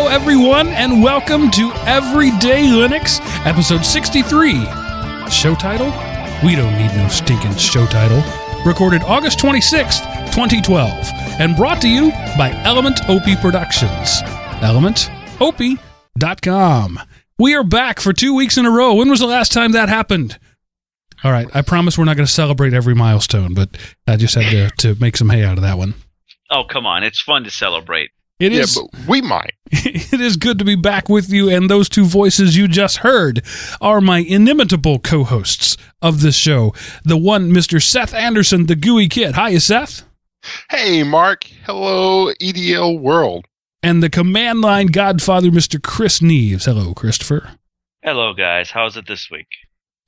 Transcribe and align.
Hello, 0.00 0.10
everyone, 0.10 0.68
and 0.68 1.02
welcome 1.02 1.50
to 1.50 1.72
Everyday 1.84 2.66
Linux, 2.66 3.18
episode 3.44 3.84
63. 3.84 4.64
Show 5.28 5.56
title? 5.56 5.86
We 6.46 6.54
don't 6.54 6.72
need 6.78 6.96
no 6.96 7.08
stinking 7.08 7.56
show 7.56 7.84
title. 7.86 8.22
Recorded 8.64 9.02
August 9.02 9.40
26th, 9.40 10.04
2012, 10.32 10.88
and 11.40 11.56
brought 11.56 11.82
to 11.82 11.88
you 11.88 12.12
by 12.38 12.52
Element 12.62 13.00
OP 13.10 13.24
Productions. 13.40 14.22
ElementOP.com. 14.62 17.00
We 17.36 17.56
are 17.56 17.64
back 17.64 17.98
for 17.98 18.12
two 18.12 18.36
weeks 18.36 18.56
in 18.56 18.66
a 18.66 18.70
row. 18.70 18.94
When 18.94 19.10
was 19.10 19.18
the 19.18 19.26
last 19.26 19.50
time 19.50 19.72
that 19.72 19.88
happened? 19.88 20.38
All 21.24 21.32
right, 21.32 21.48
I 21.52 21.62
promise 21.62 21.98
we're 21.98 22.04
not 22.04 22.16
going 22.16 22.24
to 22.24 22.32
celebrate 22.32 22.72
every 22.72 22.94
milestone, 22.94 23.52
but 23.52 23.76
I 24.06 24.14
just 24.14 24.36
had 24.36 24.52
to, 24.52 24.70
to 24.94 25.00
make 25.00 25.16
some 25.16 25.30
hay 25.30 25.42
out 25.42 25.58
of 25.58 25.62
that 25.62 25.76
one. 25.76 25.94
Oh, 26.52 26.62
come 26.62 26.86
on. 26.86 27.02
It's 27.02 27.20
fun 27.20 27.42
to 27.42 27.50
celebrate. 27.50 28.12
It 28.38 28.52
yeah, 28.52 28.60
is. 28.60 28.76
but 28.76 29.08
we 29.08 29.20
might. 29.20 29.54
it 29.72 30.20
is 30.20 30.36
good 30.36 30.58
to 30.60 30.64
be 30.64 30.76
back 30.76 31.08
with 31.08 31.30
you, 31.30 31.50
and 31.50 31.68
those 31.68 31.88
two 31.88 32.04
voices 32.04 32.56
you 32.56 32.68
just 32.68 32.98
heard 32.98 33.42
are 33.80 34.00
my 34.00 34.18
inimitable 34.18 35.00
co-hosts 35.00 35.76
of 36.00 36.20
this 36.20 36.36
show. 36.36 36.72
The 37.04 37.16
one, 37.16 37.50
Mr. 37.50 37.82
Seth 37.82 38.14
Anderson, 38.14 38.66
the 38.66 38.76
Gooey 38.76 39.08
Kid. 39.08 39.34
Hi, 39.34 39.58
Seth. 39.58 40.04
Hey, 40.70 41.02
Mark. 41.02 41.44
Hello, 41.64 42.32
EDL 42.40 43.00
world. 43.00 43.46
And 43.82 44.02
the 44.02 44.10
command 44.10 44.60
line 44.60 44.88
godfather, 44.88 45.50
Mr. 45.50 45.82
Chris 45.82 46.20
Neves. 46.20 46.64
Hello, 46.64 46.94
Christopher. 46.94 47.50
Hello, 48.02 48.34
guys. 48.34 48.70
How's 48.70 48.96
it 48.96 49.06
this 49.08 49.30
week? 49.30 49.48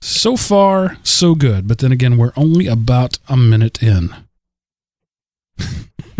So 0.00 0.36
far, 0.36 0.96
so 1.02 1.34
good. 1.34 1.68
But 1.68 1.78
then 1.78 1.92
again, 1.92 2.16
we're 2.16 2.32
only 2.36 2.66
about 2.66 3.18
a 3.28 3.36
minute 3.36 3.82
in. 3.82 4.14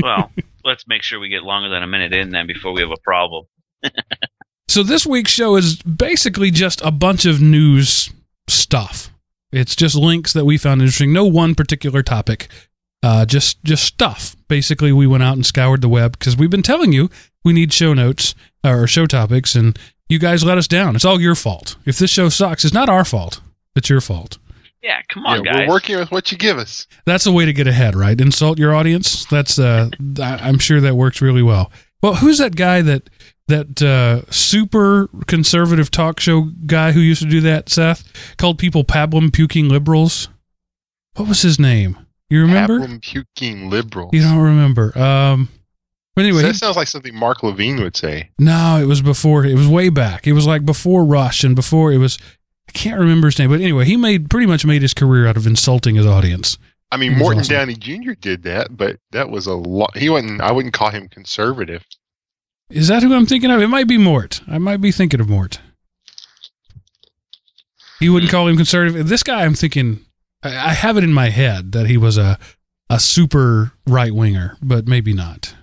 Well, 0.03 0.31
let's 0.65 0.85
make 0.87 1.03
sure 1.03 1.21
we 1.21 1.29
get 1.29 1.43
longer 1.43 1.69
than 1.69 1.83
a 1.83 1.87
minute 1.87 2.13
in 2.13 2.31
then 2.31 2.47
before 2.47 2.73
we 2.73 2.81
have 2.81 2.91
a 2.91 3.01
problem. 3.03 3.47
So 4.71 4.85
this 4.85 5.05
week's 5.05 5.33
show 5.33 5.57
is 5.57 5.83
basically 5.83 6.53
just 6.53 6.81
a 6.83 6.93
bunch 6.93 7.27
of 7.27 7.41
news 7.41 8.09
stuff. 8.47 9.11
It's 9.51 9.75
just 9.75 9.97
links 9.97 10.33
that 10.33 10.45
we 10.45 10.59
found 10.59 10.81
interesting. 10.81 11.13
No 11.13 11.25
one 11.25 11.57
particular 11.57 12.05
topic. 12.05 12.47
Uh, 13.03 13.27
just 13.27 13.61
just 13.65 13.83
stuff. 13.83 14.37
Basically, 14.47 14.93
we 14.93 15.09
went 15.09 15.25
out 15.25 15.35
and 15.35 15.45
scoured 15.45 15.81
the 15.81 15.89
web 15.89 16.13
because 16.17 16.37
we've 16.37 16.51
been 16.51 16.63
telling 16.63 16.93
you 16.93 17.11
we 17.43 17.53
need 17.53 17.73
show 17.73 17.95
notes 17.95 18.37
or 18.63 18.87
show 18.87 19.07
topics, 19.07 19.57
and 19.57 19.77
you 20.09 20.21
guys 20.21 20.45
let 20.45 20.57
us 20.57 20.69
down. 20.69 20.95
It's 20.95 21.05
all 21.05 21.21
your 21.21 21.35
fault. 21.35 21.75
If 21.85 21.99
this 21.99 22.11
show 22.11 22.29
sucks, 22.29 22.65
it's 22.65 22.73
not 22.73 22.89
our 22.89 23.05
fault. 23.05 23.41
It's 23.75 23.91
your 23.91 24.01
fault. 24.01 24.39
Yeah, 24.83 25.01
come 25.13 25.27
on, 25.27 25.45
yeah, 25.45 25.53
guys. 25.53 25.61
we're 25.69 25.75
working 25.75 25.99
with 25.99 26.11
what 26.11 26.33
you 26.33 26.39
give 26.39 26.57
us. 26.59 26.87
That's 27.05 27.27
a 27.27 27.33
way 27.33 27.45
to 27.45 27.53
get 27.53 27.67
ahead, 27.67 27.95
right? 27.95 28.19
Insult 28.19 28.59
your 28.59 28.75
audience. 28.75 29.27
That's 29.27 29.59
uh, 29.59 29.91
I- 30.21 30.39
I'm 30.43 30.59
sure 30.59 30.81
that 30.81 30.95
works 30.97 31.21
really 31.21 31.43
well. 31.43 31.71
Well, 32.03 32.15
who's 32.15 32.39
that 32.39 32.57
guy 32.57 32.81
that 32.83 33.11
that 33.49 33.83
uh, 33.83 34.23
super 34.31 35.09
conservative 35.27 35.91
talk 35.91 36.19
show 36.21 36.49
guy 36.67 36.93
who 36.93 37.01
used 37.01 37.21
to 37.23 37.29
do 37.29 37.41
that? 37.43 37.69
Seth 37.69 38.11
called 38.39 38.59
people 38.59 38.85
pablum 38.85 39.33
puking 39.33 39.69
liberals. 39.69 40.29
What 41.17 41.29
was 41.29 41.43
his 41.43 41.59
name? 41.59 41.99
You 42.31 42.41
remember? 42.43 42.79
Pablum 42.81 43.03
puking 43.03 43.69
liberals. 43.69 44.11
You 44.15 44.23
don't 44.23 44.39
remember? 44.39 44.97
Um, 44.99 45.49
but 46.17 46.25
anyway, 46.25 46.43
that 46.43 46.55
sounds 46.57 46.77
like 46.77 46.89
something 46.89 47.15
Mark 47.15 47.43
Levin 47.43 47.83
would 47.83 47.97
say. 47.97 48.31
no, 48.39 48.79
it 48.81 48.87
was 48.87 49.03
before. 49.03 49.45
It 49.45 49.55
was 49.57 49.69
way 49.69 49.91
back. 49.91 50.27
It 50.27 50.33
was 50.33 50.47
like 50.47 50.65
before 50.65 51.05
Rush 51.05 51.45
and 51.45 51.55
before 51.55 51.93
it 51.93 51.99
was. 51.99 52.19
I 52.71 52.73
can't 52.73 53.01
remember 53.01 53.27
his 53.27 53.37
name, 53.37 53.51
but 53.51 53.61
anyway, 53.61 53.85
he 53.85 53.97
made 53.97 54.31
pretty 54.31 54.47
much 54.47 54.65
made 54.65 54.81
his 54.81 54.95
career 54.95 55.27
out 55.27 55.37
of 55.37 55.45
insulting 55.45 55.97
his 55.97 56.07
audience. 56.07 56.57
I 56.93 56.99
mean, 56.99 57.19
Morton 57.19 57.41
awesome. 57.41 57.53
Downey 57.53 57.75
Jr. 57.75 58.13
did 58.13 58.45
that, 58.45 58.77
but 58.77 59.01
that 59.11 59.29
was 59.29 59.49
a 59.49 59.55
lot. 59.55 59.97
He 59.97 60.09
wasn't. 60.09 60.41
I 60.41 60.53
wouldn't 60.53 60.73
call 60.73 60.91
him 60.91 61.09
conservative. 61.09 61.85
Is 62.69 62.87
that 62.87 63.03
who 63.03 63.13
I'm 63.13 63.27
thinking 63.27 63.51
of? 63.51 63.61
It 63.61 63.67
might 63.67 63.89
be 63.89 63.99
Mort. 63.99 64.41
I 64.47 64.59
might 64.59 64.81
be 64.81 64.93
thinking 64.93 65.19
of 65.19 65.29
Mort. 65.29 65.59
You 67.99 68.13
wouldn't 68.13 68.31
call 68.31 68.47
him 68.47 68.57
conservative. 68.57 69.09
This 69.09 69.25
guy, 69.25 69.45
I'm 69.45 69.55
thinking, 69.55 70.05
I 70.45 70.51
I 70.51 70.73
have 70.73 70.97
it 70.97 71.03
in 71.03 71.13
my 71.13 71.31
head 71.31 71.73
that 71.73 71.89
he 71.89 71.97
was 71.97 72.17
a 72.19 72.39
a 72.89 73.01
super 73.01 73.73
right 73.85 74.15
winger, 74.15 74.57
but 74.63 74.87
maybe 74.87 75.13
not. 75.13 75.57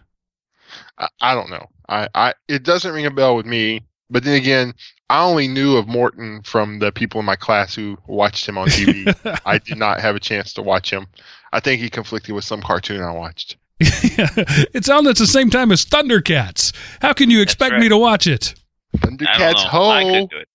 I, 0.97 1.07
I 1.21 1.35
don't 1.35 1.49
know. 1.49 1.67
I, 1.87 2.09
I. 2.13 2.33
It 2.49 2.63
doesn't 2.63 2.93
ring 2.93 3.05
a 3.05 3.11
bell 3.11 3.37
with 3.37 3.45
me. 3.45 3.83
But 4.09 4.23
then 4.23 4.35
again, 4.35 4.73
I 5.09 5.23
only 5.23 5.47
knew 5.47 5.77
of 5.77 5.87
Morton 5.87 6.41
from 6.43 6.79
the 6.79 6.91
people 6.91 7.19
in 7.19 7.25
my 7.25 7.37
class 7.37 7.73
who 7.73 7.97
watched 8.07 8.47
him 8.47 8.57
on 8.57 8.67
TV. 8.67 9.39
I 9.45 9.57
did 9.57 9.77
not 9.77 10.01
have 10.01 10.15
a 10.15 10.19
chance 10.19 10.53
to 10.53 10.61
watch 10.61 10.91
him. 10.91 11.07
I 11.53 11.61
think 11.61 11.81
he 11.81 11.89
conflicted 11.89 12.35
with 12.35 12.43
some 12.43 12.61
cartoon 12.61 13.01
I 13.01 13.11
watched. 13.11 13.55
it's 13.79 14.89
on 14.89 15.07
at 15.07 15.17
the 15.17 15.27
same 15.27 15.49
time 15.49 15.71
as 15.71 15.85
Thundercats. 15.85 16.73
How 17.01 17.13
can 17.13 17.29
you 17.29 17.41
expect 17.41 17.75
me 17.75 17.87
to 17.89 17.97
watch 17.97 18.27
it? 18.27 18.55
Thundercats 18.97 19.63
know. 19.63 19.69
ho! 19.69 19.89
I 19.89 20.03
could 20.03 20.29
do 20.29 20.37
it. 20.37 20.47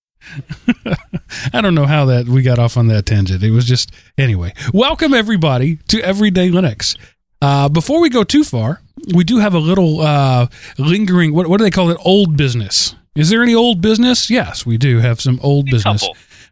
I 1.53 1.61
don't 1.61 1.73
know 1.73 1.85
how 1.85 2.05
that 2.05 2.27
we 2.27 2.43
got 2.43 2.59
off 2.59 2.77
on 2.77 2.87
that 2.87 3.05
tangent. 3.05 3.43
It 3.43 3.51
was 3.51 3.65
just 3.65 3.91
anyway. 4.17 4.53
Welcome 4.73 5.13
everybody 5.13 5.77
to 5.87 6.01
Everyday 6.01 6.49
Linux. 6.49 6.97
Uh, 7.41 7.69
before 7.69 7.99
we 7.99 8.09
go 8.09 8.23
too 8.23 8.43
far, 8.43 8.81
we 9.15 9.23
do 9.23 9.39
have 9.39 9.53
a 9.53 9.59
little 9.59 10.01
uh, 10.01 10.47
lingering. 10.77 11.33
What, 11.33 11.47
what 11.47 11.57
do 11.57 11.63
they 11.63 11.71
call 11.71 11.89
it? 11.89 11.97
Old 12.05 12.37
business. 12.37 12.95
Is 13.15 13.29
there 13.29 13.43
any 13.43 13.53
old 13.53 13.81
business? 13.81 14.29
Yes, 14.29 14.65
we 14.65 14.77
do 14.77 14.99
have 14.99 15.21
some 15.21 15.39
old 15.43 15.65
business. 15.65 16.07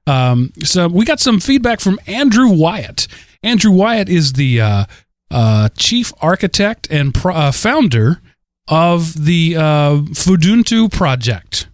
Um, 0.08 0.52
so 0.64 0.88
we 0.88 1.06
got 1.06 1.20
some 1.20 1.40
feedback 1.40 1.80
from 1.80 2.00
Andrew 2.08 2.50
Wyatt. 2.50 3.08
Andrew 3.44 3.72
Wyatt 3.72 4.10
is 4.10 4.34
the 4.34 4.62
uh, 4.62 4.86
uh, 5.32 5.70
chief 5.78 6.14
architect 6.22 6.88
and 6.92 7.14
pro- 7.14 7.36
uh, 7.36 7.52
founder 7.52 8.22
of 8.68 9.26
the 9.26 9.56
uh, 9.58 9.98
Fuduntu 10.14 10.92
project, 10.92 11.68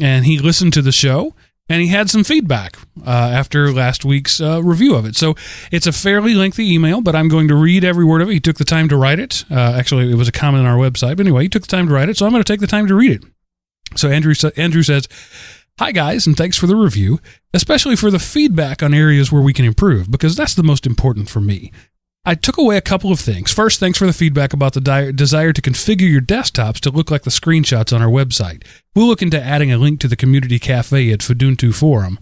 and 0.00 0.26
he 0.26 0.38
listened 0.38 0.72
to 0.74 0.82
the 0.82 0.92
show 0.92 1.34
and 1.68 1.82
he 1.82 1.88
had 1.88 2.08
some 2.08 2.24
feedback 2.24 2.78
uh, 3.06 3.10
after 3.10 3.70
last 3.72 4.04
week's 4.04 4.40
uh, 4.40 4.62
review 4.62 4.94
of 4.94 5.04
it. 5.04 5.16
So 5.16 5.34
it's 5.70 5.86
a 5.86 5.92
fairly 5.92 6.34
lengthy 6.34 6.72
email, 6.72 7.00
but 7.00 7.14
I'm 7.14 7.28
going 7.28 7.48
to 7.48 7.54
read 7.54 7.84
every 7.84 8.04
word 8.04 8.22
of 8.22 8.30
it. 8.30 8.32
He 8.32 8.40
took 8.40 8.56
the 8.56 8.64
time 8.64 8.88
to 8.88 8.96
write 8.96 9.18
it. 9.18 9.44
Uh, 9.50 9.74
actually, 9.78 10.10
it 10.10 10.14
was 10.14 10.28
a 10.28 10.32
comment 10.32 10.66
on 10.66 10.72
our 10.72 10.78
website, 10.78 11.16
but 11.16 11.20
anyway, 11.20 11.42
he 11.42 11.48
took 11.48 11.62
the 11.62 11.68
time 11.68 11.86
to 11.88 11.92
write 11.92 12.08
it, 12.08 12.16
so 12.16 12.26
I'm 12.26 12.32
going 12.32 12.42
to 12.42 12.52
take 12.52 12.60
the 12.60 12.66
time 12.66 12.86
to 12.86 12.94
read 12.94 13.12
it. 13.12 13.24
So 13.96 14.08
Andrew 14.08 14.34
Andrew 14.56 14.82
says, 14.82 15.08
"Hi 15.78 15.92
guys, 15.92 16.26
and 16.26 16.36
thanks 16.36 16.56
for 16.56 16.66
the 16.66 16.76
review, 16.76 17.20
especially 17.54 17.96
for 17.96 18.10
the 18.10 18.18
feedback 18.18 18.82
on 18.82 18.94
areas 18.94 19.32
where 19.32 19.42
we 19.42 19.52
can 19.52 19.64
improve 19.64 20.10
because 20.10 20.36
that's 20.36 20.54
the 20.54 20.62
most 20.62 20.86
important 20.86 21.28
for 21.28 21.40
me." 21.40 21.72
I 22.24 22.34
took 22.34 22.58
away 22.58 22.76
a 22.76 22.82
couple 22.82 23.10
of 23.10 23.20
things. 23.20 23.52
First, 23.52 23.80
thanks 23.80 23.98
for 23.98 24.06
the 24.06 24.12
feedback 24.12 24.52
about 24.52 24.74
the 24.74 24.82
di- 24.82 25.12
desire 25.12 25.54
to 25.54 25.62
configure 25.62 26.10
your 26.10 26.20
desktops 26.20 26.78
to 26.80 26.90
look 26.90 27.10
like 27.10 27.22
the 27.22 27.30
screenshots 27.30 27.90
on 27.90 28.02
our 28.02 28.10
website. 28.10 28.64
We'll 28.94 29.06
look 29.06 29.22
into 29.22 29.42
adding 29.42 29.72
a 29.72 29.78
link 29.78 30.00
to 30.00 30.08
the 30.08 30.16
community 30.16 30.58
cafe 30.58 31.10
at 31.10 31.20
Fuduntu 31.20 31.74
Forum, 31.74 32.18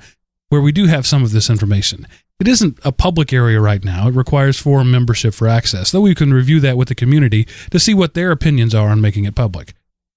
where 0.49 0.61
we 0.61 0.71
do 0.71 0.87
have 0.87 1.07
some 1.09 1.25
of 1.25 1.33
this 1.33 1.51
information. 1.51 2.07
It 2.39 2.47
isn't 2.47 2.79
a 2.85 2.93
public 2.93 3.33
area 3.33 3.61
right 3.61 3.83
now. 3.83 4.07
It 4.09 4.15
requires 4.15 4.59
forum 4.59 4.91
membership 4.91 5.35
for 5.35 5.49
access, 5.49 5.91
though 5.91 6.03
we 6.03 6.15
can 6.15 6.33
review 6.33 6.61
that 6.61 6.77
with 6.77 6.87
the 6.89 6.95
community 6.95 7.49
to 7.71 7.81
see 7.81 7.95
what 7.95 8.15
their 8.15 8.31
opinions 8.31 8.75
are 8.75 8.91
on 8.91 9.01
making 9.01 9.25
it 9.25 9.35
public. 9.35 9.75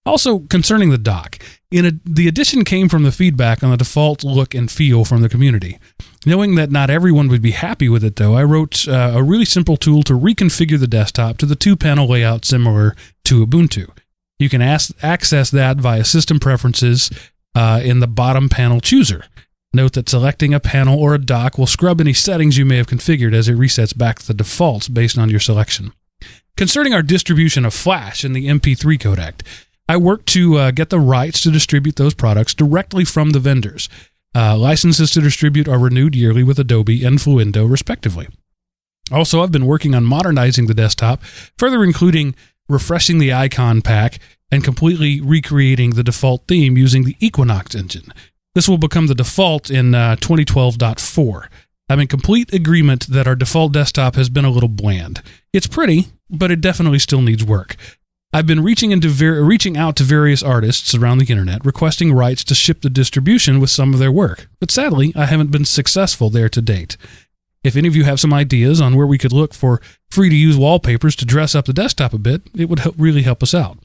Also, 0.09 0.39
concerning 0.39 0.89
the 0.89 0.97
dock, 0.97 1.37
in 1.69 1.85
a, 1.85 1.91
the 2.03 2.27
addition 2.27 2.63
came 2.63 2.89
from 2.89 3.03
the 3.03 3.11
feedback 3.11 3.61
on 3.61 3.69
the 3.69 3.77
default 3.77 4.23
look 4.23 4.55
and 4.55 4.71
feel 4.71 5.05
from 5.05 5.21
the 5.21 5.29
community. 5.29 5.77
Knowing 6.25 6.55
that 6.55 6.71
not 6.71 6.89
everyone 6.89 7.27
would 7.27 7.43
be 7.43 7.51
happy 7.51 7.87
with 7.87 8.03
it, 8.03 8.15
though, 8.15 8.33
I 8.33 8.44
wrote 8.44 8.88
uh, 8.88 9.11
a 9.13 9.21
really 9.21 9.45
simple 9.45 9.77
tool 9.77 10.01
to 10.03 10.13
reconfigure 10.13 10.79
the 10.79 10.88
desktop 10.88 11.38
to 11.38 11.45
the 11.45 11.56
two 11.56 11.75
panel 11.75 12.07
layout 12.07 12.44
similar 12.44 12.95
to 13.25 13.45
Ubuntu. 13.45 13.88
You 14.39 14.50
can 14.50 14.63
ask, 14.63 14.91
access 15.03 15.51
that 15.51 15.77
via 15.77 16.03
System 16.03 16.39
Preferences 16.39 17.12
uh, 17.53 17.79
in 17.83 18.00
the 18.00 18.07
bottom 18.07 18.50
panel 18.50 18.81
chooser. 18.81 19.25
Note 19.75 19.94
that 19.94 20.09
selecting 20.09 20.55
a 20.55 20.59
panel 20.59 21.00
or 21.00 21.13
a 21.13 21.19
dock 21.19 21.59
will 21.59 21.67
scrub 21.67 22.01
any 22.01 22.13
settings 22.13 22.57
you 22.57 22.65
may 22.65 22.77
have 22.77 22.88
configured 22.88 23.35
as 23.35 23.47
it 23.47 23.59
resets 23.59 23.95
back 23.95 24.17
to 24.17 24.25
the 24.25 24.33
defaults 24.33 24.88
based 24.88 25.19
on 25.19 25.29
your 25.29 25.39
selection. 25.39 25.94
Concerning 26.57 26.94
our 26.94 27.03
distribution 27.03 27.63
of 27.63 27.75
Flash 27.75 28.25
in 28.25 28.33
the 28.33 28.47
MP3 28.47 28.97
codec, 28.97 29.45
I 29.89 29.97
worked 29.97 30.27
to 30.27 30.57
uh, 30.57 30.71
get 30.71 30.91
the 30.91 31.00
rights 31.00 31.41
to 31.41 31.51
distribute 31.51 31.95
those 31.95 32.13
products 32.13 32.53
directly 32.53 33.03
from 33.03 33.31
the 33.31 33.39
vendors. 33.39 33.89
Uh, 34.36 34.56
licenses 34.56 35.09
to 35.12 35.21
distribute 35.21 35.68
are 35.68 35.80
renewed 35.80 36.15
yearly 36.15 36.44
with 36.44 36.59
Adobe 36.59 37.03
and 37.03 37.18
Fluendo, 37.18 37.68
respectively. 37.68 38.27
Also, 39.12 39.41
I've 39.41 39.51
been 39.51 39.65
working 39.65 39.95
on 39.95 40.06
modernizing 40.06 40.68
the 40.68 40.75
desktop, 40.75 41.24
further 41.57 41.83
including 41.83 42.36
refreshing 42.68 43.18
the 43.18 43.33
icon 43.33 43.81
pack 43.81 44.19
and 44.51 44.63
completely 44.63 45.21
recreating 45.21 45.91
the 45.91 46.03
default 46.03 46.47
theme 46.47 46.77
using 46.77 47.03
the 47.03 47.15
Equinox 47.19 47.74
engine. 47.74 48.13
This 48.53 48.69
will 48.69 48.77
become 48.77 49.07
the 49.07 49.15
default 49.15 49.71
in 49.71 49.95
uh, 49.95 50.18
2012.4. 50.18 51.47
I'm 51.89 52.00
in 52.00 52.07
complete 52.07 52.53
agreement 52.53 53.07
that 53.07 53.25
our 53.25 53.36
default 53.36 53.74
desktop 53.74 54.13
has 54.13 54.30
been 54.30 54.45
a 54.45 54.51
little 54.51 54.69
bland. 54.69 55.24
It's 55.51 55.65
pretty, 55.65 56.09
but 56.30 56.51
it 56.51 56.62
definitely 56.62 57.00
still 57.00 57.24
needs 57.24 57.44
work. 57.44 57.75
I've 58.31 58.45
been 58.45 58.61
reaching 58.61 58.91
into 58.91 59.09
ver- 59.09 59.43
reaching 59.43 59.75
out 59.75 59.95
to 59.95 60.03
various 60.03 60.43
artists 60.43 60.93
around 60.93 61.17
the 61.17 61.25
internet 61.25 61.65
requesting 61.65 62.13
rights 62.13 62.43
to 62.43 62.53
ship 62.53 62.81
the 62.81 62.89
distribution 62.89 63.59
with 63.59 63.71
some 63.71 63.91
of 63.91 63.99
their 63.99 64.11
work, 64.11 64.47
but 64.59 64.69
sadly, 64.69 65.11
I 65.15 65.25
haven't 65.25 65.49
been 65.49 65.65
successful 65.65 66.29
there 66.29 66.49
to 66.49 66.61
date. 66.61 66.95
If 67.63 67.75
any 67.75 67.87
of 67.87 67.95
you 67.95 68.03
have 68.03 68.19
some 68.19 68.33
ideas 68.33 68.79
on 68.79 68.95
where 68.95 69.07
we 69.07 69.17
could 69.17 69.33
look 69.33 69.55
for 69.55 69.81
free 70.11 70.29
to 70.29 70.35
use 70.35 70.57
wallpapers 70.57 71.15
to 71.17 71.25
dress 71.25 71.55
up 71.55 71.65
the 71.65 71.73
desktop 71.73 72.13
a 72.13 72.19
bit, 72.19 72.43
it 72.55 72.69
would 72.69 72.79
help, 72.79 72.95
really 72.99 73.23
help 73.23 73.41
us 73.41 73.55
out. 73.55 73.79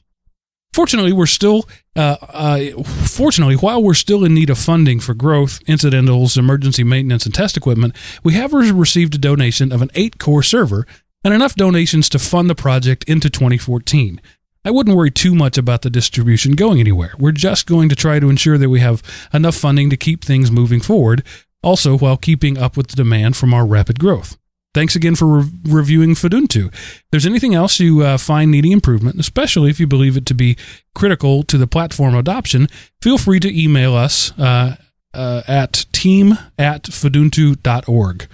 Fortunately, 0.73 1.11
we're 1.11 1.25
still, 1.25 1.67
uh, 1.95 2.17
uh, 2.21 2.83
fortunately, 2.83 3.55
while 3.55 3.81
we're 3.81 3.93
still 3.93 4.23
in 4.23 4.33
need 4.33 4.49
of 4.49 4.59
funding 4.59 4.99
for 4.99 5.13
growth, 5.13 5.59
incidentals, 5.67 6.37
emergency 6.37 6.83
maintenance, 6.83 7.25
and 7.25 7.33
test 7.33 7.57
equipment, 7.57 7.95
we 8.23 8.33
have 8.33 8.53
received 8.53 9.15
a 9.15 9.17
donation 9.17 9.71
of 9.71 9.81
an 9.81 9.89
eight 9.95 10.19
core 10.19 10.43
server 10.43 10.85
and 11.25 11.33
enough 11.33 11.55
donations 11.55 12.07
to 12.07 12.19
fund 12.19 12.49
the 12.49 12.55
project 12.55 13.03
into 13.05 13.31
2014. 13.31 14.21
I 14.63 14.71
wouldn't 14.71 14.95
worry 14.95 15.09
too 15.09 15.33
much 15.33 15.57
about 15.57 15.81
the 15.81 15.89
distribution 15.89 16.53
going 16.53 16.79
anywhere. 16.79 17.13
We're 17.17 17.31
just 17.31 17.65
going 17.65 17.89
to 17.89 17.95
try 17.95 18.19
to 18.19 18.29
ensure 18.29 18.59
that 18.59 18.69
we 18.69 18.79
have 18.79 19.01
enough 19.33 19.55
funding 19.55 19.89
to 19.89 19.97
keep 19.97 20.23
things 20.23 20.51
moving 20.51 20.79
forward, 20.79 21.23
also 21.63 21.97
while 21.97 22.15
keeping 22.15 22.59
up 22.59 22.77
with 22.77 22.87
the 22.87 22.95
demand 22.95 23.35
from 23.35 23.55
our 23.55 23.65
rapid 23.65 23.99
growth. 23.99 24.37
Thanks 24.75 24.95
again 24.95 25.15
for 25.15 25.39
re- 25.39 25.49
reviewing 25.65 26.13
Fuduntu. 26.13 26.67
If 26.67 27.05
there's 27.11 27.25
anything 27.25 27.55
else 27.55 27.79
you 27.79 28.03
uh, 28.03 28.17
find 28.19 28.51
needing 28.51 28.71
improvement, 28.71 29.19
especially 29.19 29.71
if 29.71 29.79
you 29.79 29.87
believe 29.87 30.17
it 30.17 30.27
to 30.27 30.35
be 30.35 30.57
critical 30.93 31.41
to 31.43 31.57
the 31.57 31.65
platform 31.67 32.13
adoption, 32.13 32.67
feel 33.01 33.17
free 33.17 33.39
to 33.39 33.63
email 33.63 33.95
us 33.95 34.37
uh, 34.37 34.75
uh, 35.13 35.41
at 35.47 35.85
team 35.91 36.37
at 36.59 36.83
fuduntu.org. 36.83 38.27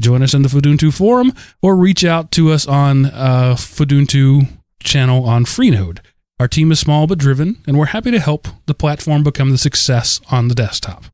Join 0.00 0.22
us 0.22 0.34
in 0.34 0.42
the 0.42 0.48
Fuduntu 0.48 0.92
forum 0.92 1.32
or 1.62 1.76
reach 1.76 2.04
out 2.04 2.30
to 2.32 2.50
us 2.50 2.66
on 2.66 3.06
uh, 3.06 3.54
Fuduntu 3.58 4.48
channel 4.82 5.24
on 5.24 5.44
Freenode. 5.44 5.98
Our 6.38 6.48
team 6.48 6.72
is 6.72 6.80
small 6.80 7.06
but 7.06 7.18
driven, 7.18 7.58
and 7.66 7.78
we're 7.78 7.86
happy 7.86 8.10
to 8.10 8.18
help 8.18 8.48
the 8.66 8.74
platform 8.74 9.22
become 9.22 9.50
the 9.50 9.58
success 9.58 10.20
on 10.30 10.48
the 10.48 10.54
desktop. 10.54 11.04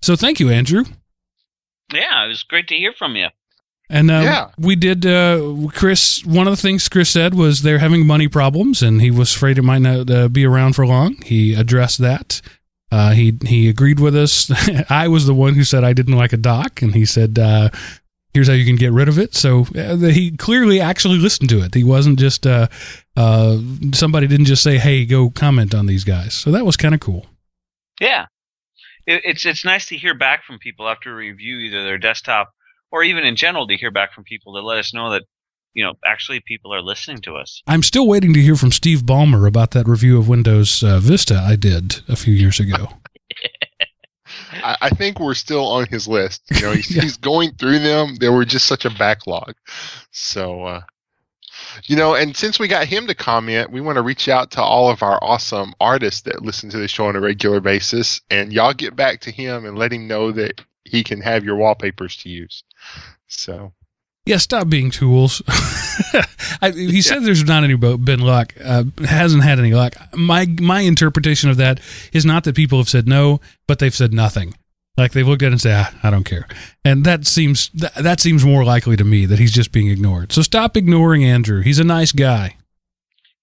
So 0.00 0.16
thank 0.16 0.40
you, 0.40 0.50
Andrew. 0.50 0.84
Yeah, 1.92 2.24
it 2.24 2.28
was 2.28 2.42
great 2.42 2.66
to 2.68 2.74
hear 2.76 2.92
from 2.92 3.14
you. 3.16 3.28
And 3.88 4.10
uh, 4.10 4.20
Yeah. 4.24 4.48
we 4.58 4.74
did, 4.74 5.04
uh, 5.06 5.68
Chris, 5.74 6.24
one 6.24 6.46
of 6.48 6.52
the 6.52 6.60
things 6.60 6.88
Chris 6.88 7.10
said 7.10 7.34
was 7.34 7.62
they're 7.62 7.78
having 7.78 8.06
money 8.06 8.26
problems 8.26 8.82
and 8.82 9.00
he 9.02 9.10
was 9.10 9.34
afraid 9.34 9.58
it 9.58 9.62
might 9.62 9.82
not 9.82 10.10
uh, 10.10 10.28
be 10.28 10.44
around 10.46 10.74
for 10.74 10.86
long. 10.86 11.16
He 11.24 11.54
addressed 11.54 11.98
that. 11.98 12.40
Uh, 12.92 13.12
he 13.12 13.38
he 13.42 13.70
agreed 13.70 13.98
with 13.98 14.14
us. 14.14 14.50
I 14.90 15.08
was 15.08 15.24
the 15.24 15.34
one 15.34 15.54
who 15.54 15.64
said 15.64 15.82
I 15.82 15.94
didn't 15.94 16.18
like 16.18 16.34
a 16.34 16.36
dock, 16.36 16.82
and 16.82 16.94
he 16.94 17.06
said, 17.06 17.38
uh, 17.38 17.70
"Here's 18.34 18.48
how 18.48 18.52
you 18.52 18.66
can 18.66 18.76
get 18.76 18.92
rid 18.92 19.08
of 19.08 19.18
it." 19.18 19.34
So 19.34 19.66
uh, 19.74 19.96
he 19.96 20.36
clearly 20.36 20.78
actually 20.78 21.16
listened 21.16 21.48
to 21.48 21.62
it. 21.64 21.74
He 21.74 21.84
wasn't 21.84 22.18
just 22.18 22.46
uh, 22.46 22.68
uh, 23.16 23.56
somebody 23.94 24.26
didn't 24.26 24.44
just 24.44 24.62
say, 24.62 24.76
"Hey, 24.76 25.06
go 25.06 25.30
comment 25.30 25.74
on 25.74 25.86
these 25.86 26.04
guys." 26.04 26.34
So 26.34 26.50
that 26.50 26.66
was 26.66 26.76
kind 26.76 26.94
of 26.94 27.00
cool. 27.00 27.24
Yeah, 27.98 28.26
it, 29.06 29.22
it's 29.24 29.46
it's 29.46 29.64
nice 29.64 29.86
to 29.86 29.96
hear 29.96 30.14
back 30.14 30.44
from 30.44 30.58
people 30.58 30.86
after 30.86 31.10
a 31.10 31.16
review, 31.16 31.56
either 31.60 31.84
their 31.84 31.98
desktop 31.98 32.52
or 32.90 33.02
even 33.02 33.24
in 33.24 33.36
general, 33.36 33.66
to 33.68 33.76
hear 33.78 33.90
back 33.90 34.12
from 34.12 34.24
people 34.24 34.52
to 34.52 34.60
let 34.60 34.76
us 34.76 34.92
know 34.92 35.12
that 35.12 35.22
you 35.74 35.84
know 35.84 35.94
actually 36.04 36.40
people 36.40 36.72
are 36.74 36.82
listening 36.82 37.20
to 37.22 37.34
us. 37.36 37.62
I'm 37.66 37.82
still 37.82 38.06
waiting 38.06 38.32
to 38.34 38.40
hear 38.40 38.56
from 38.56 38.72
Steve 38.72 39.00
Ballmer 39.00 39.46
about 39.46 39.70
that 39.72 39.86
review 39.88 40.18
of 40.18 40.28
Windows 40.28 40.82
uh, 40.82 40.98
Vista 41.00 41.36
I 41.36 41.56
did 41.56 42.00
a 42.08 42.16
few 42.16 42.34
years 42.34 42.60
ago. 42.60 42.88
I, 44.52 44.76
I 44.82 44.90
think 44.90 45.18
we're 45.18 45.34
still 45.34 45.66
on 45.66 45.86
his 45.86 46.06
list. 46.06 46.42
You 46.50 46.60
know, 46.62 46.72
he's, 46.72 46.90
Yeah. 46.94 47.02
he's 47.02 47.16
going 47.16 47.52
through 47.54 47.78
them. 47.80 48.16
There 48.16 48.32
were 48.32 48.44
just 48.44 48.66
such 48.66 48.84
a 48.84 48.90
backlog. 48.90 49.54
So, 50.10 50.64
uh, 50.64 50.80
you 51.84 51.96
know, 51.96 52.14
and 52.14 52.36
since 52.36 52.58
we 52.58 52.68
got 52.68 52.86
him 52.86 53.06
to 53.06 53.14
comment, 53.14 53.70
we 53.70 53.80
want 53.80 53.96
to 53.96 54.02
reach 54.02 54.28
out 54.28 54.50
to 54.52 54.62
all 54.62 54.90
of 54.90 55.02
our 55.02 55.18
awesome 55.22 55.74
artists 55.80 56.22
that 56.22 56.42
listen 56.42 56.70
to 56.70 56.78
the 56.78 56.88
show 56.88 57.06
on 57.06 57.16
a 57.16 57.20
regular 57.20 57.60
basis, 57.60 58.20
and 58.30 58.52
y'all 58.52 58.74
get 58.74 58.94
back 58.96 59.20
to 59.22 59.30
him 59.30 59.64
and 59.64 59.78
let 59.78 59.92
him 59.92 60.06
know 60.06 60.32
that 60.32 60.60
he 60.84 61.02
can 61.02 61.20
have 61.20 61.44
your 61.44 61.56
wallpapers 61.56 62.16
to 62.18 62.28
use. 62.28 62.62
So, 63.28 63.72
Yeah, 64.24 64.36
stop 64.36 64.68
being 64.68 64.90
tools. 64.90 65.42
I, 66.62 66.70
he 66.70 67.02
said 67.02 67.24
there's 67.24 67.44
not 67.44 67.64
any 67.64 67.74
been 67.74 68.20
luck. 68.20 68.54
Uh, 68.62 68.84
hasn't 69.04 69.42
had 69.42 69.58
any 69.58 69.72
luck. 69.72 69.94
My 70.14 70.46
my 70.60 70.80
interpretation 70.80 71.50
of 71.50 71.56
that 71.56 71.80
is 72.12 72.24
not 72.24 72.44
that 72.44 72.54
people 72.54 72.78
have 72.78 72.88
said 72.88 73.08
no, 73.08 73.40
but 73.66 73.80
they've 73.80 73.94
said 73.94 74.12
nothing. 74.12 74.54
Like 74.96 75.12
they've 75.12 75.26
looked 75.26 75.42
at 75.42 75.46
it 75.46 75.52
and 75.52 75.60
say, 75.60 75.72
ah, 75.74 75.92
I 76.02 76.10
don't 76.10 76.24
care, 76.24 76.46
and 76.84 77.04
that 77.04 77.26
seems 77.26 77.70
that, 77.70 77.94
that 77.96 78.20
seems 78.20 78.44
more 78.44 78.64
likely 78.64 78.96
to 78.96 79.04
me 79.04 79.26
that 79.26 79.40
he's 79.40 79.52
just 79.52 79.72
being 79.72 79.88
ignored. 79.88 80.32
So 80.32 80.42
stop 80.42 80.76
ignoring 80.76 81.24
Andrew. 81.24 81.62
He's 81.62 81.80
a 81.80 81.84
nice 81.84 82.12
guy. 82.12 82.56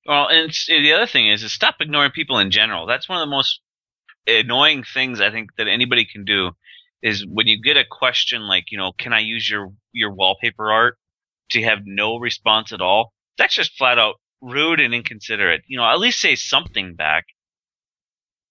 Well, 0.05 0.27
and 0.29 0.51
the 0.67 0.93
other 0.93 1.07
thing 1.07 1.27
is, 1.27 1.43
is 1.43 1.51
stop 1.51 1.75
ignoring 1.81 2.11
people 2.11 2.39
in 2.39 2.51
general. 2.51 2.85
That's 2.85 3.09
one 3.09 3.21
of 3.21 3.27
the 3.27 3.31
most 3.31 3.59
annoying 4.25 4.83
things 4.83 5.19
I 5.19 5.29
think 5.29 5.49
that 5.57 5.67
anybody 5.67 6.05
can 6.05 6.23
do 6.23 6.51
is 7.01 7.25
when 7.25 7.47
you 7.47 7.61
get 7.61 7.77
a 7.77 7.85
question 7.89 8.41
like, 8.41 8.71
you 8.71 8.77
know, 8.77 8.91
can 8.91 9.13
I 9.13 9.19
use 9.19 9.49
your 9.49 9.71
your 9.91 10.13
wallpaper 10.13 10.71
art 10.71 10.97
to 11.51 11.63
have 11.63 11.79
no 11.85 12.17
response 12.17 12.71
at 12.71 12.81
all? 12.81 13.13
That's 13.37 13.55
just 13.55 13.77
flat 13.77 13.99
out 13.99 14.15
rude 14.41 14.79
and 14.79 14.93
inconsiderate. 14.93 15.61
You 15.67 15.77
know, 15.77 15.85
at 15.85 15.99
least 15.99 16.19
say 16.19 16.35
something 16.35 16.95
back, 16.95 17.25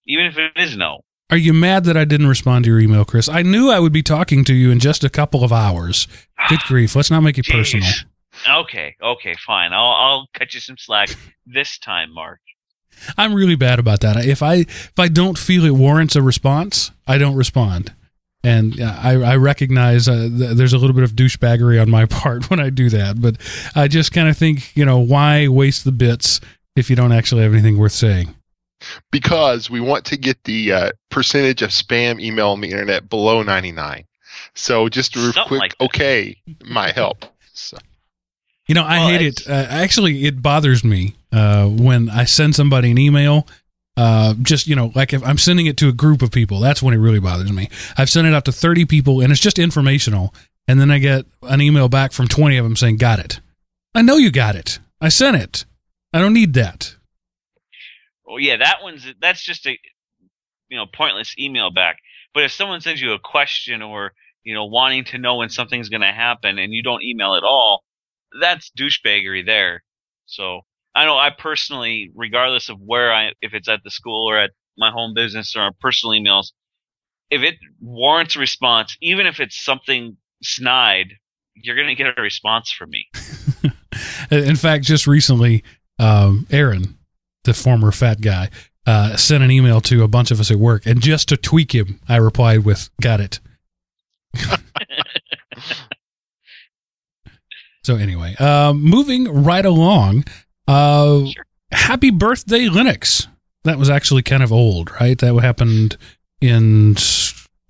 even 0.06 0.26
if 0.26 0.38
it 0.38 0.52
is 0.56 0.76
no. 0.76 1.00
Are 1.30 1.36
you 1.36 1.52
mad 1.52 1.84
that 1.84 1.96
I 1.96 2.06
didn't 2.06 2.28
respond 2.28 2.64
to 2.64 2.70
your 2.70 2.80
email, 2.80 3.04
Chris? 3.04 3.28
I 3.28 3.42
knew 3.42 3.70
I 3.70 3.80
would 3.80 3.92
be 3.92 4.02
talking 4.02 4.44
to 4.44 4.54
you 4.54 4.70
in 4.70 4.78
just 4.78 5.04
a 5.04 5.10
couple 5.10 5.44
of 5.44 5.52
hours. 5.52 6.08
Good 6.48 6.60
grief! 6.66 6.96
Let's 6.96 7.10
not 7.10 7.20
make 7.20 7.38
it 7.38 7.46
personal. 7.46 7.88
Okay, 8.48 8.94
okay, 9.02 9.34
fine. 9.46 9.72
I'll 9.72 9.92
I'll 9.92 10.28
cut 10.32 10.54
you 10.54 10.60
some 10.60 10.78
slack 10.78 11.10
this 11.46 11.78
time, 11.78 12.14
Mark. 12.14 12.40
I'm 13.16 13.34
really 13.34 13.56
bad 13.56 13.78
about 13.78 14.00
that. 14.00 14.16
If 14.24 14.42
I 14.42 14.54
if 14.54 14.98
I 14.98 15.08
don't 15.08 15.38
feel 15.38 15.64
it 15.64 15.74
warrants 15.74 16.16
a 16.16 16.22
response, 16.22 16.92
I 17.06 17.18
don't 17.18 17.36
respond. 17.36 17.94
And 18.44 18.80
I, 18.80 19.32
I 19.32 19.36
recognize 19.36 20.08
uh, 20.08 20.28
th- 20.28 20.56
there's 20.56 20.72
a 20.72 20.78
little 20.78 20.94
bit 20.94 21.02
of 21.04 21.12
douchebaggery 21.12 21.80
on 21.82 21.90
my 21.90 22.06
part 22.20 22.48
when 22.50 22.60
I 22.60 22.70
do 22.70 22.88
that, 22.90 23.20
but 23.20 23.36
I 23.74 23.88
just 23.88 24.12
kind 24.12 24.28
of 24.28 24.36
think, 24.36 24.76
you 24.76 24.84
know, 24.84 24.98
why 24.98 25.48
waste 25.48 25.84
the 25.84 25.92
bits 25.92 26.40
if 26.76 26.88
you 26.88 26.96
don't 26.96 27.12
actually 27.12 27.42
have 27.42 27.52
anything 27.52 27.78
worth 27.78 27.92
saying? 27.92 28.34
because 29.10 29.68
we 29.68 29.80
want 29.80 30.04
to 30.06 30.16
get 30.16 30.42
the 30.44 30.72
uh, 30.72 30.90
percentage 31.10 31.62
of 31.62 31.70
spam 31.70 32.20
email 32.20 32.50
on 32.50 32.60
the 32.60 32.70
internet 32.70 33.08
below 33.08 33.42
99. 33.42 34.04
So, 34.54 34.88
just 34.88 35.16
a 35.16 35.18
real 35.18 35.32
Something 35.32 35.48
quick, 35.48 35.60
like 35.60 35.80
okay, 35.80 36.36
my 36.64 36.90
help. 36.92 37.24
So, 37.54 37.76
You 38.66 38.74
know, 38.74 38.84
I 38.84 38.98
Well, 38.98 39.08
hate 39.08 39.22
it. 39.22 39.48
Uh, 39.48 39.66
actually, 39.68 40.24
it 40.26 40.42
bothers 40.42 40.84
me 40.84 41.16
uh, 41.32 41.66
when 41.66 42.08
I 42.08 42.24
send 42.24 42.54
somebody 42.54 42.90
an 42.90 42.98
email. 42.98 43.46
Uh, 43.98 44.34
just 44.42 44.68
you 44.68 44.76
know, 44.76 44.92
like 44.94 45.12
if 45.12 45.26
I'm 45.26 45.38
sending 45.38 45.66
it 45.66 45.76
to 45.78 45.88
a 45.88 45.92
group 45.92 46.22
of 46.22 46.30
people, 46.30 46.60
that's 46.60 46.80
when 46.80 46.94
it 46.94 46.98
really 46.98 47.18
bothers 47.18 47.50
me. 47.50 47.68
I've 47.96 48.08
sent 48.08 48.28
it 48.28 48.32
out 48.32 48.44
to 48.44 48.52
30 48.52 48.84
people, 48.84 49.20
and 49.20 49.32
it's 49.32 49.40
just 49.40 49.58
informational, 49.58 50.32
and 50.68 50.80
then 50.80 50.92
I 50.92 51.00
get 51.00 51.26
an 51.42 51.60
email 51.60 51.88
back 51.88 52.12
from 52.12 52.28
20 52.28 52.56
of 52.58 52.64
them 52.64 52.76
saying, 52.76 52.98
"Got 52.98 53.18
it." 53.18 53.40
I 53.96 54.02
know 54.02 54.16
you 54.16 54.30
got 54.30 54.54
it. 54.54 54.78
I 55.00 55.08
sent 55.08 55.36
it. 55.36 55.64
I 56.12 56.20
don't 56.20 56.32
need 56.32 56.54
that. 56.54 56.94
Oh 58.24 58.36
yeah, 58.36 58.58
that 58.58 58.84
one's 58.84 59.04
that's 59.20 59.42
just 59.42 59.66
a 59.66 59.76
you 60.68 60.76
know 60.76 60.86
pointless 60.86 61.34
email 61.36 61.72
back. 61.72 61.98
But 62.34 62.44
if 62.44 62.52
someone 62.52 62.80
sends 62.80 63.00
you 63.00 63.14
a 63.14 63.18
question 63.18 63.82
or 63.82 64.12
you 64.44 64.54
know 64.54 64.66
wanting 64.66 65.06
to 65.06 65.18
know 65.18 65.38
when 65.38 65.48
something's 65.48 65.88
going 65.88 66.02
to 66.02 66.12
happen 66.12 66.60
and 66.60 66.72
you 66.72 66.84
don't 66.84 67.02
email 67.02 67.34
at 67.34 67.42
all, 67.42 67.82
that's 68.40 68.70
douchebaggery 68.78 69.44
there. 69.44 69.82
So 70.26 70.60
I 70.98 71.04
know 71.04 71.16
I 71.16 71.30
personally, 71.30 72.10
regardless 72.16 72.68
of 72.68 72.80
where 72.80 73.14
I 73.14 73.28
if 73.40 73.54
it's 73.54 73.68
at 73.68 73.84
the 73.84 73.90
school 73.90 74.28
or 74.28 74.36
at 74.36 74.50
my 74.76 74.90
home 74.90 75.14
business 75.14 75.54
or 75.56 75.70
personal 75.80 76.12
emails, 76.12 76.46
if 77.30 77.42
it 77.42 77.54
warrants 77.80 78.34
a 78.34 78.40
response, 78.40 78.96
even 79.00 79.24
if 79.24 79.38
it's 79.38 79.64
something 79.64 80.16
snide, 80.42 81.12
you're 81.54 81.76
going 81.76 81.86
to 81.86 81.94
get 81.94 82.18
a 82.18 82.20
response 82.20 82.72
from 82.72 82.90
me. 82.90 83.06
In 84.32 84.56
fact, 84.56 84.82
just 84.82 85.06
recently, 85.06 85.62
um, 86.00 86.48
Aaron, 86.50 86.98
the 87.44 87.54
former 87.54 87.92
fat 87.92 88.20
guy, 88.20 88.50
uh, 88.84 89.14
sent 89.14 89.44
an 89.44 89.52
email 89.52 89.80
to 89.82 90.02
a 90.02 90.08
bunch 90.08 90.32
of 90.32 90.40
us 90.40 90.50
at 90.50 90.56
work, 90.56 90.84
and 90.84 91.00
just 91.00 91.28
to 91.28 91.36
tweak 91.36 91.76
him, 91.76 92.00
I 92.08 92.16
replied 92.16 92.64
with 92.64 92.90
"Got 93.00 93.20
it." 93.20 93.38
so 97.84 97.94
anyway, 97.94 98.34
um, 98.40 98.82
moving 98.82 99.44
right 99.44 99.64
along, 99.64 100.24
uh, 100.68 101.24
Sure. 101.26 101.44
happy 101.72 102.10
birthday 102.10 102.66
Linux. 102.66 103.26
That 103.64 103.78
was 103.78 103.90
actually 103.90 104.22
kind 104.22 104.42
of 104.42 104.52
old, 104.52 104.90
right? 105.00 105.18
That 105.18 105.34
happened 105.40 105.96
in 106.40 106.94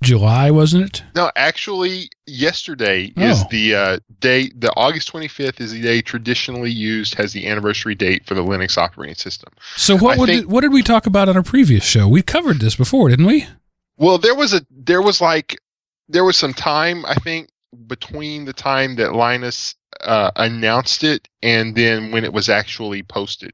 July, 0.03 0.51
wasn't 0.51 0.85
it? 0.85 1.03
no, 1.17 1.31
actually, 1.35 2.09
yesterday 2.27 3.13
is 3.17 3.41
Oh. 3.43 3.49
the 3.51 3.75
uh, 3.75 3.99
day, 4.21 4.51
the 4.55 4.71
August 4.77 5.11
25th 5.13 5.61
is 5.61 5.73
the 5.73 5.83
day 5.83 6.03
traditionally 6.03 6.71
used 6.71 7.19
as 7.19 7.33
the 7.33 7.49
anniversary 7.49 7.95
date 7.97 8.25
for 8.27 8.35
the 8.35 8.43
Linux 8.45 8.77
operating 8.79 9.17
system. 9.17 9.53
So 9.77 9.97
what 9.97 10.19
would 10.19 10.29
think- 10.29 10.49
what 10.49 10.61
did 10.61 10.73
we 10.73 10.83
talk 10.83 11.07
about 11.07 11.29
on 11.29 11.37
our 11.37 11.43
previous 11.43 11.85
show? 11.85 12.07
We 12.07 12.23
covered 12.23 12.61
this 12.61 12.77
before, 12.77 13.09
didn't 13.09 13.27
we? 13.27 13.47
Well, 13.97 14.19
there 14.19 14.37
was 14.37 14.55
a, 14.55 14.65
there 14.71 15.03
was 15.03 15.21
like, 15.21 15.59
there 16.09 16.25
was 16.25 16.37
some 16.39 16.55
time, 16.55 17.05
I 17.05 17.15
think, 17.17 17.49
between 17.89 18.45
the 18.45 18.53
time 18.53 18.97
that 18.97 19.15
Linus 19.15 19.75
uh, 20.01 20.31
announced 20.37 21.05
it 21.05 21.29
and 21.43 21.75
then 21.75 22.11
when 22.11 22.25
it 22.25 22.33
was 22.33 22.49
actually 22.49 23.03
posted 23.03 23.53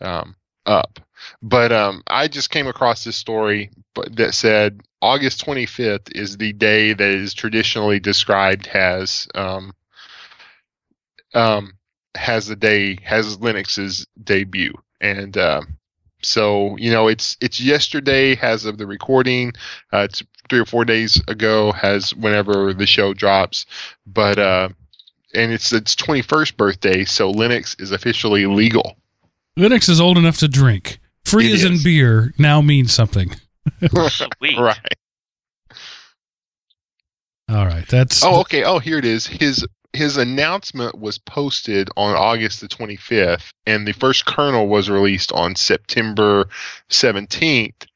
um, 0.00 0.36
up. 0.66 1.00
But 1.42 1.72
um, 1.72 2.02
I 2.06 2.28
just 2.28 2.50
came 2.50 2.66
across 2.66 3.04
this 3.04 3.16
story 3.16 3.70
that 4.12 4.34
said 4.34 4.80
August 5.02 5.44
25th 5.44 6.12
is 6.16 6.36
the 6.36 6.52
day 6.52 6.92
that 6.92 7.08
is 7.08 7.34
traditionally 7.34 8.00
described 8.00 8.68
as 8.68 9.28
um, 9.34 9.72
um, 11.34 11.74
has 12.14 12.46
the 12.46 12.56
day 12.56 12.98
has 13.02 13.36
Linux's 13.38 14.06
debut, 14.22 14.74
and 15.00 15.36
um, 15.36 15.78
so 16.22 16.76
you 16.78 16.90
know, 16.90 17.08
it's 17.08 17.36
it's 17.40 17.60
yesterday 17.60 18.36
as 18.40 18.64
of 18.64 18.78
the 18.78 18.86
recording. 18.86 19.52
Uh, 19.92 19.98
it's 19.98 20.22
three 20.48 20.60
or 20.60 20.64
four 20.64 20.84
days 20.84 21.20
ago 21.28 21.72
has 21.72 22.14
whenever 22.14 22.72
the 22.72 22.86
show 22.86 23.14
drops, 23.14 23.66
but 24.06 24.38
uh, 24.38 24.68
and 25.34 25.52
it's 25.52 25.72
its 25.72 25.94
21st 25.94 26.56
birthday, 26.56 27.04
so 27.04 27.32
Linux 27.32 27.80
is 27.80 27.92
officially 27.92 28.46
legal. 28.46 28.96
Linux 29.58 29.88
is 29.88 30.00
old 30.00 30.18
enough 30.18 30.38
to 30.38 30.48
drink. 30.48 30.98
Free 31.24 31.50
It 31.50 31.54
as 31.54 31.64
in 31.64 31.82
beer 31.82 32.32
now 32.38 32.60
means 32.60 32.92
something. 32.92 33.34
Sweet. 33.90 34.58
right. 34.58 34.78
All 37.50 37.66
right, 37.66 37.86
that's 37.88 38.24
Oh, 38.24 38.40
okay. 38.40 38.64
Oh, 38.64 38.78
here 38.78 38.98
it 38.98 39.04
is. 39.04 39.26
His 39.26 39.66
his 39.94 40.16
announcement 40.18 40.98
was 40.98 41.18
posted 41.18 41.88
on 41.96 42.14
August 42.14 42.60
the 42.60 42.68
25th, 42.68 43.48
and 43.66 43.86
the 43.86 43.92
first 43.92 44.26
kernel 44.26 44.68
was 44.68 44.90
released 44.90 45.32
on 45.32 45.56
September 45.56 46.46
17th. 46.90 47.86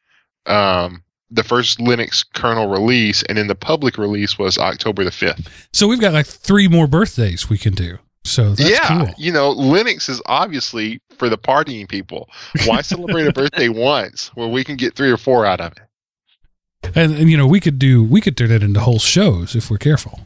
Um, 0.47 1.03
the 1.35 1.43
first 1.43 1.79
Linux 1.79 2.25
kernel 2.35 2.69
release, 2.69 3.23
and 3.25 3.39
then 3.39 3.47
the 3.47 3.55
public 3.55 3.97
release 3.99 4.39
was 4.39 4.59
October 4.59 5.03
the 5.05 5.11
5th. 5.11 5.49
so 5.73 5.89
we've 5.89 6.01
got 6.01 6.13
like 6.13 6.27
three 6.27 6.69
more 6.69 6.87
birthdays 6.87 7.49
we 7.49 7.57
can 7.59 7.75
do. 7.75 7.99
So 8.25 8.51
that's 8.55 8.71
yeah, 8.71 9.05
cool. 9.07 9.15
you 9.19 9.33
know, 9.33 9.53
Linux 9.55 10.09
is 10.09 10.23
obviously 10.27 11.01
for 11.19 11.29
the 11.29 11.37
partying 11.39 11.89
people. 11.89 12.29
Why 12.67 12.81
celebrate 12.83 13.27
a 13.27 13.33
birthday 13.33 13.69
once 13.69 14.29
where 14.35 14.47
we 14.47 14.63
can 14.63 14.77
get 14.77 14.95
three 14.95 15.11
or 15.11 15.17
four 15.17 15.45
out 15.45 15.61
of 15.61 15.73
it? 15.73 16.93
And, 16.95 17.15
and 17.17 17.31
you 17.31 17.37
know 17.37 17.47
we 17.47 17.61
could 17.61 17.79
do 17.79 18.03
we 18.05 18.21
could 18.21 18.37
turn 18.37 18.51
it 18.51 18.63
into 18.63 18.81
whole 18.81 18.99
shows 18.99 19.55
if 19.57 19.71
we're 19.71 19.79
careful. 19.79 20.21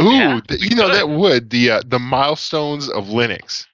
Ooh, 0.00 0.10
Yeah, 0.10 0.40
th- 0.46 0.60
we 0.60 0.68
you 0.70 0.76
know 0.76 0.86
could. 0.86 0.94
that 0.94 1.08
would 1.08 1.50
the 1.50 1.70
uh, 1.70 1.82
the 1.86 1.98
milestones 1.98 2.88
of 2.88 3.06
Linux. 3.06 3.64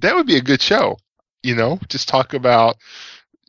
That 0.00 0.14
would 0.14 0.26
be 0.26 0.36
a 0.36 0.40
good 0.42 0.60
show. 0.62 0.96
You 1.42 1.54
know, 1.54 1.78
just 1.88 2.08
talk 2.08 2.34
about 2.34 2.76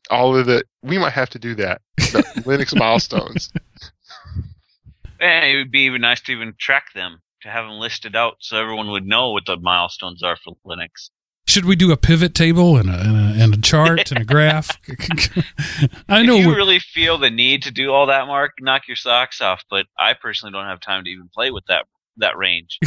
all 0.09 0.35
of 0.35 0.45
the. 0.45 0.63
We 0.81 0.97
might 0.97 1.13
have 1.13 1.29
to 1.31 1.39
do 1.39 1.55
that. 1.55 1.81
The 1.97 2.03
Linux 2.45 2.77
milestones. 2.77 3.51
And 5.19 5.51
it 5.51 5.57
would 5.57 5.71
be 5.71 5.81
even 5.81 6.01
nice 6.01 6.21
to 6.21 6.31
even 6.31 6.53
track 6.59 6.93
them, 6.93 7.21
to 7.41 7.49
have 7.49 7.65
them 7.65 7.79
listed 7.79 8.15
out 8.15 8.35
so 8.39 8.57
everyone 8.57 8.89
would 8.91 9.05
know 9.05 9.31
what 9.31 9.45
the 9.45 9.57
milestones 9.57 10.21
are 10.23 10.35
for 10.35 10.55
Linux. 10.65 11.09
Should 11.47 11.65
we 11.65 11.75
do 11.75 11.91
a 11.91 11.97
pivot 11.97 12.33
table 12.33 12.75
and 12.75 12.89
a 12.89 12.99
and 12.99 13.15
a, 13.15 13.43
and 13.43 13.53
a 13.53 13.61
chart 13.61 14.11
and 14.11 14.21
a 14.21 14.25
graph? 14.25 14.69
I 16.09 16.23
know 16.23 16.37
if 16.37 16.45
you 16.45 16.55
really 16.55 16.79
feel 16.79 17.17
the 17.17 17.29
need 17.29 17.63
to 17.63 17.71
do 17.71 17.91
all 17.91 18.07
that, 18.07 18.25
Mark, 18.25 18.53
knock 18.59 18.87
your 18.87 18.97
socks 18.97 19.41
off. 19.41 19.63
But 19.69 19.85
I 19.97 20.13
personally 20.13 20.53
don't 20.53 20.65
have 20.65 20.79
time 20.79 21.03
to 21.03 21.09
even 21.09 21.29
play 21.33 21.51
with 21.51 21.63
that 21.67 21.85
that 22.17 22.35
range. 22.37 22.79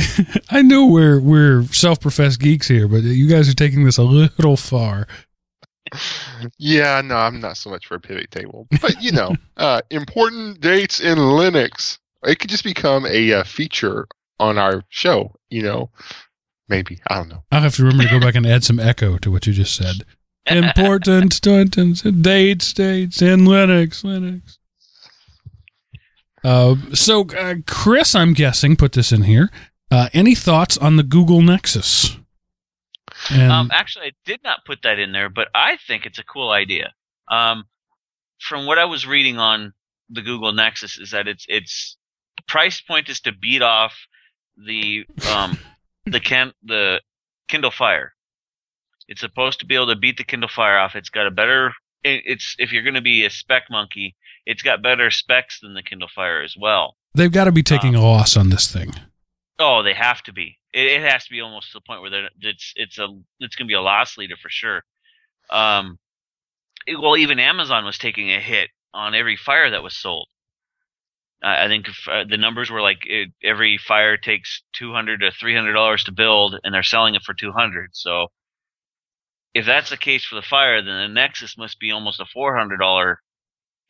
I 0.50 0.62
know 0.62 0.86
we're 0.86 1.20
we're 1.20 1.64
self-professed 1.66 2.40
geeks 2.40 2.66
here, 2.66 2.88
but 2.88 3.02
you 3.02 3.28
guys 3.28 3.48
are 3.48 3.54
taking 3.54 3.84
this 3.84 3.98
a 3.98 4.02
little 4.02 4.56
far. 4.56 5.06
Yeah, 6.58 7.00
no, 7.00 7.16
I'm 7.16 7.40
not 7.40 7.56
so 7.56 7.70
much 7.70 7.86
for 7.86 7.94
a 7.94 8.00
pivot 8.00 8.30
table, 8.30 8.66
but 8.80 9.02
you 9.02 9.12
know, 9.12 9.34
uh, 9.56 9.80
important 9.90 10.60
dates 10.60 11.00
in 11.00 11.18
Linux. 11.18 11.98
It 12.24 12.38
could 12.40 12.50
just 12.50 12.64
become 12.64 13.06
a 13.06 13.32
uh, 13.32 13.44
feature 13.44 14.08
on 14.40 14.58
our 14.58 14.82
show. 14.88 15.34
You 15.50 15.62
know, 15.62 15.90
maybe 16.68 17.00
I 17.08 17.16
don't 17.16 17.28
know. 17.28 17.44
I'll 17.50 17.62
have 17.62 17.76
to 17.76 17.84
remember 17.84 18.04
to 18.04 18.10
go 18.10 18.20
back 18.20 18.34
and 18.34 18.46
add 18.46 18.64
some 18.64 18.80
echo 18.80 19.18
to 19.18 19.30
what 19.30 19.46
you 19.46 19.52
just 19.52 19.74
said. 19.74 20.04
Important 20.46 21.40
dates, 22.22 22.72
dates, 22.72 23.22
in 23.22 23.40
Linux, 23.40 24.02
Linux. 24.02 24.58
Uh, 26.44 26.76
so, 26.94 27.26
uh, 27.36 27.56
Chris, 27.66 28.14
I'm 28.14 28.32
guessing, 28.32 28.76
put 28.76 28.92
this 28.92 29.12
in 29.12 29.22
here. 29.22 29.50
Uh, 29.90 30.08
any 30.12 30.34
thoughts 30.34 30.78
on 30.78 30.96
the 30.96 31.02
Google 31.02 31.42
Nexus? 31.42 32.17
And 33.30 33.50
Um, 33.52 33.70
actually, 33.72 34.06
I 34.06 34.12
did 34.24 34.42
not 34.44 34.64
put 34.64 34.82
that 34.82 34.98
in 34.98 35.12
there, 35.12 35.28
but 35.28 35.48
I 35.54 35.76
think 35.86 36.06
it's 36.06 36.18
a 36.18 36.24
cool 36.24 36.50
idea. 36.50 36.92
Um, 37.28 37.64
from 38.40 38.66
what 38.66 38.78
I 38.78 38.84
was 38.84 39.06
reading 39.06 39.38
on 39.38 39.72
the 40.08 40.22
Google 40.22 40.52
Nexus, 40.52 40.98
is 40.98 41.10
that 41.10 41.26
its 41.28 41.44
its 41.48 41.96
price 42.46 42.80
point 42.80 43.08
is 43.08 43.20
to 43.20 43.32
beat 43.32 43.62
off 43.62 43.94
the 44.56 45.04
um, 45.34 45.58
the 46.06 46.20
can 46.20 46.52
the 46.62 47.00
Kindle 47.48 47.70
Fire. 47.72 48.14
It's 49.08 49.20
supposed 49.22 49.60
to 49.60 49.66
be 49.66 49.74
able 49.74 49.88
to 49.88 49.96
beat 49.96 50.16
the 50.18 50.24
Kindle 50.24 50.48
Fire 50.48 50.78
off. 50.78 50.94
It's 50.94 51.10
got 51.10 51.26
a 51.26 51.30
better. 51.30 51.72
it- 52.04 52.22
It's 52.26 52.54
if 52.58 52.72
you're 52.72 52.82
going 52.82 52.94
to 52.94 53.00
be 53.00 53.24
a 53.24 53.30
spec 53.30 53.64
monkey, 53.70 54.14
it's 54.46 54.62
got 54.62 54.82
better 54.82 55.10
specs 55.10 55.60
than 55.60 55.74
the 55.74 55.82
Kindle 55.82 56.08
Fire 56.14 56.42
as 56.42 56.54
well. 56.58 56.96
they've 57.14 57.32
got 57.32 57.44
to 57.44 57.52
be 57.52 57.62
taking 57.64 57.94
a 57.96 58.00
loss 58.02 58.36
on 58.36 58.50
this 58.50 58.70
thing. 58.72 58.92
Oh, 59.58 59.82
they 59.82 59.94
have 59.94 60.22
to 60.24 60.32
be. 60.32 60.58
It, 60.72 60.86
it 60.86 61.00
has 61.02 61.24
to 61.24 61.30
be 61.30 61.40
almost 61.40 61.72
to 61.72 61.78
the 61.78 61.80
point 61.86 62.00
where 62.00 62.10
they're, 62.10 62.28
it's 62.40 62.72
it's 62.76 62.98
a 62.98 63.06
it's 63.40 63.56
going 63.56 63.66
to 63.66 63.70
be 63.70 63.74
a 63.74 63.80
loss 63.80 64.16
leader 64.16 64.36
for 64.40 64.48
sure. 64.50 64.84
Um, 65.50 65.98
it- 66.86 67.00
well, 67.00 67.16
even 67.16 67.38
Amazon 67.40 67.84
was 67.84 67.98
taking 67.98 68.30
a 68.32 68.40
hit 68.40 68.70
on 68.94 69.14
every 69.14 69.36
fire 69.36 69.70
that 69.70 69.82
was 69.82 69.96
sold. 69.96 70.28
I 71.42 71.64
I 71.64 71.68
think 71.68 71.88
if, 71.88 72.06
uh, 72.08 72.24
the 72.28 72.36
numbers 72.36 72.70
were 72.70 72.80
like 72.82 73.04
it, 73.06 73.30
every 73.42 73.78
fire 73.78 74.16
takes 74.16 74.62
two 74.72 74.92
hundred 74.92 75.20
to 75.20 75.30
three 75.32 75.54
hundred 75.56 75.72
dollars 75.72 76.04
to 76.04 76.12
build, 76.12 76.56
and 76.62 76.72
they're 76.72 76.82
selling 76.82 77.14
it 77.14 77.22
for 77.22 77.34
two 77.34 77.52
hundred. 77.52 77.90
So, 77.94 78.28
if 79.54 79.66
that's 79.66 79.90
the 79.90 79.96
case 79.96 80.24
for 80.24 80.36
the 80.36 80.42
fire, 80.42 80.82
then 80.82 80.96
the 81.00 81.08
Nexus 81.08 81.56
must 81.58 81.80
be 81.80 81.90
almost 81.90 82.20
a 82.20 82.26
four 82.32 82.56
hundred 82.56 82.78
dollar 82.78 83.20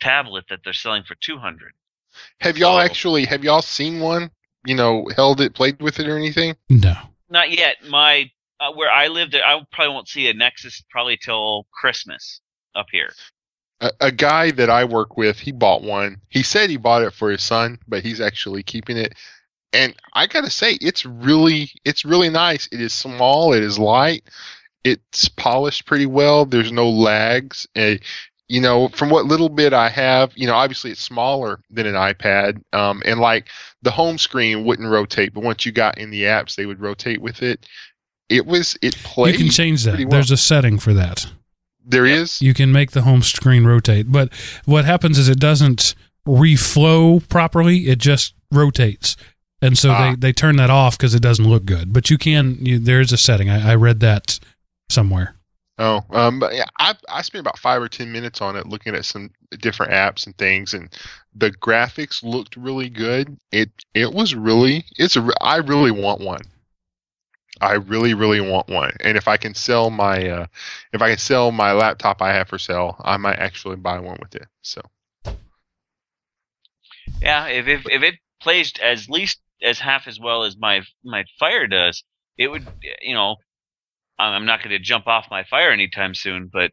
tablet 0.01 0.45
that 0.49 0.61
they're 0.65 0.73
selling 0.73 1.03
for 1.05 1.17
two 1.21 1.39
hundred. 1.39 1.73
Have 2.41 2.57
y'all 2.57 2.79
So- 2.79 2.85
actually 2.85 3.27
have 3.27 3.45
y'all 3.45 3.63
seen 3.63 4.01
one? 4.01 4.31
You 4.67 4.75
know, 4.75 5.09
held 5.15 5.41
it, 5.41 5.55
played 5.55 5.81
with 5.81 6.01
it, 6.01 6.09
or 6.09 6.17
anything? 6.17 6.57
No. 6.69 6.95
Not 7.31 7.51
yet. 7.51 7.77
My 7.89 8.31
uh, 8.61 8.73
where 8.73 8.91
I 8.91 9.09
live, 9.09 9.31
there 9.31 9.45
I 9.45 9.61
probably 9.73 9.95
won't 9.95 10.09
see 10.09 10.29
a 10.29 10.35
Nexus 10.35 10.83
probably 10.91 11.17
till 11.17 11.67
Christmas 11.73 12.41
up 12.75 12.87
here. 12.91 13.11
a, 13.81 13.93
a 14.01 14.13
guy 14.13 14.51
that 14.53 14.71
I 14.71 14.85
work 14.85 15.17
with, 15.17 15.39
he 15.39 15.53
bought 15.53 15.83
one. 15.83 16.21
He 16.29 16.43
said 16.43 16.71
he 16.71 16.77
bought 16.77 17.03
it 17.03 17.15
for 17.15 17.31
his 17.31 17.43
son, 17.43 17.79
but 17.87 18.03
he's 18.03 18.21
actually 18.21 18.63
keeping 18.63 18.97
it. 18.97 19.15
And 19.73 19.95
I 20.15 20.27
gotta 20.27 20.51
say, 20.51 20.73
it's 20.81 21.05
really, 21.05 21.71
it's 21.85 22.05
really 22.05 22.31
nice. 22.31 22.69
It 22.73 22.81
is 22.81 22.93
small. 22.93 23.53
It 23.53 23.63
is 23.63 23.79
light. 23.79 24.25
It's 24.85 25.29
polished 25.29 25.87
pretty 25.87 26.07
well. 26.07 26.47
There's 26.47 26.73
no 26.73 26.89
lags. 26.89 27.67
Uh, 27.77 27.97
you 28.49 28.61
know, 28.61 28.89
from 28.89 29.11
what 29.11 29.27
little 29.27 29.49
bit 29.51 29.73
I 29.73 29.89
have, 29.91 30.33
you 30.37 30.47
know, 30.47 30.55
obviously 30.55 30.91
it's 30.91 31.03
smaller 31.03 31.61
than 31.71 31.87
an 31.87 31.95
iPad. 31.95 32.63
Um, 32.73 33.03
and 33.05 33.21
like 33.21 33.49
the 33.83 33.91
home 33.91 34.19
screen 34.19 34.65
wouldn't 34.65 34.89
rotate, 34.89 35.35
but 35.35 35.43
once 35.45 35.67
you 35.67 35.73
got 35.73 35.99
in 35.99 36.11
the 36.11 36.23
apps, 36.23 36.55
they 36.57 36.65
would 36.67 36.81
rotate 36.81 37.21
with 37.21 37.43
it. 37.43 37.67
It 38.29 38.47
was, 38.47 38.77
it 38.83 38.95
played. 38.97 39.35
You 39.35 39.39
can 39.45 39.51
change 39.51 39.85
that. 39.85 39.99
well. 39.99 40.09
There's 40.09 40.31
a 40.31 40.37
setting 40.37 40.79
for 40.79 40.93
that. 40.95 41.27
There 41.85 42.05
is. 42.07 42.43
You 42.43 42.53
can 42.55 42.71
make 42.73 42.91
the 42.91 43.03
home 43.03 43.23
screen 43.23 43.65
rotate, 43.67 44.13
but 44.13 44.31
what 44.67 44.85
happens 44.85 45.19
is 45.19 45.29
it 45.29 45.41
doesn't 45.41 45.95
reflow 46.27 47.27
properly. 47.29 47.89
It 47.89 47.99
just 47.99 48.35
rotates, 48.53 49.17
and 49.63 49.77
so 49.79 49.91
Ah. 49.93 50.11
they 50.11 50.17
they 50.17 50.33
turn 50.35 50.57
that 50.57 50.69
off 50.69 50.99
because 50.99 51.15
it 51.15 51.23
doesn't 51.23 51.49
look 51.49 51.65
good. 51.65 51.93
But 51.95 52.11
you 52.11 52.19
can. 52.19 52.59
You, 52.61 52.79
there 52.79 53.01
is 53.01 53.11
a 53.13 53.17
setting. 53.17 53.49
I, 53.49 53.73
I 53.73 53.75
read 53.75 54.01
that 54.01 54.39
somewhere. 54.91 55.35
Oh, 55.79 56.05
um, 56.11 56.43
yeah, 56.53 56.65
I 56.79 56.95
I 57.09 57.23
spent 57.23 57.41
about 57.41 57.59
five 57.59 57.81
or 57.81 57.89
ten 57.89 58.11
minutes 58.13 58.41
on 58.41 58.57
it, 58.57 58.67
looking 58.67 58.95
at 58.95 59.05
some 59.05 59.31
different 59.61 59.93
apps 59.93 60.27
and 60.27 60.37
things, 60.37 60.75
and 60.75 60.93
the 61.35 61.51
graphics 61.53 62.23
looked 62.23 62.57
really 62.57 62.89
good. 62.89 63.39
It 63.53 63.71
it 63.95 64.13
was 64.13 64.35
really 64.35 64.85
it's 64.97 65.17
a 65.17 65.29
I 65.41 65.57
really 65.59 65.93
want 65.93 66.21
one. 66.21 66.43
I 67.61 67.75
really 67.75 68.15
really 68.15 68.41
want 68.41 68.69
one, 68.69 68.93
and 69.01 69.17
if 69.17 69.29
I 69.29 69.37
can 69.37 69.55
sell 69.55 69.91
my 69.91 70.29
uh, 70.29 70.47
if 70.93 71.01
I 71.03 71.11
can 71.11 71.19
sell 71.19 71.51
my 71.53 71.73
laptop 71.73 72.21
I 72.23 72.33
have 72.33 72.49
for 72.49 72.59
sale, 72.59 72.97
I 73.05 73.17
might 73.17 73.39
actually 73.39 73.77
buy 73.77 73.99
one 74.01 74.19
with 74.21 74.35
it. 74.35 74.47
So 74.63 74.81
Yeah, 77.21 77.47
if 77.47 77.67
if, 77.69 77.87
if 77.87 78.03
it 78.03 78.15
plays 78.41 78.73
as 78.83 79.09
least 79.09 79.41
as 79.63 79.79
half 79.81 80.07
as 80.07 80.19
well 80.21 80.45
as 80.45 80.57
my 80.57 80.83
my 81.05 81.25
Fire 81.39 81.67
does, 81.67 82.03
it 82.37 82.49
would. 82.49 82.69
You 83.03 83.15
know, 83.15 83.37
I'm 84.19 84.35
I'm 84.35 84.47
not 84.47 84.61
going 84.61 84.71
to 84.71 84.79
jump 84.79 85.07
off 85.07 85.27
my 85.31 85.45
Fire 85.45 85.71
anytime 85.71 86.15
soon, 86.15 86.51
but 86.53 86.73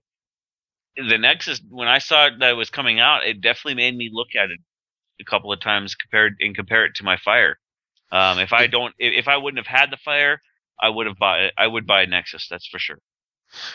the 0.98 1.18
Nexus 1.18 1.62
when 1.70 1.88
I 1.88 2.00
saw 2.00 2.30
that 2.40 2.50
it 2.50 2.56
was 2.56 2.70
coming 2.70 3.00
out, 3.00 3.25
it 3.25 3.42
definitely 3.42 3.75
made 3.75 3.96
me 3.96 4.10
look 4.12 4.30
at 4.36 4.50
it 4.50 4.60
a 5.20 5.24
couple 5.24 5.52
of 5.52 5.60
times 5.60 5.96
compared 5.96 6.36
and 6.40 6.56
compare 6.56 6.86
it 6.86 6.96
to 6.96 7.04
my 7.04 7.18
Fire. 7.18 7.58
Um, 8.12 8.40
if 8.40 8.54
I 8.54 8.68
don't, 8.68 8.94
if, 9.00 9.14
if 9.14 9.28
I 9.28 9.38
wouldn't 9.38 9.66
have 9.66 9.80
had 9.80 9.92
the 9.92 9.98
Fire, 9.98 10.42
I 10.82 10.90
would 10.90 11.08
have 11.08 11.18
bought 11.18 11.42
it. 11.42 11.54
I 11.58 11.68
would 11.68 11.88
buy 11.88 12.04
a 12.04 12.08
Nexus. 12.08 12.48
That's 12.50 12.68
for 12.68 12.80
sure. 12.80 13.00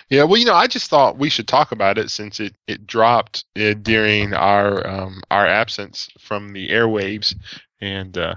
yeah, 0.08 0.24
well, 0.24 0.38
you 0.38 0.44
know, 0.44 0.54
I 0.54 0.66
just 0.66 0.88
thought 0.90 1.18
we 1.18 1.30
should 1.30 1.48
talk 1.48 1.72
about 1.72 1.98
it 1.98 2.10
since 2.10 2.40
it 2.40 2.54
it 2.66 2.86
dropped 2.86 3.44
uh, 3.58 3.74
during 3.74 4.34
our 4.34 4.86
um, 4.86 5.22
our 5.30 5.46
absence 5.46 6.08
from 6.18 6.52
the 6.52 6.68
airwaves, 6.68 7.34
and 7.80 8.16
uh, 8.16 8.34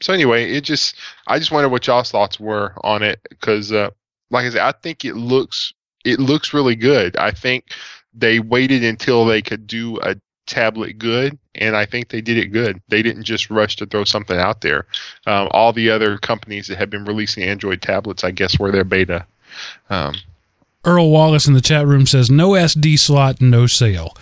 so 0.00 0.12
anyway, 0.12 0.52
it 0.52 0.62
just 0.62 0.96
I 1.26 1.38
just 1.38 1.50
wondered 1.50 1.70
what 1.70 1.86
y'all's 1.86 2.10
thoughts 2.10 2.38
were 2.38 2.74
on 2.82 3.02
it 3.02 3.20
because, 3.28 3.72
uh, 3.72 3.90
like 4.30 4.46
I 4.46 4.50
said, 4.50 4.60
I 4.60 4.72
think 4.72 5.04
it 5.04 5.14
looks 5.14 5.72
it 6.04 6.18
looks 6.18 6.54
really 6.54 6.76
good. 6.76 7.16
I 7.16 7.30
think 7.30 7.72
they 8.14 8.40
waited 8.40 8.84
until 8.84 9.24
they 9.24 9.42
could 9.42 9.66
do 9.66 10.00
a 10.00 10.16
tablet 10.46 10.98
good, 10.98 11.38
and 11.54 11.76
I 11.76 11.86
think 11.86 12.08
they 12.08 12.20
did 12.20 12.38
it 12.38 12.48
good. 12.48 12.80
They 12.88 13.02
didn't 13.02 13.24
just 13.24 13.50
rush 13.50 13.76
to 13.76 13.86
throw 13.86 14.04
something 14.04 14.38
out 14.38 14.62
there. 14.62 14.86
Um, 15.26 15.48
all 15.50 15.72
the 15.72 15.90
other 15.90 16.18
companies 16.18 16.66
that 16.68 16.78
have 16.78 16.90
been 16.90 17.04
releasing 17.04 17.44
Android 17.44 17.82
tablets, 17.82 18.24
I 18.24 18.30
guess, 18.30 18.58
were 18.58 18.72
their 18.72 18.84
beta. 18.84 19.26
Um, 19.90 20.14
Earl 20.84 21.10
Wallace 21.10 21.46
in 21.46 21.54
the 21.54 21.60
chat 21.60 21.86
room 21.86 22.06
says 22.06 22.30
no 22.30 22.50
SD 22.50 22.98
slot, 22.98 23.40
no 23.40 23.66
sale. 23.66 24.16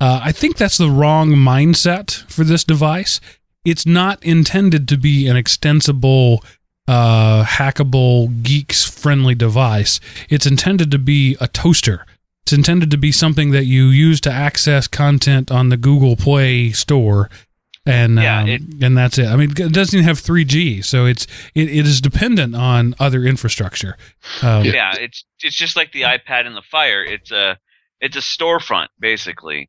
Uh, 0.00 0.20
I 0.22 0.32
think 0.32 0.56
that's 0.56 0.78
the 0.78 0.90
wrong 0.90 1.30
mindset 1.30 2.24
for 2.30 2.44
this 2.44 2.64
device. 2.64 3.20
It's 3.64 3.84
not 3.86 4.22
intended 4.24 4.88
to 4.88 4.96
be 4.96 5.26
an 5.28 5.36
extensible, 5.36 6.42
uh, 6.88 7.44
hackable, 7.44 8.42
geeks 8.42 8.84
friendly 8.84 9.34
device. 9.34 10.00
It's 10.28 10.46
intended 10.46 10.90
to 10.92 10.98
be 10.98 11.36
a 11.40 11.48
toaster. 11.48 12.06
It's 12.42 12.52
intended 12.52 12.90
to 12.90 12.96
be 12.96 13.12
something 13.12 13.50
that 13.50 13.66
you 13.66 13.86
use 13.88 14.20
to 14.22 14.32
access 14.32 14.88
content 14.88 15.50
on 15.52 15.68
the 15.68 15.76
Google 15.76 16.16
Play 16.16 16.70
store 16.72 17.30
and 17.86 18.16
Yeah, 18.18 18.42
um, 18.42 18.48
it- 18.48 18.62
and 18.82 18.96
that's 18.96 19.18
it. 19.18 19.26
I 19.26 19.36
mean, 19.36 19.50
it 19.50 19.72
doesn't 19.72 19.94
even 19.96 20.06
have 20.06 20.18
3G, 20.20 20.82
so 20.84 21.06
it's 21.06 21.26
it, 21.54 21.68
it 21.68 21.86
is 21.86 22.00
dependent 22.00 22.54
on 22.54 22.94
other 22.98 23.24
infrastructure. 23.24 23.96
Um, 24.42 24.64
Yeah. 24.64 24.72
Yeah, 24.72 24.94
it's 24.98 25.24
it's 25.42 25.56
just 25.56 25.76
like 25.76 25.92
the 25.92 26.02
iPad 26.02 26.46
and 26.46 26.54
the 26.56 26.62
Fire. 26.62 27.02
It's 27.04 27.30
a 27.30 27.58
it's 28.00 28.16
a 28.16 28.20
storefront 28.20 28.88
basically. 28.98 29.68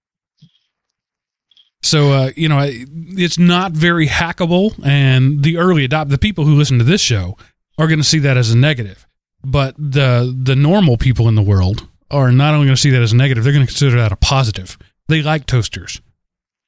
So 1.83 2.11
uh, 2.11 2.31
you 2.35 2.47
know, 2.47 2.59
it's 2.63 3.37
not 3.39 3.71
very 3.71 4.07
hackable, 4.07 4.73
and 4.85 5.43
the 5.43 5.57
early 5.57 5.83
adopt 5.83 6.09
the 6.11 6.17
people 6.17 6.45
who 6.45 6.55
listen 6.55 6.77
to 6.77 6.83
this 6.83 7.01
show 7.01 7.37
are 7.77 7.87
going 7.87 7.99
to 7.99 8.05
see 8.05 8.19
that 8.19 8.37
as 8.37 8.51
a 8.51 8.57
negative. 8.57 9.07
But 9.43 9.75
the 9.77 10.35
the 10.43 10.55
normal 10.55 10.97
people 10.97 11.27
in 11.27 11.35
the 11.35 11.41
world 11.41 11.87
are 12.11 12.31
not 12.31 12.53
only 12.53 12.67
going 12.67 12.75
to 12.75 12.81
see 12.81 12.91
that 12.91 13.01
as 13.01 13.13
a 13.13 13.15
negative; 13.15 13.43
they're 13.43 13.53
going 13.53 13.65
to 13.65 13.71
consider 13.71 13.97
that 13.97 14.11
a 14.11 14.15
positive. 14.15 14.77
They 15.07 15.21
like 15.23 15.45
toasters. 15.47 16.01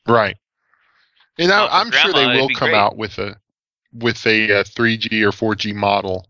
Right. 0.08 0.36
And 1.38 1.50
Well, 1.50 1.66
I, 1.66 1.68
for 1.68 1.74
I'm 1.76 1.92
sure 1.92 2.14
they 2.14 2.26
will 2.42 2.50
come 2.50 2.70
great. 2.70 2.76
out 2.78 2.98
with 2.98 3.18
a 3.20 3.38
with 3.94 4.26
a 4.26 4.60
uh, 4.60 4.64
3G 4.64 5.22
or 5.22 5.32
4G 5.56 5.74
model 5.76 6.28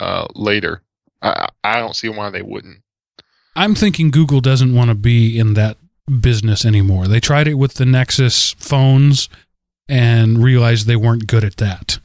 uh, 0.00 0.26
later. 0.34 0.82
I 1.22 1.48
I 1.62 1.78
don't 1.78 1.94
see 1.94 2.08
why 2.08 2.30
they 2.30 2.42
wouldn't. 2.42 2.78
I'm 3.56 3.74
thinking 3.76 4.10
Google 4.10 4.40
doesn't 4.40 4.74
want 4.74 4.88
to 4.90 4.96
be 4.96 5.38
in 5.38 5.54
that 5.54 5.78
business 6.20 6.64
anymore. 6.64 7.08
They 7.08 7.20
tried 7.20 7.48
it 7.48 7.54
with 7.54 7.74
the 7.74 7.86
Nexus 7.86 8.52
phones 8.54 9.28
and 9.88 10.42
realized 10.42 10.86
they 10.86 10.96
weren't 10.96 11.26
good 11.26 11.44
at 11.44 11.56
that. 11.56 11.98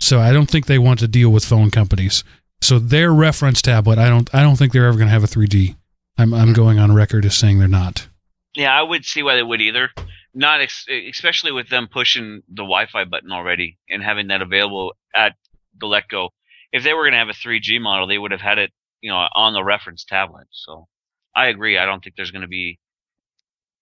So 0.00 0.20
I 0.20 0.32
don't 0.32 0.50
think 0.50 0.66
they 0.66 0.78
want 0.78 0.98
to 1.00 1.08
deal 1.08 1.30
with 1.30 1.44
phone 1.44 1.70
companies. 1.70 2.24
So 2.60 2.78
their 2.78 3.12
reference 3.12 3.62
tablet, 3.62 3.98
I 3.98 4.08
don't 4.08 4.32
I 4.34 4.42
don't 4.42 4.56
think 4.56 4.72
they're 4.72 4.86
ever 4.86 4.96
going 4.96 5.08
to 5.08 5.12
have 5.12 5.24
a 5.24 5.28
3G. 5.28 5.76
I'm 6.16 6.32
I'm 6.32 6.46
mm-hmm. 6.46 6.52
going 6.52 6.78
on 6.78 6.94
record 6.94 7.24
as 7.24 7.34
saying 7.34 7.58
they're 7.58 7.68
not. 7.68 8.08
Yeah, 8.54 8.72
I 8.72 8.82
would 8.82 9.04
see 9.04 9.22
why 9.22 9.34
they 9.34 9.42
would 9.42 9.60
either. 9.60 9.90
Not 10.32 10.60
ex- 10.60 10.86
especially 10.88 11.52
with 11.52 11.68
them 11.68 11.88
pushing 11.90 12.42
the 12.48 12.62
Wi-Fi 12.62 13.04
button 13.04 13.32
already 13.32 13.78
and 13.88 14.02
having 14.02 14.28
that 14.28 14.42
available 14.42 14.94
at 15.14 15.34
the 15.78 15.86
let 15.86 16.08
go. 16.08 16.30
If 16.72 16.82
they 16.82 16.92
were 16.92 17.02
going 17.02 17.12
to 17.12 17.18
have 17.18 17.28
a 17.28 17.32
3G 17.32 17.80
model, 17.80 18.06
they 18.06 18.18
would 18.18 18.32
have 18.32 18.40
had 18.40 18.58
it, 18.58 18.72
you 19.00 19.10
know, 19.10 19.28
on 19.34 19.52
the 19.52 19.62
reference 19.62 20.04
tablet. 20.04 20.46
So 20.50 20.86
I 21.34 21.48
agree. 21.48 21.78
I 21.78 21.86
don't 21.86 22.02
think 22.02 22.16
there's 22.16 22.30
going 22.30 22.42
to 22.42 22.48
be. 22.48 22.78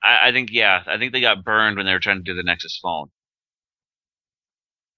I, 0.02 0.28
I 0.28 0.32
think 0.32 0.50
yeah, 0.52 0.82
I 0.87 0.99
think 0.99 1.12
they 1.12 1.21
got 1.21 1.44
burned 1.44 1.76
when 1.76 1.87
they 1.87 1.92
were 1.92 2.00
trying 2.00 2.18
to 2.18 2.23
do 2.23 2.35
the 2.35 2.42
Nexus 2.42 2.78
phone. 2.82 3.09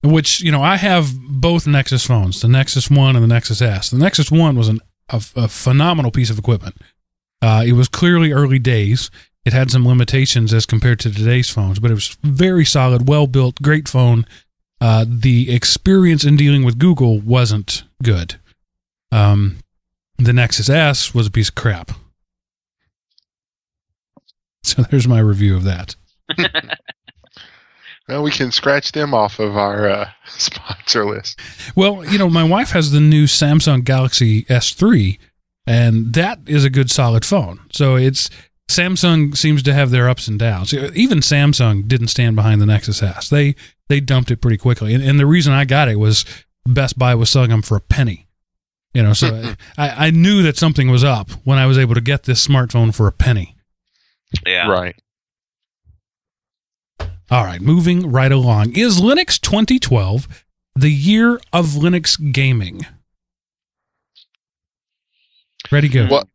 Which 0.02 0.40
you 0.40 0.52
know 0.52 0.62
I 0.62 0.76
have 0.76 1.08
both 1.28 1.66
Nexus 1.66 2.06
phones, 2.06 2.40
the 2.40 2.48
Nexus 2.48 2.90
One 2.90 3.16
and 3.16 3.22
the 3.22 3.34
Nexus 3.34 3.62
S. 3.62 3.90
The 3.90 3.98
Nexus 3.98 4.30
One 4.30 4.56
was 4.56 4.68
an, 4.68 4.80
a, 5.08 5.22
a 5.36 5.48
phenomenal 5.48 6.10
piece 6.10 6.30
of 6.30 6.38
equipment. 6.38 6.76
Uh, 7.40 7.64
it 7.66 7.72
was 7.72 7.88
clearly 7.88 8.32
early 8.32 8.58
days. 8.58 9.10
It 9.44 9.52
had 9.52 9.70
some 9.70 9.86
limitations 9.86 10.54
as 10.54 10.64
compared 10.64 11.00
to 11.00 11.10
today's 11.10 11.50
phones, 11.50 11.78
but 11.78 11.90
it 11.90 11.94
was 11.94 12.16
very 12.22 12.64
solid, 12.64 13.08
well 13.08 13.26
built, 13.26 13.60
great 13.60 13.88
phone. 13.88 14.26
Uh, 14.80 15.04
the 15.06 15.54
experience 15.54 16.24
in 16.24 16.36
dealing 16.36 16.64
with 16.64 16.78
Google 16.78 17.20
wasn't 17.20 17.84
good. 18.02 18.36
Um, 19.12 19.58
the 20.18 20.32
Nexus 20.32 20.68
S 20.68 21.14
was 21.14 21.26
a 21.26 21.30
piece 21.30 21.48
of 21.48 21.54
crap. 21.54 21.92
So 24.74 24.82
there's 24.82 25.06
my 25.06 25.18
review 25.18 25.56
of 25.56 25.64
that. 25.64 25.94
Well, 28.08 28.22
we 28.22 28.32
can 28.32 28.52
scratch 28.52 28.92
them 28.92 29.14
off 29.14 29.38
of 29.38 29.56
our 29.56 29.88
uh, 29.88 30.10
sponsor 30.26 31.06
list. 31.06 31.40
Well, 31.74 32.04
you 32.04 32.18
know, 32.18 32.28
my 32.28 32.44
wife 32.44 32.70
has 32.70 32.90
the 32.90 33.00
new 33.00 33.24
Samsung 33.24 33.82
Galaxy 33.82 34.44
S3, 34.44 35.18
and 35.66 36.12
that 36.12 36.40
is 36.46 36.64
a 36.64 36.70
good 36.70 36.90
solid 36.90 37.24
phone. 37.24 37.60
So 37.72 37.96
it's 37.96 38.28
Samsung 38.68 39.36
seems 39.36 39.62
to 39.62 39.72
have 39.74 39.90
their 39.90 40.08
ups 40.08 40.28
and 40.28 40.38
downs. 40.38 40.74
Even 40.74 41.20
Samsung 41.20 41.88
didn't 41.88 42.08
stand 42.08 42.36
behind 42.36 42.60
the 42.60 42.66
Nexus 42.66 43.02
S. 43.02 43.28
They 43.28 43.54
they 43.88 44.00
dumped 44.00 44.30
it 44.30 44.40
pretty 44.40 44.58
quickly, 44.58 44.92
and, 44.92 45.02
and 45.02 45.18
the 45.18 45.26
reason 45.26 45.54
I 45.54 45.64
got 45.64 45.88
it 45.88 45.98
was 45.98 46.26
Best 46.66 46.98
Buy 46.98 47.14
was 47.14 47.30
selling 47.30 47.50
them 47.50 47.62
for 47.62 47.76
a 47.76 47.80
penny. 47.80 48.26
You 48.92 49.02
know, 49.02 49.12
so 49.12 49.54
I, 49.76 50.06
I 50.06 50.10
knew 50.10 50.42
that 50.42 50.56
something 50.56 50.88
was 50.88 51.02
up 51.02 51.30
when 51.42 51.58
I 51.58 51.66
was 51.66 51.78
able 51.78 51.94
to 51.94 52.00
get 52.00 52.24
this 52.24 52.46
smartphone 52.46 52.94
for 52.94 53.08
a 53.08 53.12
penny. 53.12 53.53
Yeah. 54.46 54.68
Right. 54.68 54.96
All 57.30 57.44
right, 57.44 57.60
moving 57.60 58.12
right 58.12 58.30
along. 58.30 58.76
Is 58.76 59.00
Linux 59.00 59.40
2012 59.40 60.44
the 60.76 60.90
year 60.90 61.40
of 61.52 61.66
Linux 61.68 62.32
gaming? 62.32 62.86
Ready, 65.72 65.88
go. 65.88 66.06
Well, 66.10 66.28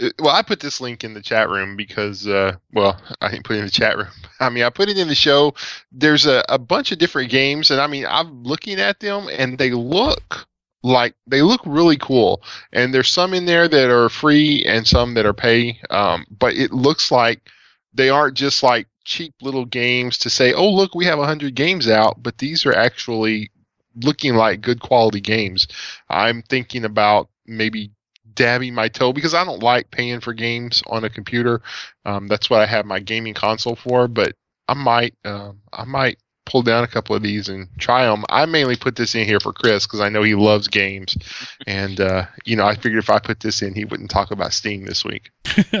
uh, 0.00 0.10
well, 0.18 0.34
I 0.34 0.42
put 0.42 0.60
this 0.60 0.80
link 0.80 1.02
in 1.02 1.14
the 1.14 1.22
chat 1.22 1.48
room 1.48 1.76
because, 1.76 2.26
uh, 2.26 2.56
well, 2.72 3.00
I 3.20 3.30
didn't 3.30 3.44
put 3.44 3.56
it 3.56 3.60
in 3.60 3.64
the 3.64 3.70
chat 3.70 3.96
room. 3.96 4.08
I 4.40 4.50
mean, 4.50 4.64
I 4.64 4.70
put 4.70 4.88
it 4.88 4.98
in 4.98 5.08
the 5.08 5.14
show. 5.14 5.54
There's 5.92 6.26
a, 6.26 6.44
a 6.48 6.58
bunch 6.58 6.92
of 6.92 6.98
different 6.98 7.30
games, 7.30 7.70
and 7.70 7.80
I 7.80 7.86
mean, 7.86 8.06
I'm 8.08 8.42
looking 8.42 8.78
at 8.78 9.00
them, 9.00 9.28
and 9.28 9.58
they 9.58 9.70
look 9.70 10.46
like 10.82 11.14
they 11.26 11.42
look 11.42 11.60
really 11.64 11.96
cool. 11.96 12.42
And 12.72 12.92
there's 12.92 13.10
some 13.10 13.34
in 13.34 13.46
there 13.46 13.68
that 13.68 13.90
are 13.90 14.08
free 14.08 14.64
and 14.64 14.86
some 14.86 15.14
that 15.14 15.26
are 15.26 15.34
pay. 15.34 15.80
Um, 15.90 16.26
but 16.30 16.54
it 16.54 16.72
looks 16.72 17.10
like 17.10 17.48
they 17.92 18.10
aren't 18.10 18.36
just 18.36 18.62
like 18.62 18.86
cheap 19.04 19.34
little 19.42 19.64
games 19.64 20.18
to 20.18 20.30
say, 20.30 20.52
oh, 20.52 20.70
look, 20.70 20.94
we 20.94 21.06
have 21.06 21.18
100 21.18 21.54
games 21.54 21.88
out, 21.88 22.22
but 22.22 22.38
these 22.38 22.66
are 22.66 22.74
actually 22.74 23.50
looking 23.96 24.34
like 24.34 24.60
good 24.60 24.80
quality 24.80 25.20
games. 25.20 25.66
I'm 26.08 26.42
thinking 26.42 26.84
about 26.84 27.28
maybe 27.46 27.90
dabbing 28.34 28.74
my 28.74 28.88
toe 28.88 29.12
because 29.12 29.34
I 29.34 29.44
don't 29.44 29.62
like 29.62 29.90
paying 29.90 30.20
for 30.20 30.32
games 30.32 30.82
on 30.86 31.04
a 31.04 31.10
computer. 31.10 31.62
Um, 32.04 32.28
that's 32.28 32.48
what 32.48 32.60
I 32.60 32.66
have 32.66 32.86
my 32.86 33.00
gaming 33.00 33.34
console 33.34 33.74
for. 33.74 34.06
But 34.06 34.34
I 34.68 34.74
might, 34.74 35.14
um, 35.24 35.60
I 35.72 35.84
might 35.84 36.18
pull 36.48 36.62
down 36.62 36.82
a 36.82 36.88
couple 36.88 37.14
of 37.14 37.22
these 37.22 37.48
and 37.48 37.68
try 37.78 38.04
them. 38.04 38.24
I 38.30 38.46
mainly 38.46 38.76
put 38.76 38.96
this 38.96 39.14
in 39.14 39.26
here 39.26 39.38
for 39.38 39.52
Chris 39.52 39.86
because 39.86 40.00
I 40.00 40.08
know 40.08 40.22
he 40.22 40.34
loves 40.34 40.66
games, 40.66 41.16
and 41.66 42.00
uh, 42.00 42.26
you 42.44 42.56
know 42.56 42.66
I 42.66 42.74
figured 42.74 43.02
if 43.02 43.10
I 43.10 43.18
put 43.18 43.40
this 43.40 43.62
in, 43.62 43.74
he 43.74 43.84
wouldn't 43.84 44.10
talk 44.10 44.30
about 44.30 44.52
Steam 44.52 44.84
this 44.84 45.04
week. 45.04 45.30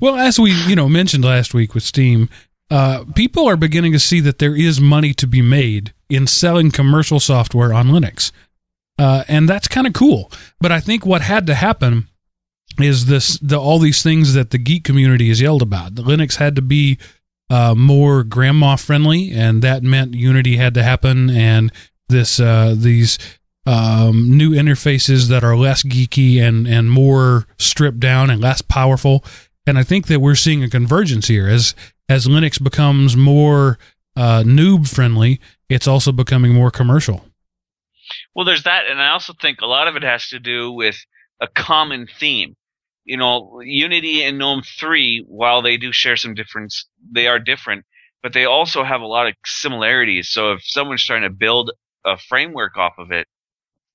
Well, 0.00 0.16
as 0.16 0.38
we 0.38 0.52
you 0.52 0.76
know 0.76 0.88
mentioned 0.88 1.24
last 1.24 1.54
week 1.54 1.74
with 1.74 1.82
Steam, 1.82 2.28
uh, 2.70 3.04
people 3.14 3.48
are 3.48 3.56
beginning 3.56 3.92
to 3.92 3.98
see 3.98 4.20
that 4.20 4.38
there 4.38 4.54
is 4.56 4.80
money 4.80 5.14
to 5.14 5.26
be 5.26 5.40
made 5.40 5.94
in 6.08 6.26
selling 6.26 6.70
commercial 6.70 7.20
software 7.20 7.72
on 7.72 7.88
Linux, 7.88 8.32
uh, 8.98 9.24
and 9.28 9.48
that's 9.48 9.68
kind 9.68 9.86
of 9.86 9.92
cool. 9.92 10.30
But 10.60 10.72
I 10.72 10.80
think 10.80 11.06
what 11.06 11.22
had 11.22 11.46
to 11.46 11.54
happen 11.54 12.08
is 12.78 13.06
this: 13.06 13.38
the 13.38 13.58
all 13.58 13.78
these 13.78 14.02
things 14.02 14.34
that 14.34 14.50
the 14.50 14.58
geek 14.58 14.84
community 14.84 15.28
has 15.28 15.40
yelled 15.40 15.62
about. 15.62 15.94
The 15.94 16.02
Linux 16.02 16.36
had 16.36 16.56
to 16.56 16.62
be 16.62 16.98
uh, 17.54 17.72
more 17.76 18.24
grandma 18.24 18.74
friendly, 18.74 19.30
and 19.30 19.62
that 19.62 19.84
meant 19.84 20.12
Unity 20.12 20.56
had 20.56 20.74
to 20.74 20.82
happen, 20.82 21.30
and 21.30 21.70
this 22.08 22.40
uh, 22.40 22.74
these 22.76 23.16
um, 23.64 24.36
new 24.36 24.50
interfaces 24.50 25.28
that 25.28 25.44
are 25.44 25.56
less 25.56 25.84
geeky 25.84 26.42
and 26.42 26.66
and 26.66 26.90
more 26.90 27.46
stripped 27.56 28.00
down 28.00 28.28
and 28.28 28.40
less 28.40 28.60
powerful. 28.60 29.24
And 29.68 29.78
I 29.78 29.84
think 29.84 30.08
that 30.08 30.18
we're 30.18 30.34
seeing 30.34 30.64
a 30.64 30.68
convergence 30.68 31.28
here 31.28 31.46
as 31.46 31.76
as 32.08 32.26
Linux 32.26 32.60
becomes 32.60 33.16
more 33.16 33.78
uh, 34.16 34.42
noob 34.44 34.88
friendly. 34.92 35.40
It's 35.68 35.86
also 35.86 36.10
becoming 36.10 36.52
more 36.52 36.72
commercial. 36.72 37.24
Well, 38.34 38.44
there's 38.44 38.64
that, 38.64 38.86
and 38.90 39.00
I 39.00 39.10
also 39.10 39.32
think 39.40 39.60
a 39.60 39.66
lot 39.66 39.86
of 39.86 39.94
it 39.94 40.02
has 40.02 40.26
to 40.30 40.40
do 40.40 40.72
with 40.72 40.96
a 41.40 41.46
common 41.46 42.08
theme. 42.18 42.56
You 43.04 43.16
know, 43.16 43.60
Unity 43.62 44.22
and 44.22 44.38
GNOME 44.38 44.62
3, 44.62 45.24
while 45.28 45.62
they 45.62 45.76
do 45.76 45.92
share 45.92 46.16
some 46.16 46.34
difference, 46.34 46.86
they 47.10 47.26
are 47.26 47.38
different, 47.38 47.84
but 48.22 48.32
they 48.32 48.46
also 48.46 48.82
have 48.82 49.02
a 49.02 49.06
lot 49.06 49.26
of 49.26 49.34
similarities. 49.44 50.30
So 50.30 50.52
if 50.52 50.60
someone's 50.64 51.04
trying 51.04 51.22
to 51.22 51.30
build 51.30 51.70
a 52.04 52.16
framework 52.16 52.76
off 52.76 52.94
of 52.98 53.10
it, 53.10 53.26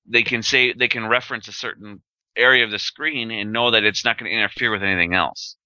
they 0.06 0.22
can 0.22 0.42
say 0.42 0.72
they 0.72 0.88
can 0.88 1.06
reference 1.06 1.48
a 1.48 1.52
certain 1.52 2.02
area 2.36 2.64
of 2.64 2.70
the 2.70 2.78
screen 2.78 3.30
and 3.30 3.52
know 3.52 3.70
that 3.72 3.84
it's 3.84 4.04
not 4.04 4.18
going 4.18 4.30
to 4.30 4.36
interfere 4.36 4.70
with 4.70 4.82
anything 4.82 5.14
else. 5.14 5.56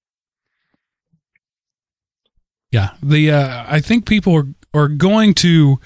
Yeah, 2.70 2.90
the 3.02 3.30
uh, 3.30 3.64
I 3.68 3.80
think 3.80 4.07
people 4.07 4.35
are 4.35 4.48
are 4.74 4.88
going 4.88 5.35
to, 5.35 5.78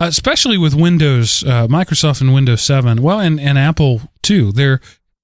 especially 0.00 0.58
with 0.58 0.74
Windows, 0.74 1.44
uh, 1.44 1.68
Microsoft 1.68 2.20
and 2.20 2.34
Windows 2.34 2.62
Seven, 2.62 3.00
well, 3.00 3.20
and, 3.20 3.38
and 3.38 3.56
Apple 3.56 4.02
too. 4.22 4.50
They're 4.50 4.80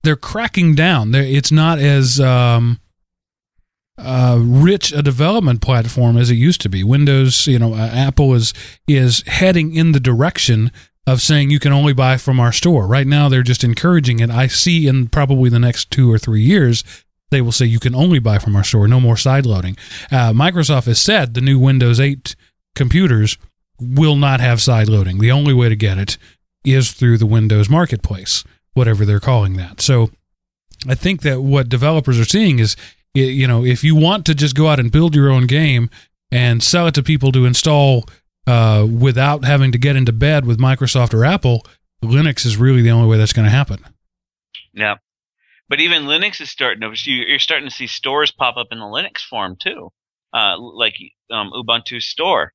they're 0.09 0.16
cracking 0.16 0.75
down. 0.75 1.11
They're, 1.11 1.23
it's 1.23 1.53
not 1.53 1.79
as 1.79 2.18
um, 2.18 2.81
uh, 3.99 4.38
rich 4.40 4.90
a 4.90 5.03
development 5.03 5.61
platform 5.61 6.16
as 6.16 6.31
it 6.31 6.37
used 6.37 6.62
to 6.62 6.71
be. 6.71 6.83
Windows, 6.83 7.47
you 7.47 7.59
know, 7.59 7.75
uh, 7.75 7.90
Apple 7.92 8.33
is 8.33 8.55
is 8.87 9.23
heading 9.27 9.75
in 9.75 9.92
the 9.92 10.01
direction 10.01 10.73
of 11.07 11.21
saying 11.21 11.51
you 11.51 11.59
can 11.59 11.75
only 11.75 11.92
buy 11.92 12.16
from 12.16 12.40
our 12.40 12.53
store. 12.53 12.87
Right 12.87 13.07
now, 13.07 13.29
they're 13.29 13.42
just 13.42 13.62
encouraging 13.62 14.21
it. 14.21 14.31
I 14.31 14.47
see 14.47 14.87
in 14.87 15.09
probably 15.09 15.51
the 15.51 15.59
next 15.59 15.90
two 15.90 16.11
or 16.11 16.16
three 16.16 16.42
years 16.42 16.83
they 17.31 17.42
will 17.42 17.53
say 17.53 17.66
you 17.66 17.79
can 17.79 17.94
only 17.94 18.18
buy 18.18 18.38
from 18.38 18.57
our 18.57 18.64
store, 18.64 18.88
no 18.88 19.01
more 19.01 19.18
side 19.18 19.44
loading. 19.44 19.77
Uh, 20.11 20.33
Microsoft 20.33 20.87
has 20.87 20.99
said 20.99 21.35
the 21.35 21.42
new 21.42 21.59
Windows 21.59 22.01
8 22.01 22.35
computers 22.75 23.37
will 23.79 24.16
not 24.16 24.40
have 24.40 24.62
side 24.62 24.88
loading. 24.88 25.18
The 25.18 25.33
only 25.33 25.53
way 25.53 25.68
to 25.68 25.77
get 25.77 25.99
it 25.99 26.16
is 26.64 26.92
through 26.92 27.18
the 27.18 27.27
Windows 27.27 27.68
Marketplace, 27.68 28.44
whatever 28.79 29.05
they're 29.05 29.21
calling 29.21 29.57
that. 29.57 29.81
So 29.83 30.11
I 30.88 30.95
think 30.95 31.21
that 31.23 31.43
what 31.43 31.69
developers 31.69 32.19
are 32.19 32.25
seeing 32.25 32.59
is, 32.59 32.77
you 33.14 33.47
know, 33.47 33.64
if 33.64 33.85
you 33.85 33.95
want 33.95 34.25
to 34.27 34.35
just 34.35 34.55
go 34.57 34.69
out 34.69 34.81
and 34.81 34.91
build 34.91 35.14
your 35.14 35.29
own 35.29 35.47
game 35.47 35.91
and 36.31 36.62
sell 36.62 36.87
it 36.87 36.95
to 36.95 37.03
people 37.03 37.33
to 37.33 37.45
install 37.45 38.05
uh, 38.47 38.87
without 38.91 39.45
having 39.45 39.73
to 39.73 39.79
get 39.79 39.97
into 39.97 40.12
bed 40.12 40.47
with 40.47 40.59
Microsoft 40.59 41.12
or 41.12 41.25
Apple, 41.25 41.62
Linux 42.03 42.47
is 42.47 42.57
really 42.57 42.81
the 42.81 42.91
only 42.91 43.09
way 43.09 43.19
that's 43.19 43.33
going 43.33 43.45
to 43.45 43.51
happen. 43.51 43.85
Yeah. 44.73 44.97
But 45.69 45.81
even 45.81 46.05
Linux 46.05 46.41
is 46.41 46.49
starting 46.49 46.81
to, 46.81 47.11
you- 47.11 47.25
you're 47.27 47.38
starting 47.38 47.69
to 47.69 47.75
see 47.75 47.87
stores 47.87 48.31
pop 48.31 48.57
up 48.57 48.69
in 48.71 48.79
the 48.79 48.85
Linux 48.85 49.19
form 49.21 49.57
too. 49.61 49.91
Uh, 50.33 50.59
like 50.59 50.95
um, 51.31 51.51
Ubuntu 51.55 52.01
store. 52.03 52.53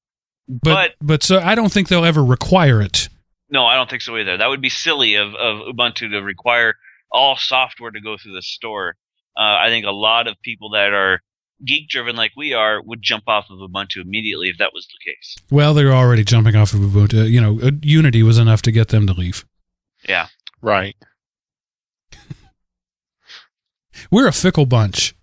But, 0.47 0.93
but 1.01 1.23
so 1.23 1.39
I 1.39 1.55
don't 1.55 1.71
think 1.71 1.87
they'll 1.87 2.05
ever 2.05 2.23
require 2.23 2.81
it. 2.81 3.09
No, 3.53 3.65
I 3.67 3.75
don't 3.75 3.87
think 3.89 4.01
so 4.01 4.17
either. 4.17 4.35
That 4.37 4.49
would 4.49 4.61
be 4.61 4.69
silly 4.69 5.13
of, 5.15 5.35
of 5.35 5.59
Ubuntu 5.73 6.09
to 6.11 6.21
require 6.23 6.73
all 7.11 7.35
software 7.37 7.91
to 7.91 8.01
go 8.01 8.17
through 8.17 8.33
the 8.33 8.41
store. 8.41 8.95
Uh, 9.37 9.41
I 9.61 9.67
think 9.69 9.85
a 9.85 9.91
lot 9.91 10.27
of 10.27 10.35
people 10.41 10.71
that 10.71 10.91
are 10.91 11.21
geek 11.63 11.87
driven 11.87 12.15
like 12.15 12.31
we 12.35 12.53
are 12.53 12.81
would 12.81 13.03
jump 13.03 13.25
off 13.27 13.45
of 13.51 13.59
Ubuntu 13.59 13.97
immediately 14.01 14.49
if 14.49 14.57
that 14.57 14.71
was 14.73 14.87
the 14.87 14.97
case. 15.11 15.35
Well, 15.51 15.75
they're 15.75 15.93
already 15.93 16.23
jumping 16.23 16.55
off 16.55 16.73
of 16.73 16.79
Ubuntu. 16.79 17.29
You 17.29 17.39
know, 17.41 17.59
uh, 17.61 17.71
Unity 17.83 18.23
was 18.23 18.39
enough 18.39 18.63
to 18.63 18.71
get 18.71 18.87
them 18.89 19.05
to 19.05 19.13
leave. 19.13 19.45
Yeah. 20.09 20.27
Right. 20.61 20.95
We're 24.11 24.27
a 24.27 24.33
fickle 24.33 24.65
bunch. 24.65 25.15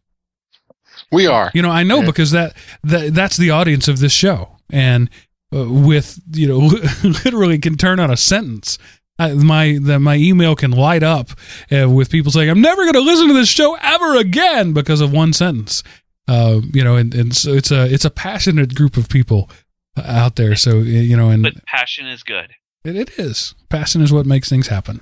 We 1.10 1.26
are. 1.26 1.50
You 1.52 1.62
know, 1.62 1.70
I 1.70 1.82
know 1.82 2.00
Yeah. 2.00 2.06
because 2.06 2.30
that, 2.30 2.54
that 2.84 3.12
that's 3.14 3.36
the 3.36 3.50
audience 3.50 3.88
of 3.88 3.98
this 3.98 4.12
show, 4.12 4.56
and 4.70 5.10
uh, 5.54 5.68
with 5.68 6.18
you 6.32 6.46
know, 6.46 6.58
literally 7.24 7.58
can 7.58 7.76
turn 7.76 7.98
on 8.00 8.10
a 8.10 8.16
sentence. 8.16 8.78
I, 9.18 9.34
my 9.34 9.78
the, 9.80 9.98
my 9.98 10.16
email 10.16 10.56
can 10.56 10.70
light 10.70 11.02
up 11.02 11.30
uh, 11.70 11.88
with 11.90 12.10
people 12.10 12.32
saying, 12.32 12.48
"I'm 12.48 12.60
never 12.62 12.82
going 12.82 12.94
to 12.94 13.00
listen 13.00 13.28
to 13.28 13.34
this 13.34 13.48
show 13.48 13.76
ever 13.80 14.16
again" 14.16 14.72
because 14.72 15.00
of 15.00 15.12
one 15.12 15.32
sentence. 15.32 15.82
Uh, 16.28 16.60
you 16.72 16.84
know, 16.84 16.96
and, 16.96 17.14
and 17.14 17.34
so 17.36 17.52
it's 17.52 17.70
a 17.70 17.92
it's 17.92 18.04
a 18.04 18.10
passionate 18.10 18.74
group 18.74 18.96
of 18.96 19.08
people 19.08 19.50
uh, 19.96 20.02
out 20.02 20.36
there. 20.36 20.54
So 20.56 20.78
you 20.78 21.16
know, 21.16 21.28
and 21.30 21.42
But 21.42 21.64
passion 21.66 22.06
is 22.06 22.22
good. 22.22 22.52
it, 22.84 22.96
it 22.96 23.18
is 23.18 23.54
passion 23.68 24.00
is 24.00 24.12
what 24.12 24.26
makes 24.26 24.48
things 24.48 24.68
happen. 24.68 25.00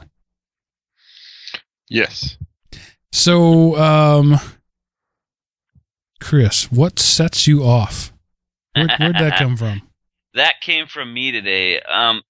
Yes. 1.88 2.36
So, 3.12 3.76
um, 3.76 4.38
Chris, 6.20 6.70
what 6.70 6.98
sets 6.98 7.46
you 7.46 7.64
off? 7.64 8.12
Where, 8.74 8.88
where'd 8.98 9.16
that 9.16 9.38
come 9.38 9.56
from? 9.56 9.82
That 10.34 10.60
came 10.60 10.86
from 10.86 11.12
me 11.12 11.32
today. 11.32 11.80
Um, 11.80 12.22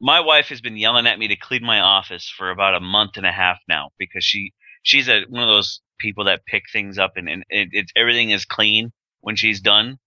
my 0.00 0.20
wife 0.20 0.46
has 0.48 0.60
been 0.60 0.76
yelling 0.76 1.06
at 1.06 1.18
me 1.18 1.28
to 1.28 1.36
clean 1.36 1.64
my 1.64 1.80
office 1.80 2.32
for 2.34 2.50
about 2.50 2.74
a 2.74 2.80
month 2.80 3.16
and 3.16 3.26
a 3.26 3.32
half 3.32 3.58
now 3.68 3.90
because 3.98 4.24
she 4.24 4.52
she's 4.82 5.08
a, 5.08 5.22
one 5.28 5.42
of 5.42 5.48
those 5.48 5.80
people 5.98 6.24
that 6.24 6.46
pick 6.46 6.64
things 6.72 6.98
up 6.98 7.12
and, 7.16 7.28
and 7.28 7.44
it, 7.48 7.68
it's 7.72 7.92
everything 7.96 8.30
is 8.30 8.44
clean 8.44 8.92
when 9.20 9.36
she's 9.36 9.60
done. 9.60 9.98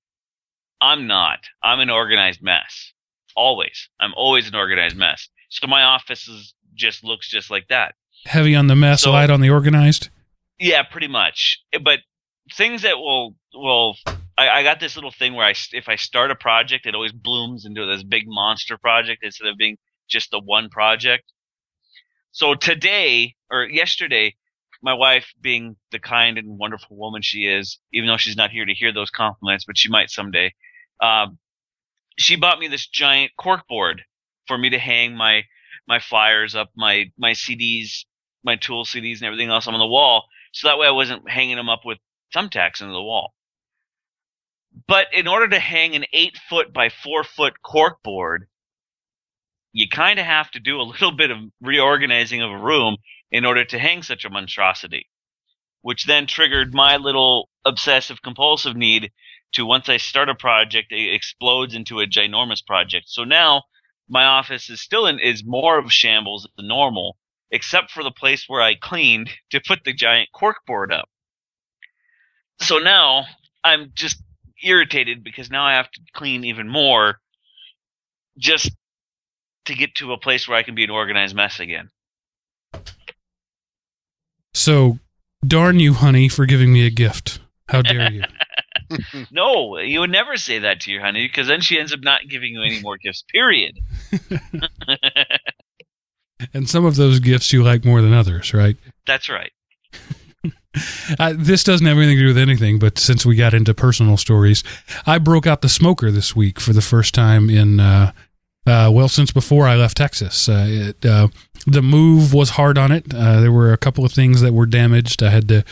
I'm 0.80 1.08
not. 1.08 1.40
I'm 1.62 1.80
an 1.80 1.90
organized 1.90 2.42
mess. 2.42 2.94
Always. 3.36 3.90
I'm 4.00 4.14
always 4.16 4.48
an 4.48 4.56
organized 4.56 4.96
mess. 4.96 5.30
So 5.50 5.68
my 5.68 5.84
office 5.84 6.28
is 6.28 6.54
just 6.74 7.04
looks 7.04 7.30
just 7.30 7.52
like 7.52 7.68
that. 7.68 7.94
Heavy 8.26 8.56
on 8.56 8.68
the 8.68 8.76
mess, 8.76 9.02
So- 9.02 9.12
light 9.12 9.30
on 9.30 9.42
the 9.42 9.50
organized. 9.50 10.10
Yeah, 10.60 10.84
pretty 10.84 11.08
much. 11.08 11.60
But 11.84 12.00
things 12.54 12.84
that 12.84 12.98
will 12.98 13.36
will 13.54 13.96
I, 14.42 14.60
I 14.60 14.64
got 14.64 14.80
this 14.80 14.96
little 14.96 15.12
thing 15.12 15.34
where 15.34 15.46
I 15.46 15.54
if 15.72 15.88
I 15.88 15.96
start 15.96 16.32
a 16.32 16.36
project, 16.36 16.86
it 16.86 16.96
always 16.96 17.12
blooms 17.12 17.66
into 17.66 17.86
this 17.86 18.04
big 18.04 18.24
monster 18.26 18.78
project 18.78 19.24
instead 19.24 19.48
of 19.48 19.58
being 19.58 19.78
just 20.10 20.32
the 20.32 20.40
one 20.40 20.70
project. 20.70 21.24
So 22.32 22.56
today 22.56 23.36
or 23.52 23.64
yesterday, 23.64 24.36
my 24.82 24.94
wife, 24.94 25.28
being 25.40 25.76
the 25.92 26.00
kind 26.00 26.38
and 26.38 26.58
wonderful 26.58 26.98
woman 26.98 27.22
she 27.22 27.46
is, 27.46 27.78
even 27.94 28.08
though 28.08 28.18
she's 28.18 28.38
not 28.38 28.52
here 28.52 28.66
to 28.66 28.74
hear 28.74 28.92
those 28.92 29.10
compliments, 29.12 29.66
but 29.66 29.78
she 29.78 29.90
might 29.90 30.10
someday, 30.10 30.54
um, 31.02 31.38
she 32.18 32.36
bought 32.36 32.60
me 32.60 32.68
this 32.68 32.88
giant 32.88 33.32
cork 33.38 33.68
board 33.68 34.04
for 34.48 34.58
me 34.58 34.70
to 34.70 34.80
hang 34.80 35.16
my 35.16 35.44
my 35.88 36.00
flyers 36.00 36.56
up, 36.56 36.72
my 36.76 37.12
my 37.18 37.32
CDs, 37.32 38.06
my 38.44 38.56
tool 38.56 38.86
CDs, 38.86 39.20
and 39.20 39.24
everything 39.24 39.50
else 39.50 39.68
on 39.68 39.78
the 39.78 39.86
wall 39.86 40.26
so 40.52 40.68
that 40.68 40.78
way 40.78 40.88
I 40.88 40.92
wasn't 40.92 41.30
hanging 41.30 41.56
them 41.56 41.70
up 41.70 41.82
with 41.86 41.98
thumbtacks 42.36 42.82
into 42.82 42.94
the 42.94 43.02
wall. 43.02 43.34
But 44.88 45.08
in 45.14 45.28
order 45.28 45.50
to 45.50 45.60
hang 45.60 45.96
an 45.96 46.06
eight 46.14 46.38
foot 46.50 46.74
by 46.74 46.90
four 46.90 47.24
foot 47.24 47.62
cork 47.62 48.02
board, 48.04 48.48
you 49.74 49.88
kind 49.88 50.20
of 50.20 50.26
have 50.26 50.52
to 50.52 50.60
do 50.60 50.80
a 50.80 50.84
little 50.84 51.12
bit 51.12 51.32
of 51.32 51.38
reorganizing 51.62 52.42
of 52.42 52.52
a 52.52 52.58
room 52.58 52.98
in 53.32 53.46
order 53.46 53.64
to 53.66 53.80
hang 53.80 54.04
such 54.04 54.26
a 54.26 54.30
monstrosity, 54.30 55.10
which 55.82 56.06
then 56.06 56.28
triggered 56.28 56.74
my 56.74 56.98
little 56.98 57.50
obsessive 57.66 58.22
compulsive 58.22 58.76
need 58.76 59.12
to 59.54 59.66
once 59.66 59.90
I 59.90 59.98
start 59.98 60.30
a 60.30 60.36
project, 60.36 60.92
it 60.92 61.14
explodes 61.14 61.76
into 61.76 62.00
a 62.00 62.08
ginormous 62.08 62.66
project. 62.66 63.10
So 63.10 63.24
now 63.24 63.64
my 64.08 64.24
office 64.24 64.70
is 64.70 64.82
still 64.82 65.08
in, 65.08 65.20
is 65.20 65.44
more 65.46 65.78
of 65.78 65.92
shambles 65.92 66.48
than 66.56 66.68
normal, 66.68 67.18
except 67.50 67.92
for 67.92 68.04
the 68.04 68.12
place 68.12 68.46
where 68.48 68.62
I 68.62 68.76
cleaned 68.76 69.30
to 69.52 69.62
put 69.66 69.84
the 69.84 69.94
giant 69.94 70.30
cork 70.34 70.58
board 70.66 70.92
up. 70.92 71.10
So 72.62 72.78
now 72.78 73.26
I'm 73.64 73.92
just 73.94 74.22
irritated 74.64 75.24
because 75.24 75.50
now 75.50 75.66
I 75.66 75.74
have 75.74 75.90
to 75.92 76.02
clean 76.14 76.44
even 76.44 76.68
more 76.68 77.20
just 78.38 78.72
to 79.66 79.76
get 79.76 79.96
to 79.96 80.14
a 80.14 80.18
place 80.18 80.48
where 80.48 80.58
I 80.58 80.64
can 80.64 80.76
be 80.76 80.84
an 80.84 80.90
organized 80.90 81.36
mess 81.36 81.60
again. 81.60 81.90
So, 84.54 85.00
darn 85.46 85.80
you, 85.80 85.94
honey, 85.94 86.28
for 86.28 86.46
giving 86.46 86.74
me 86.74 86.86
a 86.86 86.90
gift. 86.90 87.40
How 87.70 87.82
dare 87.82 88.12
you? 88.12 88.24
No, 89.32 89.78
you 89.78 90.02
would 90.02 90.12
never 90.12 90.38
say 90.38 90.60
that 90.60 90.82
to 90.82 90.92
your 90.92 91.02
honey 91.02 91.28
because 91.28 91.48
then 91.48 91.62
she 91.62 91.80
ends 91.80 91.94
up 91.94 92.02
not 92.02 92.22
giving 92.30 92.54
you 92.54 92.62
any 92.62 92.82
more 92.82 92.98
gifts, 92.98 93.24
period. 93.32 93.80
and 96.54 96.70
some 96.70 96.86
of 96.86 96.96
those 96.96 97.20
gifts 97.20 97.54
you 97.54 97.64
like 97.64 97.86
more 97.86 98.02
than 98.02 98.14
others, 98.14 98.54
right? 98.54 98.78
That's 99.08 99.30
right. 99.30 99.52
I, 101.20 101.34
this 101.34 101.64
doesn't 101.64 101.86
have 101.86 101.98
anything 101.98 102.18
to 102.18 102.22
do 102.22 102.28
with 102.28 102.38
anything, 102.38 102.80
but 102.80 102.98
since 102.98 103.26
we 103.26 103.36
got 103.36 103.54
into 103.54 103.74
personal 103.74 104.18
stories, 104.18 104.64
I 105.06 105.18
broke 105.18 105.46
out 105.46 105.62
the 105.62 105.70
smoker 105.70 106.12
this 106.12 106.36
week 106.36 106.60
for 106.60 106.74
the 106.74 106.82
first 106.82 107.14
time 107.14 107.50
in, 107.50 107.80
uh, 107.80 108.14
uh, 108.66 108.90
well, 108.94 109.10
since 109.10 109.32
before 109.32 109.68
I 109.68 109.76
left 109.76 109.98
Texas. 109.98 110.48
Uh, 110.48 110.66
it, 110.68 111.06
uh, 111.06 111.28
the 111.68 111.82
move 111.82 112.34
was 112.34 112.52
hard 112.52 112.78
on 112.78 112.92
it. 112.92 113.14
Uh, 113.14 113.42
there 113.42 113.52
were 113.52 113.74
a 113.74 113.78
couple 113.78 114.06
of 114.06 114.12
things 114.12 114.42
that 114.42 114.54
were 114.54 114.66
damaged. 114.66 115.22
I 115.22 115.30
had 115.30 115.48
to 115.50 115.64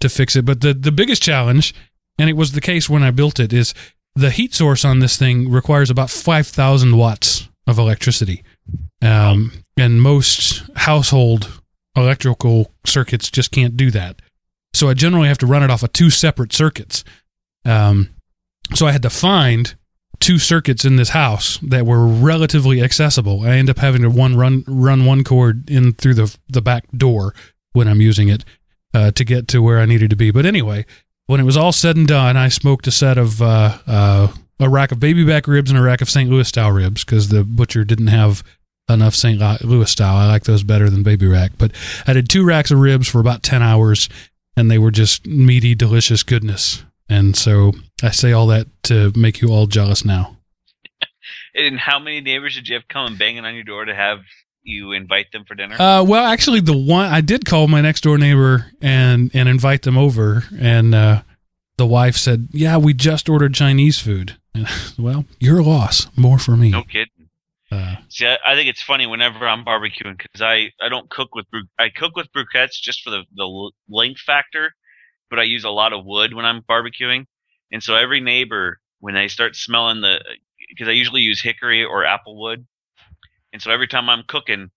to 0.00 0.08
fix 0.08 0.36
it, 0.36 0.44
but 0.44 0.60
the 0.60 0.74
the 0.74 0.92
biggest 0.92 1.22
challenge, 1.22 1.74
and 2.18 2.28
it 2.28 2.34
was 2.34 2.52
the 2.52 2.60
case 2.60 2.88
when 2.88 3.02
I 3.02 3.10
built 3.10 3.40
it, 3.40 3.52
is 3.52 3.74
the 4.14 4.30
heat 4.30 4.54
source 4.54 4.84
on 4.84 4.98
this 4.98 5.16
thing 5.16 5.50
requires 5.50 5.90
about 5.90 6.10
five 6.10 6.46
thousand 6.46 6.96
watts 6.96 7.48
of 7.66 7.78
electricity, 7.78 8.44
um, 9.02 9.52
and 9.76 10.02
most 10.02 10.64
household 10.76 11.60
electrical 11.96 12.70
circuits 12.84 13.30
just 13.30 13.50
can't 13.50 13.76
do 13.76 13.90
that. 13.90 14.20
So 14.76 14.88
I 14.88 14.94
generally 14.94 15.28
have 15.28 15.38
to 15.38 15.46
run 15.46 15.62
it 15.62 15.70
off 15.70 15.82
of 15.82 15.92
two 15.92 16.10
separate 16.10 16.52
circuits. 16.52 17.04
Um, 17.64 18.10
so 18.74 18.86
I 18.86 18.92
had 18.92 19.02
to 19.02 19.10
find 19.10 19.74
two 20.20 20.38
circuits 20.38 20.84
in 20.84 20.96
this 20.96 21.10
house 21.10 21.58
that 21.58 21.86
were 21.86 22.06
relatively 22.06 22.82
accessible. 22.82 23.42
I 23.42 23.56
end 23.56 23.70
up 23.70 23.78
having 23.78 24.02
to 24.02 24.10
one 24.10 24.36
run 24.36 24.64
run 24.66 25.04
one 25.04 25.24
cord 25.24 25.68
in 25.68 25.92
through 25.92 26.14
the 26.14 26.36
the 26.48 26.62
back 26.62 26.84
door 26.96 27.34
when 27.72 27.88
I'm 27.88 28.00
using 28.00 28.28
it 28.28 28.44
uh, 28.94 29.10
to 29.12 29.24
get 29.24 29.48
to 29.48 29.62
where 29.62 29.78
I 29.78 29.86
needed 29.86 30.10
to 30.10 30.16
be. 30.16 30.30
But 30.30 30.46
anyway, 30.46 30.86
when 31.26 31.40
it 31.40 31.44
was 31.44 31.56
all 31.56 31.72
said 31.72 31.96
and 31.96 32.06
done, 32.06 32.36
I 32.36 32.48
smoked 32.48 32.86
a 32.86 32.90
set 32.90 33.18
of 33.18 33.42
uh, 33.42 33.78
uh, 33.86 34.32
a 34.58 34.68
rack 34.68 34.92
of 34.92 35.00
baby 35.00 35.24
back 35.24 35.46
ribs 35.46 35.70
and 35.70 35.78
a 35.78 35.82
rack 35.82 36.00
of 36.00 36.10
St. 36.10 36.30
Louis 36.30 36.48
style 36.48 36.70
ribs 36.70 37.04
because 37.04 37.28
the 37.28 37.44
butcher 37.44 37.84
didn't 37.84 38.06
have 38.08 38.42
enough 38.88 39.14
St. 39.14 39.40
Louis 39.64 39.90
style. 39.90 40.16
I 40.16 40.26
like 40.26 40.44
those 40.44 40.62
better 40.62 40.88
than 40.88 41.02
baby 41.02 41.26
rack. 41.26 41.52
But 41.58 41.72
I 42.06 42.12
did 42.12 42.28
two 42.28 42.44
racks 42.44 42.70
of 42.70 42.78
ribs 42.78 43.08
for 43.08 43.20
about 43.20 43.42
ten 43.42 43.62
hours, 43.62 44.08
and 44.56 44.70
they 44.70 44.78
were 44.78 44.90
just 44.90 45.26
meaty, 45.26 45.74
delicious 45.74 46.22
goodness. 46.22 46.84
And 47.08 47.36
so 47.36 47.72
I 48.02 48.10
say 48.10 48.32
all 48.32 48.46
that 48.48 48.66
to 48.84 49.12
make 49.14 49.40
you 49.40 49.48
all 49.48 49.66
jealous 49.66 50.04
now. 50.04 50.36
And 51.58 51.80
how 51.80 51.98
many 51.98 52.20
neighbors 52.20 52.54
did 52.54 52.68
you 52.68 52.74
have 52.74 52.86
come 52.86 53.16
banging 53.16 53.46
on 53.46 53.54
your 53.54 53.64
door 53.64 53.86
to 53.86 53.94
have 53.94 54.18
you 54.62 54.92
invite 54.92 55.32
them 55.32 55.44
for 55.46 55.54
dinner? 55.54 55.74
Uh, 55.80 56.04
well, 56.04 56.26
actually, 56.26 56.60
the 56.60 56.76
one 56.76 57.06
I 57.06 57.22
did 57.22 57.46
call 57.46 57.66
my 57.66 57.80
next 57.80 58.02
door 58.02 58.18
neighbor 58.18 58.72
and 58.82 59.30
and 59.32 59.48
invite 59.48 59.82
them 59.82 59.96
over, 59.96 60.44
and 60.60 60.94
uh, 60.94 61.22
the 61.78 61.86
wife 61.86 62.16
said, 62.16 62.48
"Yeah, 62.52 62.76
we 62.76 62.92
just 62.92 63.30
ordered 63.30 63.54
Chinese 63.54 63.98
food." 63.98 64.36
And, 64.54 64.68
well, 64.98 65.24
your 65.40 65.62
loss. 65.62 66.08
More 66.14 66.38
for 66.38 66.58
me. 66.58 66.70
no 66.70 66.82
kidding. 66.82 67.06
Uh, 67.70 67.96
See, 68.08 68.26
I, 68.26 68.36
I 68.46 68.54
think 68.54 68.68
it's 68.68 68.82
funny 68.82 69.06
whenever 69.06 69.46
I'm 69.46 69.64
barbecuing 69.64 70.16
because 70.18 70.40
I, 70.40 70.70
I 70.80 70.88
don't 70.88 71.10
cook 71.10 71.34
with 71.34 71.46
I 71.78 71.88
cook 71.88 72.14
with 72.16 72.28
briquettes 72.32 72.80
just 72.80 73.02
for 73.02 73.10
the 73.10 73.24
the 73.34 73.72
length 73.88 74.20
factor, 74.20 74.72
but 75.30 75.38
I 75.38 75.42
use 75.42 75.64
a 75.64 75.70
lot 75.70 75.92
of 75.92 76.04
wood 76.04 76.32
when 76.34 76.44
I'm 76.44 76.62
barbecuing, 76.62 77.26
and 77.72 77.82
so 77.82 77.96
every 77.96 78.20
neighbor 78.20 78.78
when 79.00 79.14
they 79.14 79.28
start 79.28 79.56
smelling 79.56 80.00
the 80.00 80.20
because 80.70 80.88
I 80.88 80.92
usually 80.92 81.22
use 81.22 81.40
hickory 81.42 81.84
or 81.84 82.04
apple 82.04 82.40
wood, 82.40 82.66
and 83.52 83.60
so 83.60 83.70
every 83.72 83.88
time 83.88 84.08
I'm 84.08 84.22
cooking, 84.28 84.70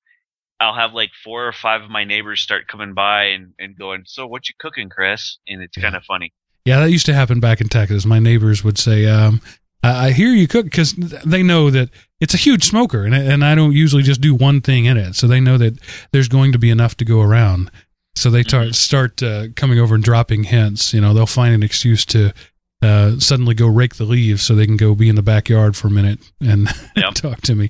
I'll 0.59 0.75
have 0.75 0.93
like 0.93 1.11
four 1.23 1.47
or 1.47 1.53
five 1.53 1.83
of 1.83 1.89
my 1.91 2.03
neighbors 2.03 2.41
start 2.41 2.67
coming 2.67 2.93
by 2.95 3.25
and, 3.25 3.53
and 3.59 3.77
going, 3.77 4.03
"So 4.05 4.25
what 4.25 4.49
you 4.49 4.55
cooking, 4.59 4.89
Chris?" 4.89 5.37
And 5.47 5.61
it's 5.61 5.77
Yeah. 5.77 5.83
kind 5.83 5.95
of 5.95 6.03
funny. 6.05 6.33
yeah, 6.65 6.79
that 6.79 6.91
used 6.91 7.05
to 7.05 7.13
happen 7.13 7.39
back 7.39 7.61
in 7.61 7.69
Texas. 7.69 8.05
My 8.05 8.19
neighbors 8.19 8.63
would 8.63 8.77
say, 8.77 9.05
um, 9.05 9.41
I, 9.83 10.07
I 10.07 10.11
hear 10.11 10.29
you 10.29 10.47
cook 10.47 10.65
because 10.65 10.93
they 10.93 11.43
know 11.43 11.69
that 11.69 11.89
it's 12.19 12.33
a 12.33 12.37
huge 12.37 12.63
smoker 12.65 13.05
and, 13.05 13.13
and 13.15 13.43
I 13.45 13.55
don't 13.55 13.71
usually 13.73 14.03
just 14.03 14.21
do 14.21 14.35
one 14.35 14.61
thing 14.61 14.85
in 14.85 14.97
it. 14.97 15.15
So 15.15 15.27
they 15.27 15.39
know 15.39 15.57
that 15.57 15.79
there's 16.11 16.27
going 16.27 16.51
to 16.51 16.59
be 16.59 16.69
enough 16.69 16.95
to 16.97 17.05
go 17.05 17.21
around. 17.21 17.71
So 18.15 18.29
they 18.29 18.43
tar- 18.43 18.65
Mhm. 18.65 18.75
start 18.75 19.23
uh, 19.23 19.47
coming 19.55 19.79
over 19.79 19.95
and 19.95 20.03
dropping 20.03 20.43
hints. 20.45 20.93
You 20.93 20.99
know, 21.01 21.13
they'll 21.13 21.25
find 21.25 21.53
an 21.53 21.63
excuse 21.63 22.03
to 22.07 22.33
uh, 22.81 23.19
suddenly 23.19 23.53
go 23.53 23.67
rake 23.67 23.95
the 23.95 24.03
leaves 24.05 24.41
so 24.41 24.55
they 24.55 24.65
can 24.65 24.77
go 24.77 24.95
be 24.95 25.09
in 25.09 25.15
the 25.15 25.21
backyard 25.21 25.75
for 25.75 25.87
a 25.87 25.91
minute 25.91 26.19
and 26.41 26.67
talk 27.15 27.41
to 27.41 27.55
me. 27.55 27.69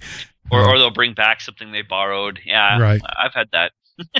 Or, 0.51 0.61
Uh, 0.61 0.67
or 0.69 0.77
they'll 0.79 0.89
bring 0.91 1.13
back 1.13 1.41
something 1.41 1.71
they 1.71 1.81
borrowed. 1.83 2.39
Yeah, 2.45 2.79
Right. 2.79 3.01
I've 3.23 3.33
had 3.33 3.49
that. 3.51 3.71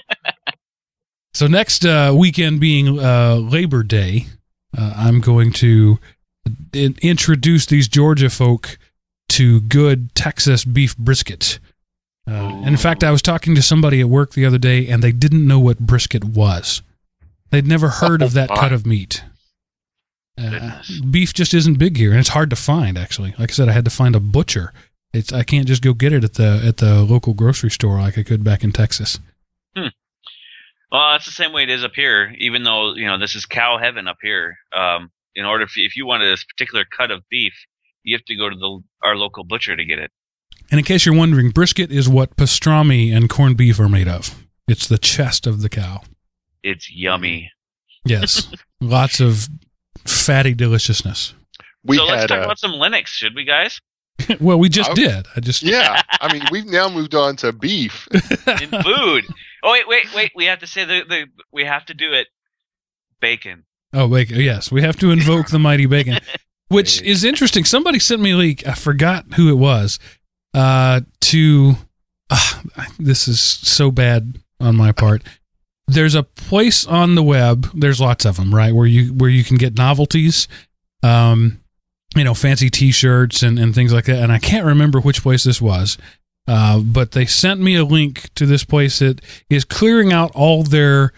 So 1.34 1.46
next 1.46 1.86
uh, 1.86 2.14
weekend 2.18 2.60
being 2.60 3.00
uh, 3.00 3.36
Labor 3.36 3.84
Day, 3.84 4.26
uh, 4.76 4.94
I'm 4.96 5.20
going 5.22 5.54
to 5.54 6.00
in- 6.74 6.98
introduce 7.04 7.68
these 7.68 7.88
Georgia 7.88 8.32
folk 8.32 8.79
to 9.30 9.62
good 9.62 10.14
Texas 10.16 10.66
beef 10.66 10.98
brisket. 10.98 11.60
Uh, 12.28 12.62
in 12.66 12.78
fact, 12.78 13.04
I 13.04 13.12
was 13.12 13.22
talking 13.22 13.56
to 13.56 13.62
somebody 13.62 14.02
at 14.02 14.10
work 14.10 14.34
the 14.34 14.46
other 14.46 14.60
day, 14.60 14.88
and 14.88 15.02
they 15.02 15.12
didn't 15.12 15.48
know 15.48 15.60
what 15.60 15.80
brisket 15.80 16.24
was. 16.24 16.82
They'd 17.50 17.66
never 17.66 17.90
heard 17.90 18.22
of 18.22 18.32
Oh, 18.32 18.34
that 18.36 18.50
cut 18.50 18.72
of 18.74 18.86
meat. 18.86 19.24
Uh, 20.38 20.82
beef 21.10 21.34
just 21.34 21.54
isn't 21.54 21.80
big 21.80 21.98
here, 21.98 22.12
and 22.12 22.20
it's 22.20 22.30
hard 22.30 22.50
to 22.52 22.56
find. 22.56 22.98
Actually, 22.98 23.34
like 23.40 23.52
I 23.52 23.54
said, 23.54 23.68
I 23.68 23.74
had 23.74 23.86
to 23.86 23.92
find 23.92 24.16
a 24.16 24.20
butcher. 24.20 24.72
It's 25.12 25.34
I 25.34 25.44
can't 25.44 25.68
just 25.68 25.82
go 25.82 25.94
get 25.94 26.14
it 26.14 26.24
at 26.24 26.36
the 26.36 26.62
at 26.64 26.78
the 26.78 27.02
local 27.02 27.34
grocery 27.34 27.72
store 27.72 28.00
like 28.00 28.18
I 28.18 28.24
could 28.24 28.44
back 28.44 28.64
in 28.64 28.72
Texas. 28.72 29.20
Well, 30.92 31.12
that's 31.12 31.26
the 31.26 31.32
same 31.32 31.54
way 31.54 31.64
it 31.64 31.70
is 31.70 31.84
up 31.84 31.92
here. 31.96 32.34
Even 32.40 32.64
though 32.64 32.96
you 32.96 33.06
know 33.06 33.18
this 33.18 33.36
is 33.36 33.46
cow 33.46 33.78
heaven 33.78 34.08
up 34.08 34.18
here. 34.22 34.58
Um, 34.76 35.12
in 35.36 35.46
order 35.46 35.64
if 35.66 35.74
if 35.76 35.96
you 35.96 36.06
wanted 36.06 36.32
this 36.32 36.44
particular 36.44 36.86
cut 36.86 37.12
of 37.12 37.24
beef, 37.30 37.54
you 38.04 38.16
have 38.16 38.26
to 38.26 38.36
go 38.36 38.50
to 38.50 38.56
the 38.56 38.82
our 39.04 39.16
local 39.16 39.44
butcher 39.44 39.76
to 39.76 39.86
get 39.86 40.00
it. 40.00 40.12
And 40.72 40.80
in 40.80 40.86
case 40.86 41.06
you're 41.06 41.16
wondering, 41.16 41.50
brisket 41.50 41.92
is 41.92 42.08
what 42.08 42.36
pastrami 42.36 43.16
and 43.16 43.30
corned 43.30 43.58
beef 43.58 43.80
are 43.80 43.90
made 43.90 44.08
of. 44.08 44.36
It's 44.68 44.88
the 44.88 44.98
chest 44.98 45.48
of 45.48 45.62
the 45.62 45.70
cow. 45.70 46.02
It's 46.64 46.92
yummy. 46.92 47.52
Yes, 48.06 48.52
lots 48.82 49.20
of 49.20 49.48
fatty 50.06 50.54
deliciousness. 50.54 51.34
We 51.84 51.98
so 51.98 52.06
let's 52.06 52.28
talk 52.28 52.40
uh, 52.40 52.44
about 52.44 52.60
some 52.60 52.72
Linux, 52.72 53.08
should 53.08 53.36
we, 53.36 53.46
guys? 53.46 53.80
well, 54.40 54.60
we 54.60 54.70
just 54.70 54.92
I- 54.92 54.94
did. 54.94 55.28
I 55.36 55.40
just 55.40 55.64
yeah. 55.64 56.02
I 56.20 56.32
mean, 56.32 56.44
we've 56.52 56.66
now 56.66 56.90
moved 56.90 57.16
on 57.16 57.36
to 57.38 57.54
beef. 57.54 58.08
In 58.62 58.70
food. 58.84 59.26
Oh 59.64 59.72
wait, 59.72 59.88
wait, 59.88 60.14
wait. 60.14 60.32
We 60.36 60.46
have 60.46 60.60
to 60.60 60.68
say 60.68 60.86
the, 60.86 61.04
the 61.08 61.26
we 61.52 61.66
have 61.66 61.86
to 61.88 61.94
do 61.94 62.14
it. 62.14 62.28
Bacon. 63.20 63.66
Oh, 63.92 64.08
wait, 64.08 64.30
yes, 64.30 64.72
we 64.72 64.84
have 64.84 64.98
to 64.98 65.10
invoke 65.10 65.48
the 65.48 65.58
mighty 65.58 65.88
bacon, 65.88 66.20
which 66.70 67.02
is 67.02 67.24
interesting. 67.24 67.66
Somebody 67.66 68.00
sent 68.00 68.22
me 68.22 68.32
a 68.32 68.38
link. 68.38 68.66
I 68.66 68.74
forgot 68.74 69.26
who 69.36 69.50
it 69.50 69.58
was. 69.58 70.00
Uh, 70.54 71.02
to 71.22 71.76
uh, 72.30 72.62
this 72.98 73.28
is 73.28 73.42
so 73.42 73.92
bad 73.92 74.40
on 74.60 74.76
my 74.76 74.92
part. 74.92 75.24
There's 75.88 76.16
a 76.16 76.24
place 76.24 76.86
on 76.86 77.16
the 77.16 77.24
web. 77.24 77.70
There's 77.74 78.00
lots 78.00 78.26
of 78.26 78.38
them, 78.38 78.54
right? 78.54 78.74
Where 78.74 78.86
you 78.86 79.14
where 79.14 79.30
you 79.30 79.44
can 79.44 79.58
get 79.58 79.78
novelties, 79.78 80.48
um, 81.04 81.60
you 82.16 82.24
know, 82.24 82.34
fancy 82.34 82.70
T-shirts 82.70 83.44
and 83.44 83.60
and 83.60 83.74
things 83.74 83.92
like 83.92 84.06
that. 84.06 84.22
And 84.24 84.32
I 84.32 84.40
can't 84.40 84.66
remember 84.66 85.00
which 85.00 85.24
place 85.24 85.44
this 85.44 85.62
was. 85.62 85.98
Uh, 86.48 86.80
but 86.80 87.12
they 87.12 87.28
sent 87.28 87.60
me 87.60 87.76
a 87.76 87.84
link 87.84 88.34
to 88.34 88.48
this 88.48 88.64
place 88.64 89.00
that 89.00 89.22
is 89.52 89.64
clearing 89.64 90.12
out 90.12 90.32
all 90.34 90.64
their 90.64 91.14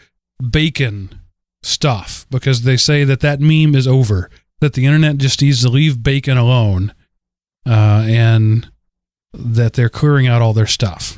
bacon 0.49 1.21
stuff 1.63 2.25
because 2.29 2.63
they 2.63 2.75
say 2.75 3.05
that 3.05 3.21
that 3.21 3.39
meme 3.39 3.75
is 3.75 3.87
over 3.87 4.29
that 4.61 4.73
the 4.73 4.85
internet 4.85 5.17
just 5.17 5.41
needs 5.41 5.61
to 5.61 5.69
leave 5.69 6.01
bacon 6.01 6.37
alone 6.37 6.93
uh, 7.67 8.05
and 8.07 8.71
that 9.33 9.73
they're 9.73 9.89
clearing 9.89 10.27
out 10.27 10.41
all 10.41 10.53
their 10.53 10.67
stuff. 10.67 11.17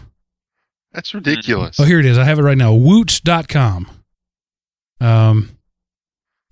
That's 0.91 1.13
ridiculous. 1.13 1.79
oh 1.79 1.83
here 1.85 1.99
it 1.99 2.05
is. 2.05 2.17
I 2.17 2.23
have 2.23 2.39
it 2.39 2.43
right 2.43 2.57
now. 2.57 2.73
Woot.com 2.73 3.89
um 5.01 5.49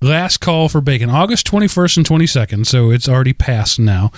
last 0.02 0.38
call 0.40 0.68
for 0.68 0.82
bacon. 0.82 1.10
August 1.10 1.48
21st 1.48 1.98
and 1.98 2.06
22nd 2.06 2.66
so 2.66 2.90
it's 2.92 3.08
already 3.08 3.34
passed 3.34 3.80
now 3.80 4.12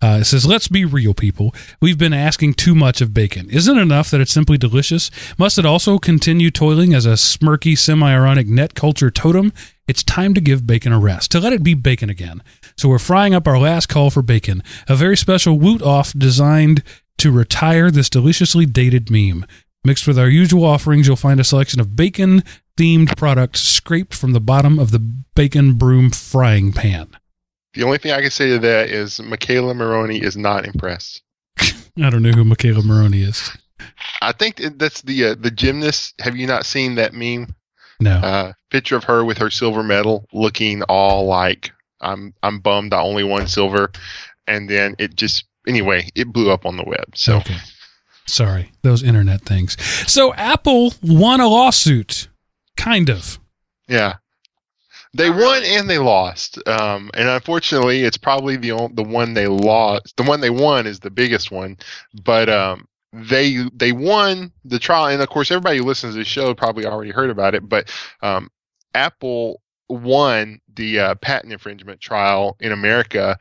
uh, 0.00 0.18
it 0.20 0.24
says, 0.24 0.46
let's 0.46 0.68
be 0.68 0.84
real, 0.84 1.12
people. 1.12 1.52
We've 1.80 1.98
been 1.98 2.12
asking 2.12 2.54
too 2.54 2.74
much 2.74 3.00
of 3.00 3.12
bacon. 3.12 3.50
Isn't 3.50 3.76
it 3.76 3.82
enough 3.82 4.10
that 4.10 4.20
it's 4.20 4.32
simply 4.32 4.56
delicious? 4.56 5.10
Must 5.38 5.58
it 5.58 5.66
also 5.66 5.98
continue 5.98 6.52
toiling 6.52 6.94
as 6.94 7.04
a 7.04 7.14
smirky, 7.14 7.76
semi 7.76 8.08
ironic 8.08 8.46
net 8.46 8.74
culture 8.74 9.10
totem? 9.10 9.52
It's 9.88 10.04
time 10.04 10.34
to 10.34 10.40
give 10.40 10.66
bacon 10.66 10.92
a 10.92 11.00
rest, 11.00 11.32
to 11.32 11.40
let 11.40 11.52
it 11.52 11.64
be 11.64 11.74
bacon 11.74 12.10
again. 12.10 12.44
So 12.76 12.88
we're 12.88 13.00
frying 13.00 13.34
up 13.34 13.48
our 13.48 13.58
last 13.58 13.88
call 13.88 14.10
for 14.10 14.22
bacon, 14.22 14.62
a 14.86 14.94
very 14.94 15.16
special 15.16 15.58
woot 15.58 15.82
off 15.82 16.12
designed 16.12 16.84
to 17.16 17.32
retire 17.32 17.90
this 17.90 18.08
deliciously 18.08 18.66
dated 18.66 19.10
meme. 19.10 19.46
Mixed 19.84 20.06
with 20.06 20.18
our 20.18 20.28
usual 20.28 20.64
offerings, 20.64 21.08
you'll 21.08 21.16
find 21.16 21.40
a 21.40 21.44
selection 21.44 21.80
of 21.80 21.96
bacon 21.96 22.44
themed 22.76 23.16
products 23.16 23.60
scraped 23.60 24.14
from 24.14 24.32
the 24.32 24.40
bottom 24.40 24.78
of 24.78 24.92
the 24.92 25.00
bacon 25.00 25.72
broom 25.72 26.10
frying 26.10 26.72
pan. 26.72 27.16
The 27.74 27.82
only 27.84 27.98
thing 27.98 28.12
I 28.12 28.20
can 28.22 28.30
say 28.30 28.48
to 28.48 28.58
that 28.60 28.88
is 28.88 29.18
McKayla 29.18 29.76
Maroney 29.76 30.18
is 30.22 30.36
not 30.36 30.64
impressed. 30.66 31.22
I 31.60 32.10
don't 32.10 32.22
know 32.22 32.30
who 32.30 32.44
McKayla 32.44 32.84
Maroney 32.84 33.22
is. 33.22 33.50
I 34.22 34.32
think 34.32 34.60
that's 34.78 35.02
the 35.02 35.26
uh, 35.26 35.34
the 35.38 35.50
gymnast. 35.50 36.14
Have 36.20 36.36
you 36.36 36.46
not 36.46 36.66
seen 36.66 36.96
that 36.96 37.12
meme? 37.14 37.54
No. 38.00 38.12
Uh, 38.16 38.52
picture 38.70 38.96
of 38.96 39.04
her 39.04 39.24
with 39.24 39.38
her 39.38 39.50
silver 39.50 39.82
medal, 39.82 40.26
looking 40.32 40.82
all 40.84 41.26
like 41.26 41.70
I'm 42.00 42.34
I'm 42.42 42.60
bummed 42.60 42.94
I 42.94 43.00
only 43.00 43.24
won 43.24 43.46
silver, 43.46 43.90
and 44.46 44.68
then 44.68 44.94
it 44.98 45.14
just 45.14 45.44
anyway 45.66 46.08
it 46.14 46.32
blew 46.32 46.50
up 46.50 46.64
on 46.66 46.76
the 46.76 46.84
web. 46.84 47.04
So 47.14 47.36
Okay. 47.38 47.56
Sorry, 48.26 48.72
those 48.82 49.02
internet 49.02 49.42
things. 49.42 49.76
So 50.10 50.34
Apple 50.34 50.92
won 51.02 51.40
a 51.40 51.48
lawsuit, 51.48 52.28
kind 52.76 53.08
of. 53.08 53.38
yeah, 53.88 54.16
they 55.18 55.30
won 55.30 55.62
and 55.64 55.90
they 55.90 55.98
lost. 55.98 56.58
Um, 56.68 57.10
and 57.14 57.28
unfortunately, 57.28 58.02
it's 58.02 58.16
probably 58.16 58.56
the 58.56 58.70
on- 58.70 58.94
the 58.94 59.02
one 59.02 59.34
they 59.34 59.48
lost. 59.48 60.16
The 60.16 60.22
one 60.22 60.40
they 60.40 60.50
won 60.50 60.86
is 60.86 61.00
the 61.00 61.10
biggest 61.10 61.50
one, 61.50 61.76
but 62.24 62.48
um, 62.48 62.86
they 63.12 63.64
they 63.74 63.92
won 63.92 64.52
the 64.64 64.78
trial, 64.78 65.06
and 65.06 65.20
of 65.20 65.28
course, 65.28 65.50
everybody 65.50 65.78
who 65.78 65.84
listens 65.84 66.14
to 66.14 66.20
this 66.20 66.28
show 66.28 66.54
probably 66.54 66.86
already 66.86 67.10
heard 67.10 67.30
about 67.30 67.54
it. 67.54 67.68
But 67.68 67.92
um, 68.22 68.48
Apple 68.94 69.60
won 69.88 70.60
the 70.74 71.00
uh, 71.00 71.14
patent 71.16 71.52
infringement 71.52 72.00
trial 72.00 72.56
in 72.60 72.70
America, 72.70 73.38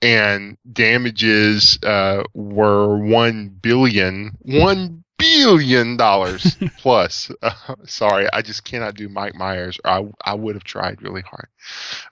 and 0.00 0.56
damages 0.72 1.78
uh, 1.82 2.22
were 2.32 2.96
one 2.96 3.48
billion 3.48 4.32
one 4.42 5.04
billion 5.18 5.96
dollars 5.96 6.56
plus. 6.78 7.30
Uh, 7.42 7.50
sorry, 7.84 8.28
I 8.32 8.42
just 8.42 8.64
cannot 8.64 8.94
do 8.94 9.08
Mike 9.08 9.34
Myers. 9.34 9.78
Or 9.84 9.90
I 9.90 10.08
I 10.24 10.34
would 10.34 10.54
have 10.54 10.64
tried 10.64 11.02
really 11.02 11.22
hard. 11.22 11.48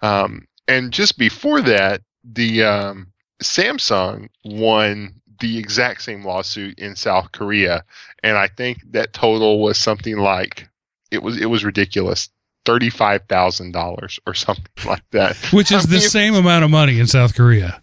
Um, 0.03 0.47
and 0.69 0.93
just 0.93 1.17
before 1.19 1.61
that, 1.63 2.03
the 2.25 2.65
um, 2.65 3.13
Samsung 3.43 4.29
won 4.45 5.21
the 5.39 5.59
exact 5.59 6.03
same 6.03 6.25
lawsuit 6.25 6.79
in 6.79 6.97
South 6.97 7.31
Korea, 7.33 7.85
and 8.23 8.37
I 8.37 8.49
think 8.49 8.79
that 8.93 9.13
total 9.13 9.61
was 9.61 9.79
something 9.79 10.17
like 10.17 10.69
it 11.11 11.23
was 11.23 11.41
it 11.41 11.47
was 11.47 11.65
ridiculous. 11.65 12.29
Thirty-five 12.65 13.23
thousand 13.29 13.73
dollars 13.73 14.19
or 14.27 14.35
something 14.47 14.67
like 14.85 15.09
that. 15.13 15.37
Which 15.53 15.71
is 15.71 15.85
I 15.85 15.89
the 15.89 15.99
mean, 15.99 16.09
same 16.09 16.35
amount 16.35 16.65
of 16.65 16.71
money 16.71 16.99
in 16.99 17.07
South 17.07 17.35
Korea. 17.37 17.81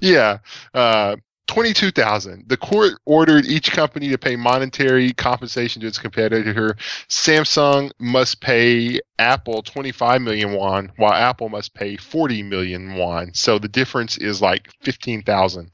yeah. 0.00 0.38
Uh, 0.74 1.16
22,000. 1.46 2.48
The 2.48 2.56
court 2.56 2.94
ordered 3.04 3.46
each 3.46 3.70
company 3.70 4.08
to 4.10 4.18
pay 4.18 4.36
monetary 4.36 5.12
compensation 5.12 5.80
to 5.82 5.86
its 5.86 5.98
competitor. 5.98 6.76
Samsung 7.08 7.92
must 7.98 8.40
pay 8.40 9.00
Apple 9.18 9.62
25 9.62 10.22
million 10.22 10.52
won, 10.52 10.90
while 10.96 11.12
Apple 11.12 11.48
must 11.48 11.72
pay 11.74 11.96
40 11.96 12.42
million 12.42 12.94
won. 12.94 13.32
So 13.34 13.58
the 13.58 13.68
difference 13.68 14.18
is 14.18 14.42
like 14.42 14.70
15,000 14.82 15.70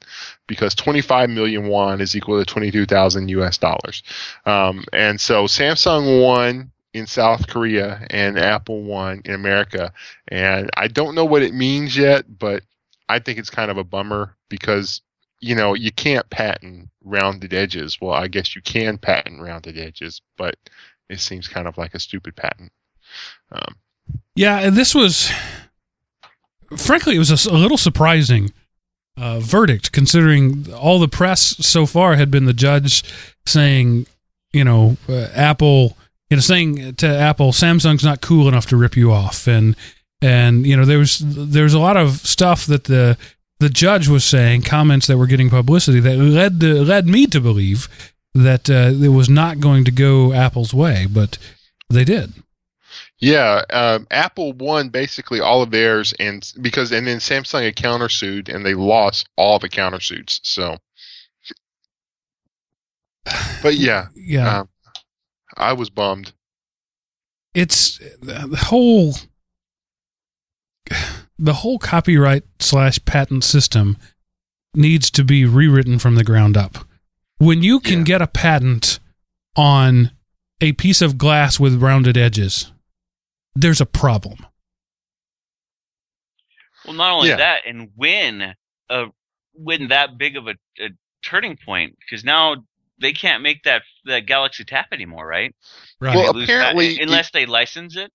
because 0.46 0.74
25 0.74 1.30
million 1.30 1.66
won 1.68 2.00
is 2.00 2.14
equal 2.14 2.38
to 2.38 2.44
22,000 2.44 3.28
US 3.28 3.58
dollars. 3.58 4.02
Um, 4.44 4.84
and 4.92 5.20
so 5.20 5.44
Samsung 5.44 6.22
won 6.22 6.70
in 6.92 7.06
South 7.06 7.48
Korea 7.48 8.06
and 8.10 8.38
Apple 8.38 8.82
won 8.82 9.22
in 9.24 9.34
America. 9.34 9.92
And 10.28 10.70
I 10.76 10.88
don't 10.88 11.14
know 11.14 11.24
what 11.24 11.42
it 11.42 11.54
means 11.54 11.96
yet, 11.96 12.38
but 12.38 12.62
I 13.08 13.18
think 13.18 13.38
it's 13.38 13.50
kind 13.50 13.70
of 13.70 13.78
a 13.78 13.84
bummer 13.84 14.36
because 14.48 15.00
you 15.42 15.56
know, 15.56 15.74
you 15.74 15.90
can't 15.90 16.28
patent 16.30 16.88
rounded 17.04 17.52
edges. 17.52 18.00
Well, 18.00 18.14
I 18.14 18.28
guess 18.28 18.54
you 18.54 18.62
can 18.62 18.96
patent 18.96 19.42
rounded 19.42 19.76
edges, 19.76 20.22
but 20.38 20.54
it 21.10 21.20
seems 21.20 21.48
kind 21.48 21.66
of 21.66 21.76
like 21.76 21.94
a 21.94 21.98
stupid 21.98 22.36
patent. 22.36 22.72
Um, 23.50 23.74
Yeah, 24.36 24.60
and 24.60 24.76
this 24.76 24.94
was, 24.94 25.30
frankly, 26.76 27.16
it 27.16 27.18
was 27.18 27.46
a 27.46 27.52
little 27.52 27.76
surprising 27.76 28.52
uh, 29.16 29.40
verdict 29.40 29.90
considering 29.90 30.72
all 30.72 31.00
the 31.00 31.08
press 31.08 31.56
so 31.58 31.86
far 31.86 32.14
had 32.14 32.30
been 32.30 32.46
the 32.46 32.54
judge 32.54 33.02
saying, 33.44 34.06
you 34.52 34.62
know, 34.62 34.96
uh, 35.08 35.28
Apple, 35.34 35.96
you 36.30 36.36
know, 36.36 36.40
saying 36.40 36.94
to 36.94 37.06
Apple, 37.06 37.50
Samsung's 37.50 38.04
not 38.04 38.20
cool 38.20 38.46
enough 38.46 38.66
to 38.66 38.76
rip 38.76 38.96
you 38.96 39.12
off, 39.12 39.48
and 39.48 39.74
and 40.22 40.66
you 40.66 40.76
know, 40.76 40.84
there 40.84 40.98
was 40.98 41.18
there 41.18 41.64
was 41.64 41.74
a 41.74 41.80
lot 41.80 41.96
of 41.96 42.20
stuff 42.20 42.64
that 42.66 42.84
the 42.84 43.18
the 43.62 43.70
judge 43.70 44.08
was 44.08 44.24
saying, 44.24 44.62
comments 44.62 45.06
that 45.06 45.16
were 45.16 45.26
getting 45.28 45.48
publicity 45.48 46.00
that 46.00 46.16
led 46.16 46.60
to, 46.60 46.82
led 46.82 47.06
me 47.06 47.26
to 47.28 47.40
believe 47.40 47.88
that 48.34 48.68
uh, 48.68 48.90
it 48.92 49.08
was 49.08 49.28
not 49.28 49.60
going 49.60 49.84
to 49.84 49.90
go 49.92 50.32
Apple's 50.32 50.74
way, 50.74 51.06
but 51.08 51.38
they 51.88 52.04
did. 52.04 52.32
Yeah, 53.18 53.62
um, 53.70 54.08
Apple 54.10 54.52
won 54.52 54.88
basically 54.88 55.38
all 55.40 55.62
of 55.62 55.70
theirs, 55.70 56.12
and 56.18 56.50
because 56.60 56.90
and 56.90 57.06
then 57.06 57.18
Samsung 57.18 57.62
had 57.62 57.76
countersued, 57.76 58.52
and 58.52 58.66
they 58.66 58.74
lost 58.74 59.28
all 59.36 59.60
the 59.60 59.68
countersuits. 59.68 60.40
So, 60.42 60.76
but 63.62 63.76
yeah, 63.76 64.06
Yeah. 64.16 64.58
um, 64.60 64.68
I 65.56 65.72
was 65.74 65.88
bummed. 65.88 66.32
it's 67.54 67.98
the 68.20 68.56
whole 68.60 69.14
the 71.38 71.54
whole 71.54 71.78
copyright 71.78 72.44
slash 72.60 73.04
patent 73.04 73.44
system 73.44 73.96
needs 74.74 75.10
to 75.10 75.24
be 75.24 75.44
rewritten 75.44 75.98
from 75.98 76.14
the 76.14 76.24
ground 76.24 76.56
up. 76.56 76.78
When 77.38 77.62
you 77.62 77.80
can 77.80 78.00
Yeah. 78.00 78.04
get 78.04 78.22
a 78.22 78.26
patent 78.26 79.00
on 79.56 80.12
a 80.60 80.72
piece 80.72 81.02
of 81.02 81.18
glass 81.18 81.58
with 81.58 81.82
rounded 81.82 82.16
edges, 82.16 82.70
there's 83.54 83.80
a 83.80 83.86
problem. 83.86 84.46
Well, 86.84 86.94
not 86.94 87.12
only 87.12 87.28
Yeah. 87.30 87.36
that, 87.36 87.62
and 87.66 87.90
when 87.94 88.54
uh, 88.90 89.06
when 89.54 89.88
that 89.88 90.18
big 90.18 90.36
of 90.36 90.46
a, 90.46 90.54
a 90.80 90.88
turning 91.24 91.56
point, 91.56 91.96
because 91.98 92.24
now 92.24 92.56
they 93.00 93.12
can't 93.12 93.42
make 93.42 93.62
that 93.64 93.82
that 94.04 94.26
Galaxy 94.26 94.64
Tab 94.64 94.86
anymore, 94.92 95.26
right? 95.26 95.54
Right. 96.00 96.16
Well, 96.16 96.38
apparently 96.42 96.90
patent- 96.94 97.08
unless 97.08 97.30
they 97.30 97.46
license 97.46 97.96
it. 97.96 98.12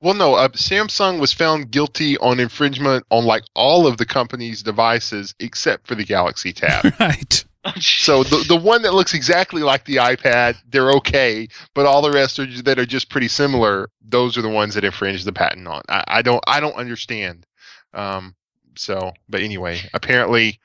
Well, 0.00 0.14
no, 0.14 0.34
uh, 0.34 0.48
Samsung 0.48 1.18
was 1.18 1.32
found 1.32 1.70
guilty 1.70 2.18
on 2.18 2.40
infringement 2.40 3.04
on 3.10 3.24
like 3.24 3.44
all 3.54 3.86
of 3.86 3.96
the 3.96 4.04
company's 4.04 4.62
devices 4.62 5.34
except 5.40 5.86
for 5.86 5.94
the 5.94 6.04
Galaxy 6.04 6.52
Tab. 6.52 6.92
right. 7.00 7.44
so 7.80 8.22
the 8.22 8.44
the 8.46 8.56
one 8.56 8.82
that 8.82 8.92
looks 8.92 9.14
exactly 9.14 9.62
like 9.62 9.86
the 9.86 9.96
iPad, 9.96 10.56
they're 10.68 10.92
okay, 10.92 11.48
but 11.72 11.86
all 11.86 12.02
the 12.02 12.10
rest 12.10 12.38
are, 12.38 12.46
that 12.62 12.78
are 12.78 12.84
just 12.84 13.08
pretty 13.08 13.28
similar. 13.28 13.88
Those 14.02 14.36
are 14.36 14.42
the 14.42 14.50
ones 14.50 14.74
that 14.74 14.84
infringe 14.84 15.24
the 15.24 15.32
patent 15.32 15.66
on. 15.66 15.82
I, 15.88 16.04
I 16.06 16.22
don't 16.22 16.44
I 16.46 16.60
don't 16.60 16.76
understand. 16.76 17.46
Um, 17.94 18.34
so, 18.76 19.12
but 19.28 19.40
anyway, 19.40 19.80
apparently, 19.94 20.60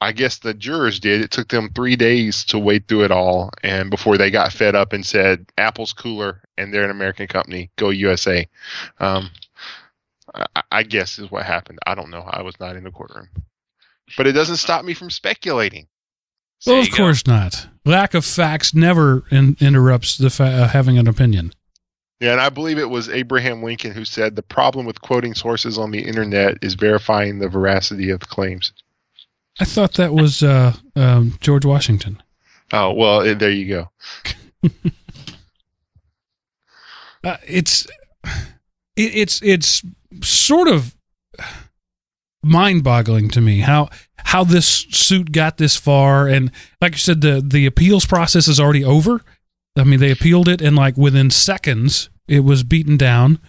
I 0.00 0.12
guess 0.12 0.38
the 0.38 0.52
jurors 0.52 1.00
did. 1.00 1.22
It 1.22 1.30
took 1.30 1.48
them 1.48 1.70
three 1.74 1.96
days 1.96 2.44
to 2.46 2.58
wade 2.58 2.86
through 2.86 3.04
it 3.04 3.10
all, 3.10 3.50
and 3.62 3.90
before 3.90 4.18
they 4.18 4.30
got 4.30 4.52
fed 4.52 4.74
up 4.74 4.92
and 4.92 5.04
said, 5.04 5.46
"Apple's 5.56 5.92
cooler, 5.92 6.42
and 6.58 6.72
they're 6.72 6.84
an 6.84 6.90
American 6.90 7.26
company. 7.26 7.70
Go 7.76 7.90
USA." 7.90 8.46
Um, 9.00 9.30
I, 10.34 10.62
I 10.70 10.82
guess 10.82 11.18
is 11.18 11.30
what 11.30 11.46
happened. 11.46 11.78
I 11.86 11.94
don't 11.94 12.10
know. 12.10 12.24
I 12.28 12.42
was 12.42 12.58
not 12.60 12.76
in 12.76 12.84
the 12.84 12.90
courtroom, 12.90 13.28
but 14.16 14.26
it 14.26 14.32
doesn't 14.32 14.56
stop 14.56 14.84
me 14.84 14.92
from 14.92 15.10
speculating. 15.10 15.86
So 16.58 16.72
well, 16.72 16.82
of 16.82 16.90
go. 16.90 16.96
course 16.96 17.26
not. 17.26 17.68
Lack 17.84 18.14
of 18.14 18.24
facts 18.24 18.74
never 18.74 19.24
in, 19.30 19.56
interrupts 19.60 20.18
the 20.18 20.30
fa- 20.30 20.44
uh, 20.44 20.68
having 20.68 20.98
an 20.98 21.06
opinion. 21.06 21.52
Yeah, 22.20 22.32
and 22.32 22.40
I 22.40 22.48
believe 22.48 22.78
it 22.78 22.88
was 22.88 23.10
Abraham 23.10 23.62
Lincoln 23.62 23.92
who 23.92 24.04
said 24.04 24.36
the 24.36 24.42
problem 24.42 24.86
with 24.86 25.02
quoting 25.02 25.34
sources 25.34 25.76
on 25.78 25.90
the 25.90 26.02
internet 26.02 26.58
is 26.62 26.74
verifying 26.74 27.38
the 27.38 27.48
veracity 27.48 28.10
of 28.10 28.20
the 28.20 28.26
claims. 28.26 28.72
I 29.58 29.64
thought 29.64 29.94
that 29.94 30.12
was 30.12 30.42
uh, 30.42 30.74
um, 30.94 31.38
George 31.40 31.64
Washington. 31.64 32.22
Oh 32.72 32.92
well, 32.92 33.20
there 33.34 33.50
you 33.50 33.68
go. 33.68 33.90
uh, 37.24 37.36
it's 37.46 37.86
it, 38.96 39.14
it's 39.14 39.42
it's 39.42 39.82
sort 40.22 40.68
of 40.68 40.96
mind-boggling 42.42 43.28
to 43.28 43.40
me 43.40 43.60
how 43.60 43.88
how 44.18 44.44
this 44.44 44.66
suit 44.66 45.32
got 45.32 45.56
this 45.56 45.76
far 45.76 46.28
and 46.28 46.52
like 46.80 46.92
you 46.92 46.98
said 46.98 47.20
the 47.20 47.42
the 47.44 47.66
appeals 47.66 48.06
process 48.06 48.46
is 48.46 48.60
already 48.60 48.84
over 48.84 49.20
i 49.76 49.82
mean 49.82 49.98
they 49.98 50.12
appealed 50.12 50.48
it 50.48 50.62
and 50.62 50.76
like 50.76 50.96
within 50.96 51.28
seconds 51.28 52.08
it 52.28 52.40
was 52.40 52.62
beaten 52.62 52.96
down 52.96 53.40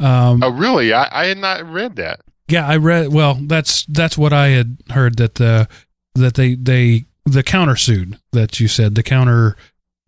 um 0.00 0.42
Oh 0.42 0.50
really? 0.50 0.92
I, 0.92 1.08
I 1.12 1.26
had 1.26 1.38
not 1.38 1.64
read 1.64 1.96
that. 1.96 2.20
Yeah 2.48 2.66
i 2.66 2.76
read 2.76 3.08
well 3.08 3.38
that's 3.42 3.84
that's 3.86 4.18
what 4.18 4.32
i 4.32 4.48
had 4.48 4.76
heard 4.90 5.16
that 5.16 5.36
the 5.36 5.68
that 6.14 6.34
they 6.34 6.54
they 6.54 7.04
the 7.24 7.42
counter 7.42 7.76
sued 7.76 8.18
that 8.32 8.58
you 8.60 8.68
said 8.68 8.94
the 8.94 9.02
counter 9.02 9.56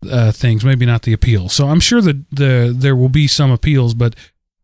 uh, 0.09 0.31
things 0.31 0.63
maybe 0.63 0.85
not 0.85 1.03
the 1.03 1.13
appeals. 1.13 1.53
So 1.53 1.67
i'm 1.67 1.79
sure 1.79 2.01
that 2.01 2.29
the 2.31 2.73
there 2.75 2.95
will 2.95 3.09
be 3.09 3.27
some 3.27 3.51
appeals 3.51 3.93
but 3.93 4.15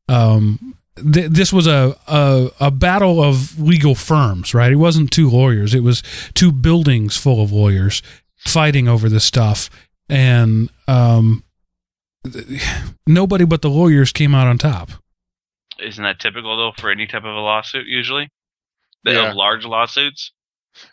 um 0.08 0.76
th- 0.98 1.32
this 1.32 1.52
was 1.54 1.68
a, 1.68 1.96
a 2.08 2.50
a 2.60 2.72
battle 2.72 3.24
of 3.24 3.60
legal 3.60 3.96
firms 3.96 4.54
right? 4.54 4.72
It 4.72 4.76
wasn't 4.76 5.12
two 5.12 5.30
lawyers. 5.30 5.74
It 5.74 5.84
was 5.84 6.04
two 6.34 6.52
buildings 6.52 7.18
full 7.18 7.42
of 7.42 7.52
lawyers 7.52 8.02
fighting 8.38 8.88
over 8.88 9.10
this 9.10 9.24
stuff. 9.26 9.70
And 10.10 10.70
um 10.88 11.44
nobody 13.08 13.46
but 13.46 13.62
the 13.62 13.70
lawyers 13.70 14.12
came 14.12 14.36
out 14.36 14.48
on 14.48 14.58
top 14.58 14.92
Isn't 15.82 16.04
that 16.04 16.20
typical 16.20 16.56
though 16.58 16.72
for 16.78 16.90
any 16.92 17.08
type 17.08 17.24
of 17.24 17.36
a 17.36 17.40
lawsuit 17.40 17.88
usually? 17.88 18.30
The 19.04 19.14
Yeah. 19.14 19.30
of 19.30 19.36
large 19.36 19.66
lawsuits. 19.66 20.32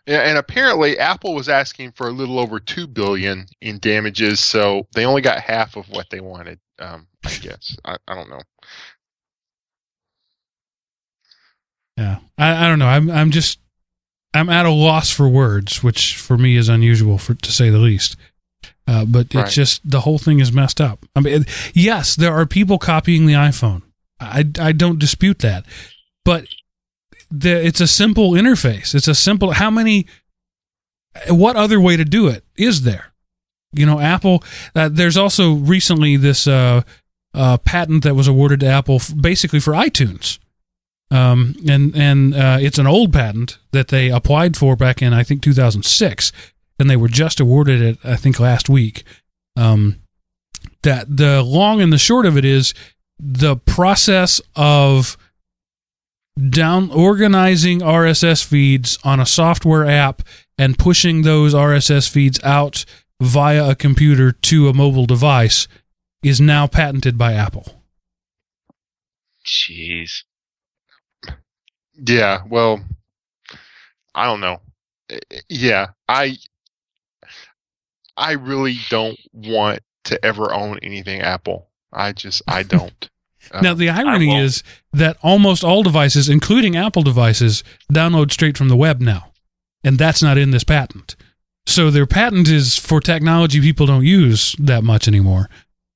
Yeah, 0.07 0.21
and 0.23 0.37
apparently 0.39 0.99
Apple 0.99 1.35
was 1.35 1.49
asking 1.49 1.93
for 1.93 2.09
a 2.09 2.13
little 2.13 2.41
over 2.41 2.59
two 2.59 2.87
billion 2.89 3.47
in 3.61 3.79
damages, 3.79 4.41
so 4.41 4.89
they 4.95 5.05
only 5.07 5.23
got 5.23 5.39
half 5.41 5.77
of 5.77 5.89
what 5.89 6.11
they 6.11 6.21
wanted. 6.21 6.59
Um, 6.81 7.07
I 7.25 7.35
guess 7.37 7.77
I, 7.85 7.97
I 8.09 8.15
don't 8.15 8.29
know. 8.29 8.41
Yeah, 11.97 12.19
I, 12.37 12.65
I 12.65 12.69
don't 12.69 12.79
know. 12.79 12.87
I'm 12.87 13.11
I'm 13.11 13.31
just 13.31 13.59
I'm 14.35 14.49
at 14.51 14.67
a 14.67 14.71
loss 14.71 15.11
for 15.11 15.29
words, 15.29 15.83
which 15.83 16.17
for 16.17 16.37
me 16.39 16.57
is 16.57 16.69
unusual 16.69 17.19
for 17.19 17.35
to 17.35 17.53
say 17.53 17.71
the 17.71 17.79
least. 17.79 18.17
Uh, 18.87 19.05
but 19.05 19.27
it's 19.27 19.35
Right. 19.35 19.51
just 19.51 19.89
the 19.89 20.01
whole 20.01 20.19
thing 20.19 20.41
is 20.41 20.53
messed 20.53 20.81
up. 20.81 21.05
I 21.15 21.21
mean, 21.21 21.45
yes, 21.75 22.17
there 22.17 22.33
are 22.35 22.47
people 22.47 22.79
copying 22.79 23.27
the 23.27 23.35
iPhone. 23.35 23.83
I 24.21 24.45
I 24.59 24.73
don't 24.73 24.99
dispute 24.99 25.39
that, 25.41 25.65
but 26.25 26.47
the, 27.31 27.65
it's 27.65 27.81
a 27.81 27.87
simple 27.87 28.33
interface. 28.33 28.95
It's 28.95 29.09
a 29.09 29.15
simple. 29.15 29.53
How 29.53 29.71
many? 29.71 30.07
What 31.29 31.57
other 31.57 31.81
way 31.81 31.97
to 31.97 32.05
do 32.05 32.29
it 32.29 32.45
is 32.57 32.83
there? 32.83 33.13
You 33.73 33.87
know, 33.87 34.01
Apple. 34.01 34.43
Uh, 34.75 34.89
there's 34.89 35.17
also 35.17 35.53
recently 35.53 36.17
this 36.17 36.47
uh, 36.47 36.83
uh, 37.35 37.59
patent 37.59 38.05
that 38.05 38.15
was 38.15 38.29
awarded 38.29 38.61
to 38.61 38.67
Apple, 38.67 38.97
f- 38.97 39.13
basically 39.21 39.61
for 39.61 39.73
iTunes 39.73 40.39
um, 41.11 41.55
and 41.67 41.95
and 41.97 42.35
uh, 42.35 42.59
it's 42.61 42.79
an 42.79 42.87
old 42.87 43.13
patent 43.13 43.59
that 43.73 43.89
they 43.89 44.11
applied 44.11 44.57
for 44.57 44.77
back 44.77 45.01
in 45.01 45.13
I 45.13 45.23
think 45.23 45.43
2006, 45.43 46.33
and 46.79 46.91
they 46.91 46.97
were 46.97 47.09
just 47.09 47.41
awarded 47.41 47.81
it 47.81 47.99
I 48.05 48.17
think 48.17 48.39
last 48.39 48.69
week. 48.69 49.05
Um, 49.57 49.97
that 50.83 51.17
the 51.17 51.43
long 51.43 51.81
and 51.81 51.93
the 51.93 51.99
short 51.99 52.27
of 52.27 52.37
it 52.37 52.45
is 52.45 52.75
the 53.19 53.57
process 53.57 54.41
of 54.55 55.17
down 56.51 56.91
organizing 56.91 57.81
RSS 57.81 58.45
feeds 58.45 58.99
on 59.03 59.19
a 59.19 59.27
software 59.27 59.85
app 59.87 60.23
and 60.57 60.79
pushing 60.79 61.23
those 61.23 61.55
RSS 61.55 62.09
feeds 62.09 62.43
out 62.45 62.85
via 63.21 63.71
a 63.71 63.75
computer 63.75 64.33
to 64.33 64.69
a 64.69 64.75
mobile 64.75 65.07
device 65.07 65.67
is 66.23 66.41
now 66.41 66.67
patented 66.67 67.19
by 67.19 67.33
Apple. 67.33 67.83
Jeez. 69.45 70.23
Yeah, 71.95 72.43
well, 72.49 72.81
I 74.15 74.27
don't 74.27 74.41
know. 74.41 74.61
Yeah, 75.49 75.89
I 76.09 76.37
I 78.17 78.33
really 78.33 78.79
don't 78.91 79.19
want 79.33 79.81
to 80.05 80.25
ever 80.25 80.53
own 80.53 80.79
anything 80.83 81.21
Apple. 81.21 81.68
I 81.93 82.13
just 82.13 82.43
I 82.47 82.63
don't. 82.63 83.09
Uh, 83.51 83.61
Now 83.63 83.73
the 83.73 83.89
irony 83.89 84.37
is 84.37 84.63
that 84.93 85.17
almost 85.23 85.65
all 85.65 85.83
devices, 85.83 86.29
including 86.29 86.77
Apple 86.77 87.03
devices, 87.03 87.65
download 87.91 88.31
straight 88.31 88.59
from 88.59 88.69
the 88.69 88.77
web 88.77 89.01
now, 89.01 89.33
and 89.83 89.97
that's 89.97 90.21
not 90.23 90.37
in 90.37 90.51
this 90.51 90.65
patent. 90.65 91.17
So 91.65 91.91
their 91.91 92.05
patent 92.05 92.49
is 92.49 92.77
for 92.77 93.01
technology 93.01 93.61
people 93.63 93.87
don't 93.87 94.05
use 94.05 94.55
that 94.59 94.85
much 94.85 95.09
anymore. 95.09 95.49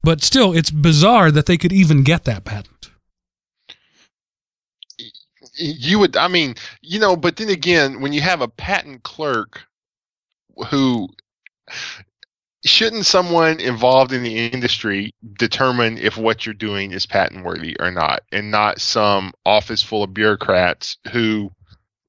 But 0.03 0.23
still, 0.23 0.55
it's 0.55 0.71
bizarre 0.71 1.31
that 1.31 1.45
they 1.45 1.59
could 1.59 1.73
even 1.73 2.05
get 2.05 2.25
that 2.25 2.45
patent. 2.45 2.91
you 5.55 5.99
would 5.99 6.17
i 6.17 6.29
mean 6.29 6.55
you 6.81 6.99
know 6.99 7.15
but 7.17 7.37
then 7.37 7.49
again 7.51 8.01
when 8.01 8.13
you 8.13 8.21
have 8.21 8.41
a 8.41 8.49
patent 8.49 9.03
clerk 9.03 9.63
who 10.71 11.09
shouldn't 12.65 13.07
someone 13.07 13.61
involved 13.61 14.13
in 14.13 14.23
the 14.23 14.47
industry 14.47 15.15
determine 15.39 15.99
if 15.99 16.17
what 16.17 16.47
you're 16.47 16.55
doing 16.55 16.93
is 16.93 17.07
patent 17.07 17.45
worthy 17.45 17.77
or 17.81 17.91
not? 17.91 18.23
And 18.31 18.51
not 18.51 18.81
some 18.81 19.33
office 19.45 19.83
full 19.83 20.03
of 20.03 20.15
bureaucrats 20.15 20.97
who 21.13 21.51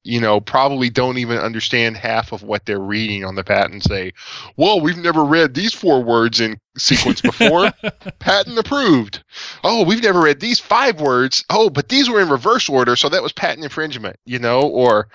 you 0.04 0.20
know 0.20 0.40
probably 0.40 0.90
don't 0.90 1.18
even 1.18 1.38
understand 1.38 1.96
half 1.96 2.34
of 2.34 2.44
what 2.44 2.66
they're 2.66 2.80
reading 2.80 3.24
on 3.24 3.36
the 3.36 3.44
patent 3.44 3.84
say 3.84 4.12
well 4.58 4.82
we've 4.82 4.98
never 4.98 5.24
read 5.24 5.54
these 5.54 5.74
four 5.74 6.04
words 6.04 6.42
in 6.42 6.60
sequence 6.78 7.22
before. 7.22 7.72
Patent 8.20 8.58
approved. 8.58 9.24
Oh 9.64 9.86
we've 9.86 10.04
never 10.04 10.20
read 10.20 10.40
these 10.40 10.60
five 10.60 11.00
words. 11.00 11.46
Oh 11.50 11.70
but 11.70 11.88
these 11.88 12.10
were 12.10 12.20
in 12.20 12.30
reverse 12.30 12.68
order 12.68 12.96
so 12.96 13.10
that 13.10 13.24
was 13.24 13.32
patent 13.32 13.64
infringement 13.64 14.18
you 14.26 14.40
know? 14.40 14.62
Or 14.62 15.08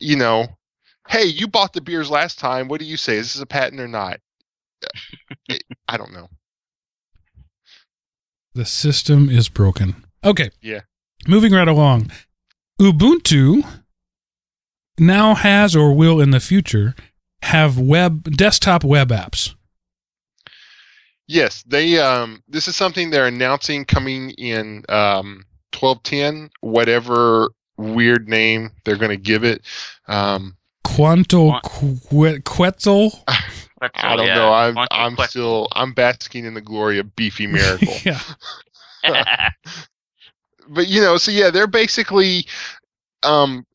you 0.00 0.16
know 0.16 0.46
hey 1.08 1.24
you 1.24 1.46
bought 1.46 1.72
the 1.74 1.80
beers 1.80 2.10
last 2.10 2.38
time. 2.38 2.68
What 2.68 2.80
do 2.80 2.86
you 2.86 2.96
say? 2.96 3.16
Is 3.16 3.34
this 3.34 3.42
a 3.42 3.46
patent 3.46 3.80
or 3.80 3.88
not 3.88 4.20
it, 5.48 5.62
I 5.88 5.96
don't 5.96 6.12
know. 6.12 6.28
The 8.54 8.64
system 8.64 9.30
is 9.30 9.48
broken. 9.48 10.04
Okay. 10.24 10.50
Yeah. 10.60 10.80
Moving 11.26 11.52
right 11.52 11.68
along. 11.68 12.10
Ubuntu 12.80 13.64
now 14.98 15.34
has 15.34 15.76
or 15.76 15.94
will 15.94 16.20
in 16.20 16.30
the 16.30 16.40
future 16.40 16.94
have 17.42 17.78
web 17.78 18.36
desktop 18.36 18.84
web 18.84 19.10
apps. 19.10 19.54
Yes, 21.26 21.62
they 21.66 21.98
um 21.98 22.42
this 22.48 22.68
is 22.68 22.76
something 22.76 23.10
they're 23.10 23.26
announcing 23.26 23.84
coming 23.84 24.30
in 24.30 24.84
um 24.88 25.44
1210 25.78 26.50
whatever 26.60 27.50
weird 27.76 28.28
name 28.28 28.70
they're 28.84 28.96
going 28.96 29.10
to 29.10 29.16
give 29.16 29.44
it. 29.44 29.62
Um 30.08 30.56
Quantal 30.84 31.60
Quetzal 32.44 33.24
I 33.80 34.16
don't 34.16 34.26
yeah. 34.26 34.34
know. 34.34 34.52
I'm 34.52 34.76
I'm 34.90 35.16
still 35.28 35.68
I'm 35.72 35.92
basking 35.92 36.44
in 36.44 36.54
the 36.54 36.60
glory 36.60 36.98
of 36.98 37.14
beefy 37.16 37.46
miracle. 37.48 37.94
yeah. 38.04 38.20
but 40.68 40.88
you 40.88 41.00
know, 41.00 41.16
so 41.16 41.30
yeah, 41.30 41.50
they're 41.50 41.66
basically 41.66 42.46
um 43.22 43.66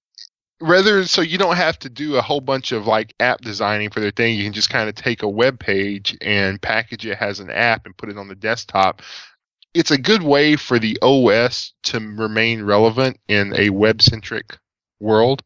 rather 0.61 1.05
so 1.05 1.21
you 1.21 1.37
don't 1.37 1.57
have 1.57 1.77
to 1.79 1.89
do 1.89 2.15
a 2.15 2.21
whole 2.21 2.41
bunch 2.41 2.71
of 2.71 2.87
like 2.87 3.13
app 3.19 3.41
designing 3.41 3.89
for 3.89 3.99
their 3.99 4.11
thing. 4.11 4.35
You 4.35 4.43
can 4.43 4.53
just 4.53 4.69
kind 4.69 4.89
of 4.89 4.95
take 4.95 5.23
a 5.23 5.29
web 5.29 5.59
page 5.59 6.17
and 6.21 6.61
package 6.61 7.05
it 7.05 7.17
as 7.19 7.39
an 7.39 7.49
app 7.49 7.85
and 7.85 7.97
put 7.97 8.09
it 8.09 8.17
on 8.17 8.27
the 8.27 8.35
desktop. 8.35 9.01
It's 9.73 9.91
a 9.91 9.97
good 9.97 10.21
way 10.21 10.55
for 10.55 10.77
the 10.77 10.97
OS 11.01 11.73
to 11.83 11.99
remain 11.99 12.63
relevant 12.63 13.19
in 13.27 13.53
a 13.57 13.71
web 13.71 14.01
centric 14.01 14.57
world. 14.99 15.41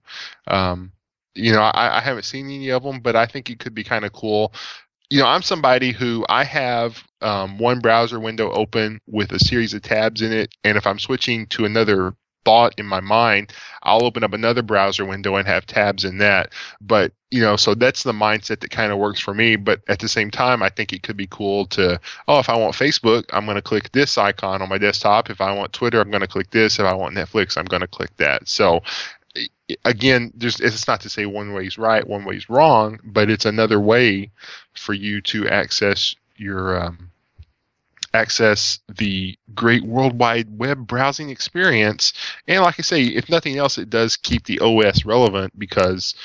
Um, 0.47 0.91
you 1.37 1.51
know, 1.51 1.61
I, 1.61 1.97
I 1.97 2.01
haven't 2.01 2.23
seen 2.23 2.47
any 2.47 2.69
of 2.69 2.83
them, 2.83 2.99
but 2.99 3.15
I 3.15 3.25
think 3.25 3.49
it 3.49 3.59
could 3.59 3.73
be 3.73 3.83
kind 3.83 4.05
of 4.05 4.13
cool. 4.13 4.53
You 5.09 5.19
know, 5.19 5.27
I'm 5.27 5.41
somebody 5.41 5.91
who 5.91 6.25
I 6.27 6.43
have 6.43 7.03
um, 7.21 7.57
one 7.59 7.79
browser 7.79 8.19
window 8.19 8.51
open 8.51 8.99
with 9.07 9.31
a 9.31 9.39
series 9.39 9.73
of 9.73 9.81
tabs 9.81 10.21
in 10.21 10.33
it, 10.33 10.53
and 10.63 10.77
if 10.77 10.85
I'm 10.85 10.99
switching 10.99 11.47
to 11.47 11.65
another 11.65 12.13
thought 12.47 12.73
in 12.77 12.85
my 12.85 13.01
mind, 13.01 13.51
I'll 13.83 14.05
open 14.05 14.23
up 14.23 14.31
another 14.31 14.61
browser 14.61 15.03
window 15.03 15.35
and 15.35 15.45
have 15.45 15.65
tabs 15.65 16.05
in 16.05 16.19
that. 16.19 16.53
But, 16.79 17.11
you 17.29 17.41
know, 17.41 17.57
so 17.57 17.75
that's 17.75 18.03
the 18.03 18.13
mindset 18.13 18.61
that 18.61 18.71
kind 18.71 18.93
of 18.93 18.99
works 18.99 19.19
for 19.19 19.33
me. 19.33 19.57
But 19.57 19.81
at 19.89 19.99
the 19.99 20.07
same 20.07 20.31
time, 20.31 20.63
I 20.63 20.69
think 20.69 20.93
it 20.93 21.03
could 21.03 21.17
be 21.17 21.27
cool 21.29 21.65
to, 21.67 21.99
oh, 22.29 22.39
if 22.39 22.47
I 22.47 22.55
want 22.55 22.73
Facebook, 22.73 23.25
I'm 23.33 23.43
going 23.43 23.55
to 23.55 23.61
click 23.61 23.91
this 23.91 24.17
icon 24.17 24.61
on 24.61 24.69
my 24.69 24.77
desktop. 24.77 25.29
If 25.29 25.41
I 25.41 25.53
want 25.53 25.73
Twitter, 25.73 25.99
I'm 25.99 26.09
going 26.09 26.21
to 26.21 26.27
click 26.27 26.51
this. 26.51 26.79
If 26.79 26.85
I 26.85 26.93
want 26.93 27.15
Netflix, 27.15 27.57
I'm 27.57 27.65
going 27.65 27.81
to 27.81 27.87
click 27.87 28.15
that. 28.15 28.47
So 28.47 28.79
again, 29.85 30.31
there's, 30.35 30.59
it's 30.59 30.87
not 30.87 31.01
to 31.01 31.09
say 31.09 31.25
one 31.25 31.53
way's 31.53 31.77
right, 31.77 32.07
one 32.07 32.25
way's 32.25 32.49
wrong, 32.49 32.99
but 33.03 33.29
it's 33.29 33.45
another 33.45 33.79
way 33.79 34.31
for 34.73 34.93
you 34.93 35.21
to 35.21 35.47
access 35.47 36.15
your 36.37 36.79
um, 36.81 37.11
access 38.13 38.79
the 38.97 39.37
great 39.53 39.83
worldwide 39.83 40.57
web 40.57 40.87
browsing 40.87 41.29
experience. 41.29 42.13
And 42.47 42.63
like 42.63 42.75
I 42.79 42.83
say, 42.83 43.03
if 43.03 43.29
nothing 43.29 43.57
else, 43.57 43.77
it 43.77 43.89
does 43.89 44.15
keep 44.15 44.45
the 44.45 44.59
OS 44.59 45.05
relevant 45.05 45.57
because 45.57 46.15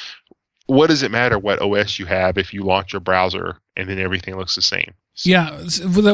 what 0.67 0.89
does 0.89 1.03
it 1.03 1.11
matter 1.11 1.39
what 1.39 1.61
OS 1.61 1.99
you 1.99 2.07
have 2.07 2.39
if 2.39 2.55
you 2.55 2.63
launch 2.63 2.93
your 2.93 3.01
browser 3.01 3.59
and 3.77 3.89
then 3.89 3.99
everything 3.99 4.37
looks 4.37 4.55
the 4.55 4.63
same? 4.63 4.95
So. 5.15 5.29
Yeah, 5.29 5.51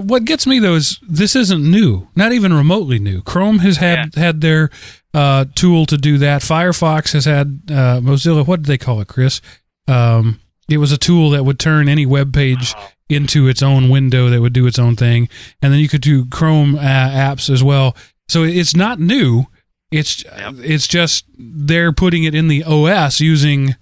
what 0.00 0.24
gets 0.24 0.46
me 0.46 0.58
though 0.58 0.74
is 0.74 0.98
this 1.08 1.36
isn't 1.36 1.62
new, 1.62 2.08
not 2.16 2.32
even 2.32 2.52
remotely 2.52 2.98
new. 2.98 3.22
Chrome 3.22 3.60
has 3.60 3.76
had 3.76 4.10
yeah. 4.16 4.20
had 4.20 4.40
their 4.40 4.70
uh, 5.14 5.46
tool 5.54 5.86
to 5.86 5.96
do 5.96 6.18
that. 6.18 6.42
Firefox 6.42 7.12
has 7.12 7.24
had 7.24 7.62
uh, 7.68 8.00
Mozilla. 8.00 8.46
What 8.46 8.62
did 8.62 8.66
they 8.66 8.78
call 8.78 9.00
it, 9.00 9.09
Chris? 9.09 9.40
Um, 9.86 10.40
it 10.68 10.78
was 10.78 10.92
a 10.92 10.98
tool 10.98 11.30
that 11.30 11.44
would 11.44 11.59
turn 11.59 11.88
any 11.88 12.06
web 12.06 12.32
page 12.32 12.74
into 13.09 13.48
its 13.48 13.62
own 13.62 13.88
window 13.88 14.28
that 14.28 14.40
would 14.40 14.52
do 14.52 14.66
its 14.66 14.78
own 14.78 14.96
thing, 14.96 15.28
and 15.62 15.72
then 15.72 15.80
you 15.80 15.88
could 15.88 16.02
do 16.02 16.26
Chrome 16.26 16.76
uh, 16.76 16.80
apps 16.80 17.48
as 17.48 17.64
well. 17.64 17.96
So 18.28 18.42
it's 18.42 18.76
not 18.76 19.00
new. 19.00 19.46
It's 19.90 20.22
it's 20.28 20.86
just 20.86 21.24
they're 21.38 21.92
putting 21.92 22.24
it 22.24 22.34
in 22.34 22.48
the 22.48 22.62
OS 22.64 23.20
using 23.20 23.76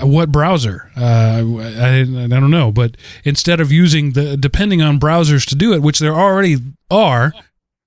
what 0.00 0.32
browser? 0.32 0.90
Uh, 0.96 1.44
I, 1.60 2.00
I 2.00 2.26
don't 2.26 2.50
know, 2.50 2.72
but 2.72 2.96
instead 3.24 3.60
of 3.60 3.70
using 3.70 4.12
the 4.12 4.36
depending 4.36 4.82
on 4.82 4.98
browsers 4.98 5.46
to 5.46 5.54
do 5.54 5.72
it, 5.72 5.82
which 5.82 5.98
there 5.98 6.14
already 6.14 6.56
are, 6.90 7.32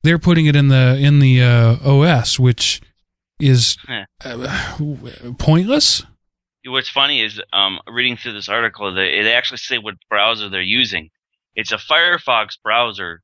they're 0.04 0.20
putting 0.20 0.46
it 0.46 0.56
in 0.56 0.68
the 0.68 0.98
in 0.98 1.20
the 1.20 1.44
uh, 1.44 1.78
OS, 1.84 2.40
which 2.40 2.82
is 3.40 3.78
uh, 4.24 4.78
pointless. 5.38 6.04
What's 6.66 6.90
funny 6.90 7.22
is 7.22 7.42
um, 7.54 7.80
reading 7.88 8.18
through 8.18 8.34
this 8.34 8.50
article, 8.50 8.94
they, 8.94 9.24
they 9.24 9.34
actually 9.34 9.58
say 9.58 9.80
what 9.80 9.96
browser 10.10 10.48
they're 10.48 10.62
using. 10.62 11.10
It's 11.56 11.72
a 11.72 11.78
Firefox 11.78 12.58
browser 12.64 13.22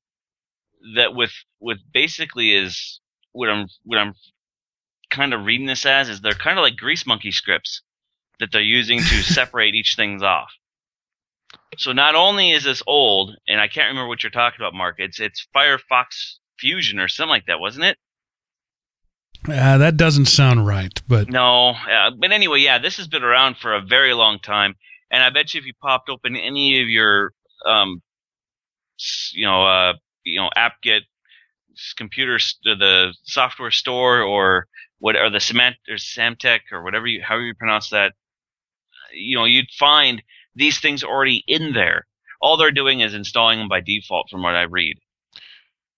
that 0.96 1.14
with 1.14 1.32
with 1.60 1.78
basically 1.94 2.56
is 2.56 3.00
what 3.32 3.50
I'm 3.50 3.68
what 3.84 4.00
I'm 4.00 4.14
kind 5.10 5.34
of 5.34 5.46
reading 5.46 5.68
this 5.68 5.86
as 5.86 6.10
is 6.10 6.22
they're 6.22 6.34
kind 6.34 6.58
of 6.58 6.64
like 6.64 6.76
grease 6.76 7.06
monkey 7.06 7.32
scripts 7.32 7.82
that 8.40 8.50
they're 8.52 8.62
using 8.62 9.00
to 9.00 9.24
separate 9.24 9.76
each 9.76 9.94
things 9.96 10.24
off. 10.24 10.52
So 11.78 11.92
not 11.92 12.16
only 12.16 12.52
is 12.52 12.64
this 12.64 12.82
old, 12.88 13.36
and 13.48 13.62
I 13.62 13.68
can't 13.68 13.88
remember 13.88 14.08
what 14.08 14.24
you're 14.24 14.32
talking 14.32 14.60
about, 14.60 14.74
Mark. 14.74 14.96
It's 14.98 15.20
it's 15.20 15.48
Firefox 15.56 16.38
Fusion 16.60 17.00
or 17.00 17.08
something 17.08 17.30
like 17.30 17.46
that, 17.48 17.60
wasn't 17.60 17.86
it? 17.86 17.98
Uh, 19.48 19.78
that 19.78 19.98
doesn't 19.98 20.26
sound 20.26 20.66
right, 20.66 21.02
but 21.08 21.30
no. 21.30 21.70
Uh, 21.70 22.12
but 22.18 22.32
anyway, 22.32 22.60
yeah, 22.60 22.80
this 22.80 22.98
has 22.98 23.08
been 23.08 23.24
around 23.24 23.58
for 23.58 23.74
a 23.74 23.82
very 23.82 24.14
long 24.14 24.40
time, 24.40 24.76
and 25.12 25.24
I 25.24 25.30
bet 25.30 25.54
you 25.54 25.60
if 25.60 25.66
you 25.66 25.74
popped 25.82 26.10
open 26.10 26.36
any 26.36 26.82
of 26.82 26.90
your, 26.90 27.32
um, 27.66 28.02
you 29.34 29.46
know, 29.46 29.64
uh, 29.64 29.94
you 30.24 30.40
know, 30.40 30.50
apt-get 30.56 31.04
computer, 31.96 32.40
the 32.64 33.14
software 33.24 33.72
store, 33.72 34.22
or 34.22 34.68
what, 35.00 35.16
or 35.16 35.30
the 35.30 35.40
Semant 35.40 35.76
or 35.88 35.96
Samtec 35.96 36.60
or 36.72 36.84
whatever 36.84 37.08
you, 37.08 37.22
however 37.22 37.46
you 37.46 37.54
pronounce 37.54 37.92
that, 37.92 38.14
you 39.14 39.38
know, 39.38 39.46
you'd 39.46 39.70
find 39.78 40.24
these 40.56 40.80
things 40.80 41.04
already 41.04 41.44
in 41.48 41.74
there. 41.74 42.08
All 42.42 42.58
they're 42.58 42.72
doing 42.72 43.00
is 43.02 43.14
installing 43.14 43.60
them 43.60 43.70
by 43.70 43.82
default, 43.82 44.30
from 44.30 44.44
what 44.44 44.56
I 44.56 44.64
read. 44.64 44.98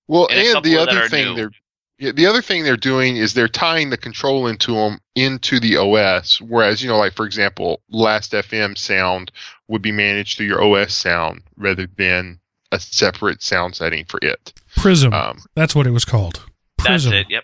Well, 0.10 0.28
and, 0.32 0.58
and 0.58 0.66
the 0.66 0.78
other 0.78 1.08
thing 1.08 1.36
they're 1.36 1.52
yeah, 2.00 2.14
the 2.14 2.26
other 2.26 2.42
thing 2.42 2.64
they're 2.64 2.78
doing 2.78 3.18
is 3.18 3.34
they're 3.34 3.50
tying 3.50 3.90
the 3.90 3.98
control 3.98 4.48
into 4.48 4.74
them 4.74 5.00
into 5.16 5.60
the 5.60 5.76
OS. 5.78 6.42
Whereas, 6.42 6.82
you 6.82 6.90
know, 6.90 6.98
like 6.98 7.14
for 7.14 7.26
example, 7.26 7.82
Last 7.90 8.32
FM 8.32 8.78
sound 8.78 9.32
would 9.68 9.82
be 9.82 9.92
managed 9.92 10.38
through 10.38 10.48
your 10.48 10.64
OS 10.64 10.94
sound 10.94 11.44
rather 11.58 11.88
than 11.98 12.40
a 12.72 12.80
separate 12.80 13.44
sound 13.44 13.76
setting 13.76 14.06
for 14.06 14.20
it. 14.24 14.54
Prism. 14.78 15.14
Um, 15.14 15.40
That's 15.56 15.76
what 15.76 15.86
it 15.86 15.92
was 15.92 16.06
called. 16.06 16.44
Prism. 16.78 17.12
That's 17.12 17.26
it. 17.26 17.32
Yep. 17.32 17.44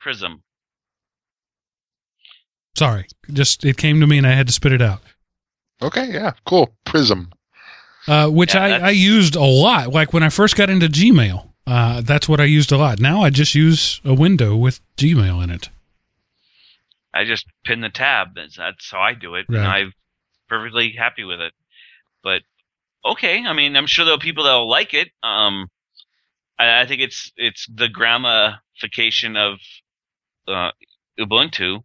Prism. 0.00 0.42
Sorry, 2.76 3.08
just 3.32 3.64
it 3.64 3.76
came 3.76 4.00
to 4.00 4.06
me 4.06 4.16
and 4.18 4.26
I 4.26 4.32
had 4.32 4.46
to 4.46 4.52
spit 4.52 4.72
it 4.72 4.80
out. 4.80 5.02
Okay. 5.82 6.12
Yeah. 6.12 6.32
Cool. 6.46 6.72
Prism. 6.86 7.30
Uh, 8.06 8.28
which 8.28 8.54
yeah, 8.54 8.62
I, 8.62 8.70
I 8.78 8.90
used 8.90 9.34
a 9.34 9.44
lot. 9.44 9.92
Like 9.92 10.12
when 10.14 10.22
I 10.22 10.30
first 10.30 10.56
got 10.56 10.70
into 10.70 10.86
Gmail. 10.86 11.49
Uh, 11.66 12.00
that's 12.00 12.28
what 12.28 12.40
I 12.40 12.44
used 12.44 12.72
a 12.72 12.76
lot. 12.76 13.00
Now 13.00 13.22
I 13.22 13.30
just 13.30 13.54
use 13.54 14.00
a 14.04 14.14
window 14.14 14.56
with 14.56 14.80
Gmail 14.96 15.42
in 15.42 15.50
it. 15.50 15.68
I 17.12 17.24
just 17.24 17.46
pin 17.64 17.80
the 17.80 17.88
tab. 17.88 18.34
That's, 18.34 18.56
that's 18.56 18.90
how 18.90 19.00
I 19.00 19.14
do 19.14 19.34
it, 19.34 19.46
right. 19.48 19.58
and 19.58 19.66
I'm 19.66 19.92
perfectly 20.48 20.92
happy 20.92 21.24
with 21.24 21.40
it. 21.40 21.52
But 22.22 22.42
okay, 23.04 23.44
I 23.44 23.52
mean, 23.52 23.76
I'm 23.76 23.86
sure 23.86 24.04
there 24.04 24.14
are 24.14 24.18
people 24.18 24.44
that'll 24.44 24.68
like 24.68 24.94
it. 24.94 25.08
Um, 25.22 25.68
I, 26.58 26.82
I 26.82 26.86
think 26.86 27.00
it's 27.00 27.32
it's 27.36 27.66
the 27.72 27.88
gramification 27.88 29.36
of 29.36 29.58
uh, 30.46 30.70
Ubuntu, 31.18 31.82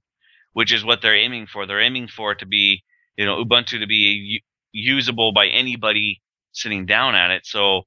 which 0.54 0.74
is 0.74 0.86
what 0.86 1.02
they're 1.02 1.16
aiming 1.16 1.48
for. 1.48 1.66
They're 1.66 1.82
aiming 1.82 2.08
for 2.08 2.32
it 2.32 2.40
to 2.40 2.46
be, 2.46 2.84
you 3.18 3.26
know, 3.26 3.44
Ubuntu 3.44 3.80
to 3.80 3.88
be 3.88 4.44
usable 4.72 5.32
by 5.32 5.48
anybody 5.48 6.22
sitting 6.52 6.86
down 6.86 7.16
at 7.16 7.32
it. 7.32 7.46
So 7.46 7.84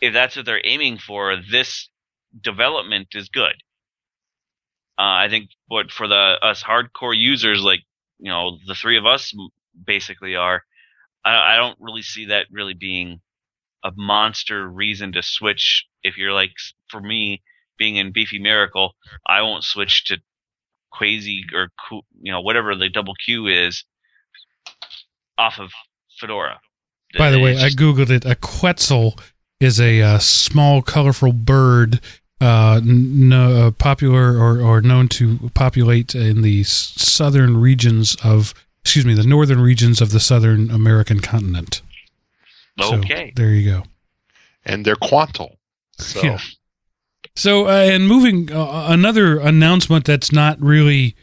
if 0.00 0.12
that's 0.12 0.36
what 0.36 0.46
they're 0.46 0.60
aiming 0.64 0.98
for, 0.98 1.36
this 1.50 1.88
development 2.40 3.08
is 3.14 3.28
good. 3.28 3.54
Uh, 4.98 5.24
I 5.24 5.28
think 5.28 5.50
what 5.66 5.90
for 5.90 6.08
the 6.08 6.38
us 6.42 6.62
hardcore 6.62 7.16
users 7.16 7.62
like 7.62 7.80
you 8.18 8.30
know 8.30 8.58
the 8.66 8.74
three 8.74 8.98
of 8.98 9.06
us, 9.06 9.32
basically 9.86 10.36
are. 10.36 10.62
I, 11.24 11.54
I 11.54 11.56
don't 11.56 11.78
really 11.80 12.02
see 12.02 12.26
that 12.26 12.46
really 12.50 12.74
being 12.74 13.20
a 13.84 13.92
monster 13.96 14.68
reason 14.68 15.12
to 15.12 15.22
switch. 15.22 15.86
If 16.02 16.16
you're 16.16 16.32
like, 16.32 16.52
for 16.88 17.00
me, 17.00 17.42
being 17.78 17.96
in 17.96 18.12
Beefy 18.12 18.38
Miracle, 18.38 18.94
I 19.26 19.42
won't 19.42 19.64
switch 19.64 20.04
to 20.06 20.18
Quasi 20.90 21.44
or 21.54 21.68
you 22.20 22.32
know 22.32 22.40
whatever 22.40 22.74
the 22.74 22.88
double 22.88 23.14
Q 23.14 23.46
is 23.46 23.84
off 25.36 25.58
of 25.58 25.70
Fedora. 26.18 26.60
By 27.16 27.30
the 27.30 27.38
way, 27.38 27.52
It's 27.52 27.62
I 27.62 27.70
googled 27.70 28.10
it. 28.10 28.24
A 28.24 28.34
quetzal 28.34 29.16
is 29.60 29.80
a 29.80 30.00
uh, 30.02 30.18
small, 30.18 30.82
colorful 30.82 31.32
bird, 31.32 32.00
uh, 32.40 32.76
n- 32.82 33.28
no, 33.28 33.66
uh, 33.66 33.70
popular 33.72 34.38
or, 34.38 34.60
or 34.60 34.80
known 34.80 35.08
to 35.08 35.50
populate 35.54 36.14
in 36.14 36.42
the 36.42 36.62
southern 36.64 37.56
regions 37.56 38.16
of, 38.22 38.54
excuse 38.82 39.04
me, 39.04 39.14
the 39.14 39.26
northern 39.26 39.60
regions 39.60 40.00
of 40.00 40.12
the 40.12 40.20
southern 40.20 40.70
American 40.70 41.20
continent. 41.20 41.82
So, 42.80 42.94
okay. 42.98 43.32
there 43.34 43.50
you 43.50 43.70
go. 43.70 43.82
and 44.64 44.84
they're 44.84 44.94
quantal. 44.94 45.56
So 45.98 46.22
Yeah. 46.22 46.38
So, 47.34 47.66
uh, 47.66 47.70
and 47.90 48.06
moving 48.06 48.52
uh, 48.52 48.86
another 48.88 49.38
announcement 49.38 50.04
that's 50.04 50.30
not 50.32 50.60
really 50.60 51.16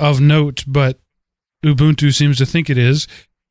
of 0.00 0.20
note, 0.20 0.64
but 0.66 0.98
Ubuntu 1.64 2.14
seems 2.14 2.38
to 2.38 2.46
think 2.46 2.70
it 2.70 2.78
is. 2.78 3.06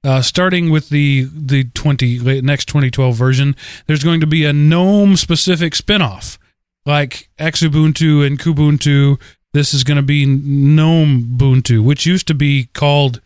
Uh, 0.07 0.21
starting 0.21 0.69
with 0.69 0.87
the 0.87 1.27
the 1.35 1.65
twenty 1.73 2.17
next 2.41 2.65
2012 2.69 3.13
version, 3.13 3.55
there's 3.87 4.05
going 4.05 4.21
to 4.21 4.27
be 4.27 4.45
a 4.45 4.53
GNOME 4.53 5.17
specific 5.17 5.73
spinoff, 5.73 6.37
like 6.85 7.29
Xubuntu 7.37 8.25
and 8.25 8.39
Kubuntu. 8.39 9.19
This 9.53 9.73
is 9.73 9.83
going 9.83 9.97
to 9.97 10.01
be 10.03 10.25
GNOME 10.25 11.37
Ubuntu, 11.37 11.83
which 11.83 12.05
used 12.05 12.25
to 12.27 12.33
be 12.33 12.69
called 12.73 13.19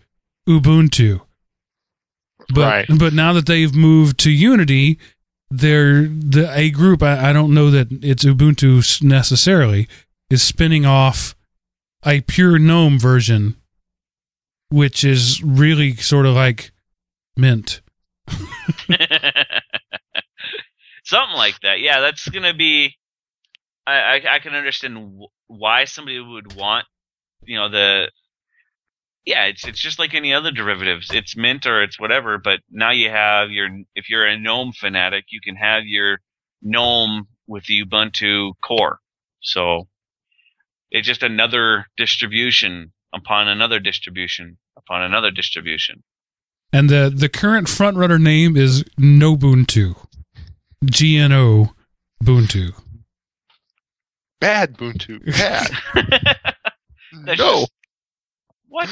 Ubuntu. 0.49 1.21
But 2.51 2.61
Right. 2.89 2.99
but 2.99 3.13
now 3.13 3.31
that 3.33 3.45
they've 3.45 3.75
moved 3.75 4.17
to 4.21 4.31
Unity, 4.31 4.97
they're 5.51 6.07
the 6.07 6.51
a 6.51 6.71
group. 6.71 7.03
I, 7.03 7.29
I 7.29 7.33
don't 7.33 7.53
know 7.53 7.69
that 7.69 7.89
it's 8.01 8.25
Ubuntu 8.25 9.03
necessarily 9.03 9.87
is 10.31 10.41
spinning 10.41 10.85
off 10.87 11.35
a 12.03 12.21
pure 12.21 12.57
GNOME 12.57 12.97
version, 12.97 13.55
which 14.71 15.03
is 15.03 15.43
really 15.43 15.95
sort 15.97 16.25
of 16.25 16.33
like 16.33 16.71
Mint. 17.35 17.81
Something 21.03 21.35
like 21.35 21.59
that. 21.61 21.79
Yeah, 21.79 21.99
that's 21.99 22.27
gonna 22.29 22.53
be. 22.53 22.95
I 23.85 23.93
I, 23.93 24.35
I 24.35 24.39
can 24.39 24.55
understand 24.55 25.19
wh- 25.19 25.51
why 25.51 25.85
somebody 25.85 26.19
would 26.19 26.55
want, 26.55 26.85
you 27.43 27.57
know, 27.57 27.69
the. 27.69 28.09
Yeah, 29.25 29.45
it's 29.45 29.67
it's 29.67 29.79
just 29.79 29.99
like 29.99 30.13
any 30.13 30.33
other 30.33 30.51
derivatives. 30.51 31.09
It's 31.13 31.35
Mint 31.37 31.65
or 31.65 31.83
it's 31.83 31.99
whatever, 31.99 32.39
but 32.39 32.61
now 32.71 32.91
you 32.91 33.09
have 33.09 33.51
your. 33.51 33.67
If 33.93 34.09
you're 34.09 34.25
a 34.25 34.39
GNOME 34.39 34.71
fanatic, 34.71 35.25
you 35.29 35.41
can 35.43 35.55
have 35.55 35.83
your 35.85 36.19
GNOME 36.63 37.27
with 37.45 37.65
the 37.65 37.83
Ubuntu 37.83 38.53
core. 38.63 38.99
So, 39.41 39.87
it's 40.91 41.07
just 41.07 41.23
another 41.23 41.87
distribution 41.97 42.93
upon 43.13 43.47
another 43.47 43.79
distribution 43.79 44.57
upon 44.77 45.01
another 45.03 45.31
distribution. 45.31 46.03
And 46.73 46.89
the 46.89 47.11
the 47.13 47.29
current 47.29 47.67
frontrunner 47.67 48.19
name 48.21 48.55
is 48.55 48.83
Gnobuntu, 48.99 49.95
G 50.85 51.17
N 51.17 51.31
O 51.33 51.73
Ubuntu. 52.23 52.73
bad 54.39 54.77
Ubuntu, 54.77 55.19
bad. 55.37 56.47
No, 57.13 57.35
just- 57.35 57.71
what? 58.69 58.89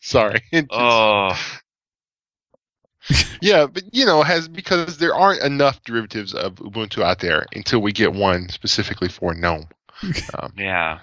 sorry. 0.00 0.42
Just- 0.52 0.66
Oh. 0.72 1.36
Yeah, 3.40 3.66
but 3.66 3.84
you 3.92 4.04
know, 4.04 4.22
has 4.22 4.46
because 4.48 4.98
there 4.98 5.14
aren't 5.14 5.42
enough 5.42 5.82
derivatives 5.84 6.34
of 6.34 6.56
Ubuntu 6.56 7.02
out 7.02 7.20
there 7.20 7.46
until 7.54 7.80
we 7.80 7.92
get 7.92 8.12
one 8.12 8.48
specifically 8.48 9.08
for 9.08 9.32
GNOME. 9.34 9.68
Um, 10.38 10.52
Yeah. 10.56 10.98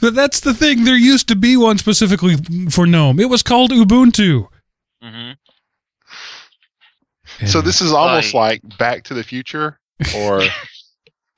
But 0.00 0.14
that's 0.14 0.40
the 0.40 0.54
thing. 0.54 0.84
There 0.84 0.96
used 0.96 1.28
to 1.28 1.36
be 1.36 1.56
one 1.56 1.78
specifically 1.78 2.36
for 2.70 2.86
GNOME. 2.86 3.20
It 3.20 3.28
was 3.28 3.42
called 3.42 3.70
Ubuntu. 3.70 4.48
hmm 5.02 5.30
so 7.46 7.60
this 7.60 7.80
is 7.80 7.92
almost 7.92 8.34
Like- 8.34 8.62
like 8.64 8.78
Back 8.78 9.04
to 9.04 9.14
the 9.14 9.22
Future 9.22 9.78
or 10.16 10.40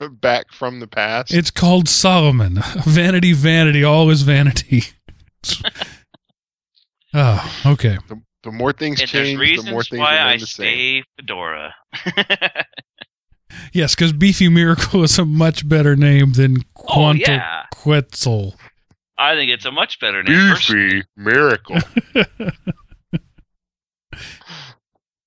Back 0.13 0.51
from 0.51 0.81
the 0.81 0.87
Past. 0.87 1.35
It's 1.35 1.51
called 1.51 1.89
Solomon. 1.91 2.55
Vanity, 2.87 3.35
vanity, 3.35 3.85
all 3.85 4.09
is 4.09 4.23
vanity. 4.23 4.85
oh, 7.15 7.63
okay. 7.67 7.99
the, 8.09 8.21
the 8.45 8.51
more 8.51 8.73
things 8.73 9.01
And 9.01 9.11
change, 9.11 9.39
the 9.63 9.71
more 9.71 9.83
things 9.85 10.01
why 10.01 10.13
remain 10.15 10.27
I 10.27 10.37
the 10.39 10.47
same. 10.47 11.03
stay 11.03 11.05
Fedora. 11.19 11.75
Yes, 13.73 13.95
because 13.95 14.13
Beefy 14.13 14.49
Miracle 14.49 15.03
is 15.05 15.19
a 15.19 15.25
much 15.25 15.69
better 15.69 15.97
name 15.97 16.33
than 16.33 16.65
oh 16.89 17.13
yeah, 17.13 17.65
Quetzal. 17.73 18.55
I 19.19 19.35
think 19.35 19.51
it's 19.51 19.67
a 19.67 19.73
much 19.73 20.01
better 20.01 20.23
name. 20.23 20.51
personally. 20.51 20.89
Beefy 20.89 21.07
miracle. 21.17 21.77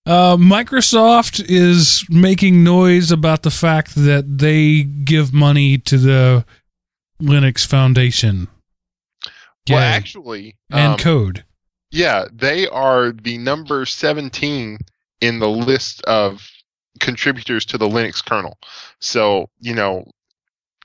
Uh, 0.05 0.35
Microsoft 0.35 1.41
is 1.47 2.03
making 2.09 2.61
noise 2.63 3.09
about 3.09 3.43
the 3.43 3.51
fact 3.51 3.95
that 3.95 4.37
they 4.37 4.83
give 4.83 5.33
money 5.33 5.77
to 5.77 5.97
the 5.97 6.45
Linux 7.21 7.65
Foundation. 7.65 8.49
well, 9.69 9.79
actually, 9.79 10.57
and 10.69 10.93
um, 10.93 10.97
code. 10.97 11.45
Yeah, 11.91 12.25
they 12.33 12.67
are 12.67 13.13
the 13.13 13.37
number 13.37 13.85
17 13.85 14.79
in 15.21 15.39
the 15.39 15.47
list 15.47 16.01
of 16.01 16.45
contributors 16.99 17.65
to 17.65 17.77
the 17.77 17.87
Linux 17.87 18.23
kernel. 18.23 18.57
So, 18.99 19.49
you 19.59 19.73
know, 19.73 20.05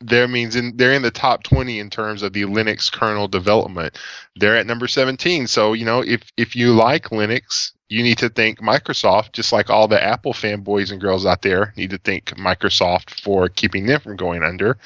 there 0.00 0.28
means 0.28 0.54
in, 0.54 0.76
they're 0.76 0.92
in 0.92 1.02
the 1.02 1.10
top 1.10 1.42
20 1.42 1.78
in 1.78 1.90
terms 1.90 2.22
of 2.22 2.32
the 2.32 2.42
Linux 2.42 2.90
kernel 2.90 3.28
development. 3.28 3.98
They're 4.36 4.56
at 4.56 4.66
number 4.66 4.86
17. 4.86 5.46
So, 5.46 5.72
you 5.72 5.84
know, 5.84 6.02
if, 6.02 6.22
if 6.36 6.54
you 6.54 6.72
like 6.72 7.08
Linux, 7.08 7.72
you 7.88 8.02
need 8.02 8.18
to 8.18 8.28
thank 8.28 8.60
Microsoft, 8.60 9.32
just 9.32 9.52
like 9.52 9.70
all 9.70 9.88
the 9.88 10.02
Apple 10.02 10.34
fanboys 10.34 10.92
and 10.92 11.00
girls 11.00 11.24
out 11.24 11.42
there 11.42 11.72
need 11.76 11.90
to 11.90 11.98
thank 11.98 12.26
Microsoft 12.36 13.20
for 13.22 13.48
keeping 13.48 13.86
them 13.86 14.00
from 14.00 14.16
going 14.16 14.42
under. 14.42 14.76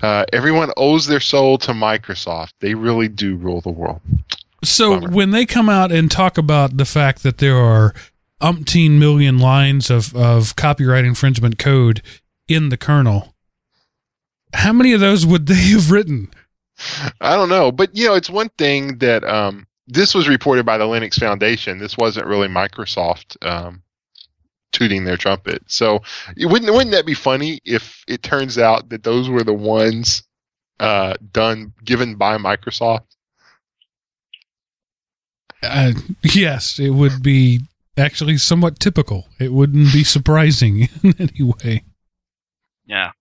Uh, 0.00 0.24
everyone 0.32 0.70
owes 0.76 1.06
their 1.06 1.20
soul 1.20 1.58
to 1.58 1.72
Microsoft. 1.72 2.52
They 2.60 2.74
really 2.74 3.08
do 3.08 3.36
rule 3.36 3.60
the 3.60 3.70
world. 3.70 4.00
So 4.62 5.00
Bummer. 5.00 5.12
when 5.12 5.32
they 5.32 5.44
come 5.44 5.68
out 5.68 5.90
and 5.92 6.10
talk 6.10 6.38
about 6.38 6.76
the 6.76 6.84
fact 6.84 7.22
that 7.24 7.38
there 7.38 7.56
are 7.56 7.94
umpteen 8.40 8.92
million 8.98 9.38
lines 9.38 9.90
of, 9.90 10.14
of 10.14 10.56
copyright 10.56 11.04
infringement 11.04 11.58
code 11.58 12.02
in 12.48 12.68
the 12.68 12.76
kernel, 12.76 13.34
how 14.52 14.72
many 14.72 14.92
of 14.92 15.00
those 15.00 15.26
would 15.26 15.46
they 15.46 15.54
have 15.70 15.90
written? 15.90 16.30
I 17.20 17.36
don't 17.36 17.48
know, 17.48 17.72
but 17.72 17.96
you 17.96 18.06
know, 18.06 18.14
it's 18.14 18.28
one 18.28 18.50
thing 18.58 18.98
that 18.98 19.24
um, 19.24 19.66
this 19.86 20.14
was 20.14 20.28
reported 20.28 20.66
by 20.66 20.76
the 20.78 20.84
Linux 20.84 21.14
Foundation. 21.14 21.78
This 21.78 21.96
wasn't 21.96 22.26
really 22.26 22.48
Microsoft 22.48 23.36
um, 23.46 23.82
tooting 24.72 25.04
their 25.04 25.16
trumpet. 25.16 25.62
So, 25.66 26.02
wouldn't 26.36 26.70
wouldn't 26.70 26.90
that 26.90 27.06
be 27.06 27.14
funny 27.14 27.60
if 27.64 28.04
it 28.06 28.22
turns 28.22 28.58
out 28.58 28.90
that 28.90 29.04
those 29.04 29.30
were 29.30 29.42
the 29.42 29.54
ones 29.54 30.22
uh, 30.78 31.14
done 31.32 31.72
given 31.82 32.16
by 32.16 32.36
Microsoft? 32.36 33.06
Uh, 35.62 35.92
yes, 36.22 36.78
it 36.78 36.90
would 36.90 37.22
be 37.22 37.60
actually 37.98 38.38
somewhat 38.38 38.80
typical. 38.80 39.28
It 39.38 39.52
wouldn't 39.52 39.92
be 39.92 40.04
surprising 40.04 40.88
in 41.02 41.14
any 41.18 41.42
way. 41.42 41.84
Yeah. 42.84 43.12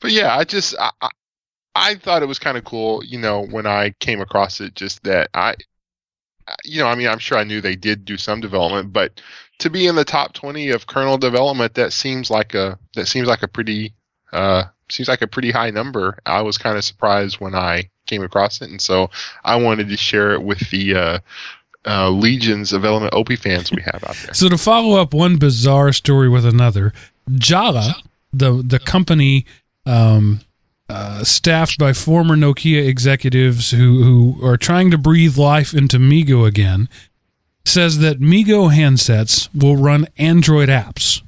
But 0.00 0.12
yeah, 0.12 0.36
I 0.36 0.44
just 0.44 0.74
I, 0.78 0.90
I, 1.00 1.08
I 1.74 1.94
thought 1.96 2.22
it 2.22 2.28
was 2.28 2.38
kind 2.38 2.56
of 2.56 2.64
cool, 2.64 3.04
you 3.04 3.18
know, 3.18 3.46
when 3.46 3.66
I 3.66 3.90
came 4.00 4.20
across 4.20 4.60
it. 4.60 4.74
Just 4.74 5.02
that 5.04 5.30
I, 5.34 5.56
you 6.64 6.80
know, 6.80 6.86
I 6.86 6.94
mean, 6.94 7.08
I'm 7.08 7.18
sure 7.18 7.38
I 7.38 7.44
knew 7.44 7.60
they 7.60 7.76
did 7.76 8.04
do 8.04 8.16
some 8.16 8.40
development, 8.40 8.92
but 8.92 9.20
to 9.58 9.70
be 9.70 9.86
in 9.86 9.94
the 9.94 10.04
top 10.04 10.32
20 10.34 10.70
of 10.70 10.86
kernel 10.86 11.18
development, 11.18 11.74
that 11.74 11.92
seems 11.92 12.30
like 12.30 12.54
a 12.54 12.78
that 12.94 13.06
seems 13.06 13.28
like 13.28 13.42
a 13.42 13.48
pretty 13.48 13.94
uh 14.32 14.64
seems 14.90 15.08
like 15.08 15.22
a 15.22 15.26
pretty 15.26 15.50
high 15.50 15.70
number. 15.70 16.18
I 16.26 16.42
was 16.42 16.58
kind 16.58 16.76
of 16.76 16.84
surprised 16.84 17.40
when 17.40 17.54
I 17.54 17.90
came 18.06 18.22
across 18.22 18.62
it, 18.62 18.70
and 18.70 18.80
so 18.80 19.10
I 19.44 19.56
wanted 19.56 19.88
to 19.88 19.96
share 19.96 20.32
it 20.32 20.42
with 20.42 20.70
the 20.70 20.94
uh, 20.94 21.18
uh, 21.86 22.10
legions 22.10 22.72
of 22.72 22.84
Element 22.84 23.14
OP 23.14 23.32
fans 23.38 23.70
we 23.70 23.82
have 23.82 24.02
out 24.04 24.16
there. 24.24 24.34
So 24.34 24.48
to 24.48 24.58
follow 24.58 25.00
up 25.00 25.14
one 25.14 25.36
bizarre 25.36 25.92
story 25.92 26.28
with 26.28 26.44
another, 26.44 26.92
Jolla, 27.30 27.96
the 28.32 28.62
the 28.64 28.78
company 28.78 29.46
um, 29.84 30.40
uh, 30.88 31.24
staffed 31.24 31.78
by 31.78 31.92
former 31.92 32.36
Nokia 32.36 32.86
executives 32.86 33.70
who 33.70 34.02
who 34.02 34.46
are 34.46 34.56
trying 34.56 34.90
to 34.90 34.98
breathe 34.98 35.36
life 35.36 35.74
into 35.74 35.98
MeeGo 35.98 36.46
again, 36.46 36.88
says 37.64 37.98
that 37.98 38.20
MeeGo 38.20 38.74
handsets 38.74 39.48
will 39.54 39.76
run 39.76 40.06
Android 40.18 40.68
apps, 40.68 41.22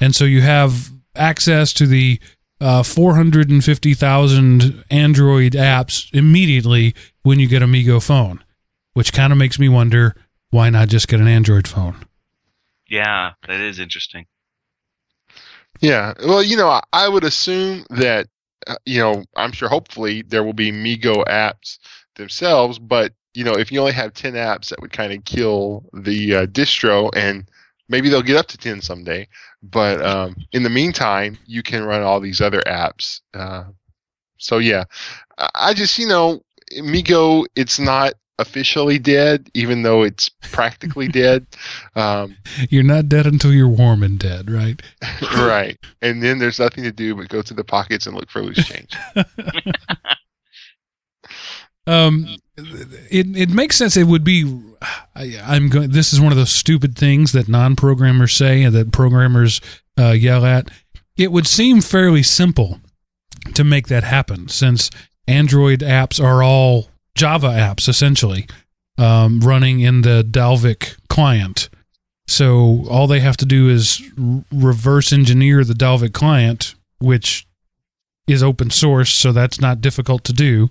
and 0.00 0.14
so 0.14 0.24
you 0.24 0.42
have 0.42 0.90
access 1.16 1.72
to 1.72 1.86
the 1.86 2.20
uh, 2.60 2.82
450,000 2.82 4.84
Android 4.90 5.52
apps 5.52 6.12
immediately 6.12 6.94
when 7.22 7.38
you 7.38 7.48
get 7.48 7.62
a 7.62 7.66
MeeGo 7.66 8.02
phone, 8.02 8.42
which 8.94 9.12
kind 9.12 9.32
of 9.32 9.38
makes 9.38 9.58
me 9.58 9.68
wonder 9.68 10.14
why 10.50 10.70
not 10.70 10.88
just 10.88 11.08
get 11.08 11.20
an 11.20 11.28
Android 11.28 11.68
phone. 11.68 11.96
Yeah, 12.88 13.32
that 13.46 13.60
is 13.60 13.78
interesting. 13.78 14.26
Yeah. 15.80 16.12
Well, 16.24 16.42
you 16.42 16.56
know, 16.56 16.68
I, 16.68 16.82
I 16.92 17.08
would 17.08 17.24
assume 17.24 17.86
that, 17.90 18.26
uh, 18.66 18.74
you 18.84 18.98
know, 18.98 19.24
I'm 19.36 19.52
sure 19.52 19.68
hopefully 19.68 20.22
there 20.22 20.44
will 20.44 20.52
be 20.52 20.72
MeeGo 20.72 21.24
apps 21.26 21.78
themselves, 22.16 22.78
but, 22.78 23.12
you 23.32 23.44
know, 23.44 23.52
if 23.52 23.70
you 23.70 23.80
only 23.80 23.92
have 23.92 24.12
10 24.12 24.34
apps, 24.34 24.68
that 24.68 24.80
would 24.80 24.92
kind 24.92 25.12
of 25.12 25.24
kill 25.24 25.88
the 25.94 26.34
uh, 26.34 26.46
distro 26.46 27.10
and 27.16 27.48
maybe 27.88 28.08
they'll 28.08 28.22
get 28.22 28.36
up 28.36 28.48
to 28.48 28.58
10 28.58 28.82
someday. 28.82 29.28
But 29.62 30.04
um, 30.04 30.36
in 30.52 30.64
the 30.64 30.70
meantime, 30.70 31.38
you 31.46 31.62
can 31.62 31.84
run 31.84 32.02
all 32.02 32.20
these 32.20 32.40
other 32.40 32.60
apps. 32.62 33.20
Uh, 33.32 33.64
so, 34.38 34.58
yeah, 34.58 34.84
I 35.38 35.48
I 35.54 35.74
just, 35.74 35.98
you 35.98 36.08
know, 36.08 36.42
MeeGo, 36.78 37.46
it's 37.54 37.78
not 37.78 38.14
officially 38.40 38.98
dead, 38.98 39.50
even 39.54 39.82
though 39.82 40.02
it's 40.02 40.28
practically 40.28 41.08
dead. 41.22 41.46
Um, 41.94 42.36
You're 42.68 42.82
not 42.82 43.08
dead 43.08 43.26
until 43.26 43.52
you're 43.52 43.68
warm 43.68 44.02
and 44.02 44.18
dead, 44.18 44.50
right? 44.50 44.80
right. 45.34 45.78
And 46.02 46.22
then 46.22 46.38
there's 46.38 46.58
nothing 46.58 46.84
to 46.84 46.92
do 46.92 47.14
but 47.14 47.28
go 47.28 47.42
to 47.42 47.54
the 47.54 47.64
pockets 47.64 48.06
and 48.06 48.16
look 48.16 48.30
for 48.30 48.42
loose 48.42 48.66
change. 48.66 48.96
Um, 51.86 52.36
it 52.56 53.36
it 53.36 53.50
makes 53.50 53.76
sense. 53.76 53.96
It 53.96 54.04
would 54.04 54.22
be. 54.22 54.44
I, 55.16 55.40
I'm 55.42 55.68
going. 55.68 55.90
This 55.90 56.12
is 56.12 56.20
one 56.20 56.30
of 56.30 56.38
those 56.38 56.52
stupid 56.52 56.96
things 56.96 57.32
that 57.32 57.48
non-programmers 57.48 58.32
say 58.32 58.62
and 58.62 58.74
that 58.76 58.92
programmers 58.92 59.60
uh, 59.98 60.10
yell 60.10 60.44
at. 60.44 60.70
It 61.16 61.32
would 61.32 61.48
seem 61.48 61.80
fairly 61.80 62.22
simple 62.22 62.80
to 63.54 63.64
make 63.64 63.88
that 63.88 64.04
happen, 64.04 64.46
since 64.48 64.90
Android 65.26 65.80
apps 65.80 66.22
are 66.22 66.44
all 66.44 66.89
Java 67.14 67.48
apps 67.48 67.88
essentially, 67.88 68.46
um, 68.98 69.40
running 69.40 69.80
in 69.80 70.02
the 70.02 70.22
Dalvik 70.28 70.96
client. 71.08 71.68
So 72.26 72.86
all 72.88 73.06
they 73.06 73.20
have 73.20 73.36
to 73.38 73.46
do 73.46 73.68
is 73.68 74.02
reverse 74.52 75.12
engineer 75.12 75.64
the 75.64 75.74
Dalvik 75.74 76.12
client, 76.12 76.74
which 76.98 77.46
is 78.26 78.42
open 78.42 78.70
source, 78.70 79.12
so 79.12 79.32
that's 79.32 79.60
not 79.60 79.80
difficult 79.80 80.22
to 80.24 80.32
do 80.32 80.70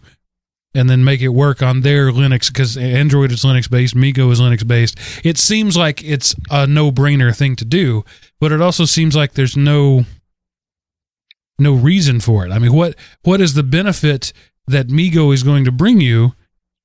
and 0.75 0.89
then 0.89 1.03
make 1.03 1.21
it 1.21 1.29
work 1.29 1.63
on 1.63 1.81
their 1.81 2.11
Linux 2.11 2.47
because 2.47 2.77
Android 2.77 3.31
is 3.31 3.43
Linux 3.43 3.69
based, 3.69 3.95
MeeGo 3.95 4.31
is 4.31 4.39
Linux 4.39 4.65
based. 4.65 4.97
It 5.23 5.37
seems 5.37 5.75
like 5.75 6.03
it's 6.03 6.35
a 6.51 6.67
no 6.67 6.91
brainer 6.91 7.35
thing 7.35 7.55
to 7.57 7.65
do, 7.65 8.05
but 8.39 8.51
it 8.51 8.61
also 8.61 8.85
seems 8.85 9.15
like 9.15 9.33
there's 9.33 9.57
no 9.57 10.05
no 11.57 11.73
reason 11.73 12.19
for 12.19 12.45
it. 12.45 12.51
I 12.51 12.59
mean, 12.59 12.73
what 12.73 12.95
what 13.23 13.41
is 13.41 13.55
the 13.55 13.63
benefit 13.63 14.31
that 14.69 14.87
MeeGo 14.87 15.33
is 15.33 15.43
going 15.43 15.65
to 15.65 15.71
bring 15.71 15.99
you 15.99 16.33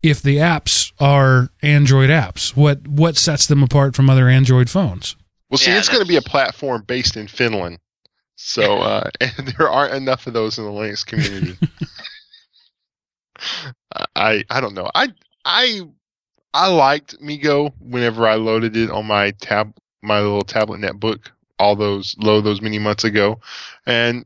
if 0.03 0.21
the 0.21 0.39
apps 0.39 0.93
are 0.99 1.51
Android 1.63 2.11
apps? 2.11 2.57
What 2.57 2.87
what 2.89 3.17
sets 3.17 3.47
them 3.47 3.63
apart 3.63 3.95
from 3.95 4.11
other 4.11 4.29
Android 4.29 4.69
phones? 4.71 5.17
Well, 5.51 5.59
see, 5.59 5.71
Yeah, 5.71 5.79
it's 5.79 5.89
going 5.89 6.03
to 6.03 6.09
be 6.09 6.17
a 6.17 6.23
platform 6.23 6.83
based 6.87 7.17
in 7.17 7.29
Finland. 7.29 7.79
So, 8.37 8.79
uh, 8.81 9.11
and 9.21 9.49
there 9.49 9.69
aren't 9.69 9.95
enough 9.95 10.27
of 10.27 10.33
those 10.33 10.59
in 10.59 10.65
the 10.65 10.71
Linux 10.71 11.05
community. 11.07 11.57
I 14.17 14.45
I 14.51 14.61
don't 14.61 14.75
know. 14.75 14.91
I 14.95 15.09
I 15.45 15.83
I 16.55 16.69
liked 16.69 17.21
MeeGo 17.21 17.73
whenever 17.81 18.27
I 18.27 18.35
loaded 18.37 18.77
it 18.77 18.91
on 18.91 19.07
my 19.07 19.33
tab 19.33 19.75
my 20.03 20.21
little 20.21 20.43
tablet 20.43 20.81
netbook 20.81 21.31
all 21.59 21.77
those 21.77 22.17
low 22.19 22.41
those 22.41 22.61
many 22.61 22.79
months 22.79 23.05
ago, 23.05 23.41
and 23.87 24.25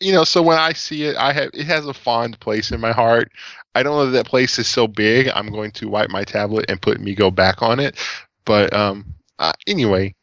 you 0.00 0.12
know 0.12 0.24
so 0.24 0.42
when 0.42 0.58
I 0.58 0.72
see 0.72 1.04
it, 1.04 1.16
I 1.16 1.32
have 1.32 1.50
it 1.54 1.66
has 1.66 1.86
a 1.86 1.94
fond 1.94 2.38
place 2.40 2.70
in 2.72 2.80
my 2.80 2.92
heart. 2.92 3.30
I 3.74 3.82
don't 3.82 3.96
know 3.96 4.06
that 4.06 4.12
that 4.12 4.26
place 4.26 4.58
is 4.58 4.66
so 4.66 4.86
big. 4.88 5.28
I'm 5.34 5.50
going 5.50 5.70
to 5.72 5.88
wipe 5.88 6.10
my 6.10 6.24
tablet 6.24 6.66
and 6.68 6.80
put 6.82 6.98
MeeGo 7.00 7.34
back 7.34 7.62
on 7.62 7.78
it, 7.80 7.96
but 8.44 8.72
um 8.74 9.14
uh, 9.38 9.52
anyway, 9.66 10.14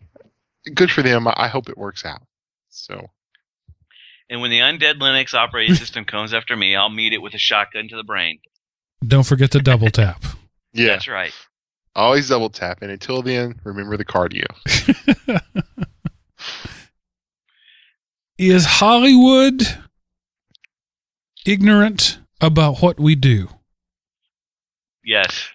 good 0.76 0.92
for 0.92 1.02
them. 1.02 1.28
I, 1.28 1.34
I 1.38 1.48
hope 1.48 1.70
it 1.70 1.78
works 1.78 2.06
out. 2.06 2.22
So 2.70 3.08
And 4.30 4.42
when 4.42 4.52
the 4.52 4.60
undead 4.60 5.00
Linux 5.00 5.34
operating 5.34 5.76
system 5.84 6.06
comes 6.06 6.34
after 6.34 6.56
me, 6.56 6.76
I'll 6.76 6.90
meet 6.90 7.14
it 7.14 7.22
with 7.22 7.34
a 7.34 7.40
shotgun 7.40 7.88
to 7.90 7.96
the 7.96 8.04
brain. 8.04 8.40
Don't 9.06 9.24
forget 9.26 9.52
to 9.52 9.60
double 9.60 9.90
tap. 9.92 10.24
yeah, 10.74 10.88
That's 10.88 11.08
right. 11.08 11.34
always 11.96 12.30
double 12.30 12.50
tap. 12.50 12.80
And 12.82 12.92
until 12.92 13.22
then, 13.24 13.60
remember 13.64 13.96
the 13.98 14.06
cardio. 14.06 14.46
is 18.38 18.66
Hollywood 18.66 19.64
ignorant 21.46 22.20
about 22.42 22.82
what 22.82 23.00
we 23.00 23.16
do? 23.16 23.50
Yes. 25.04 25.50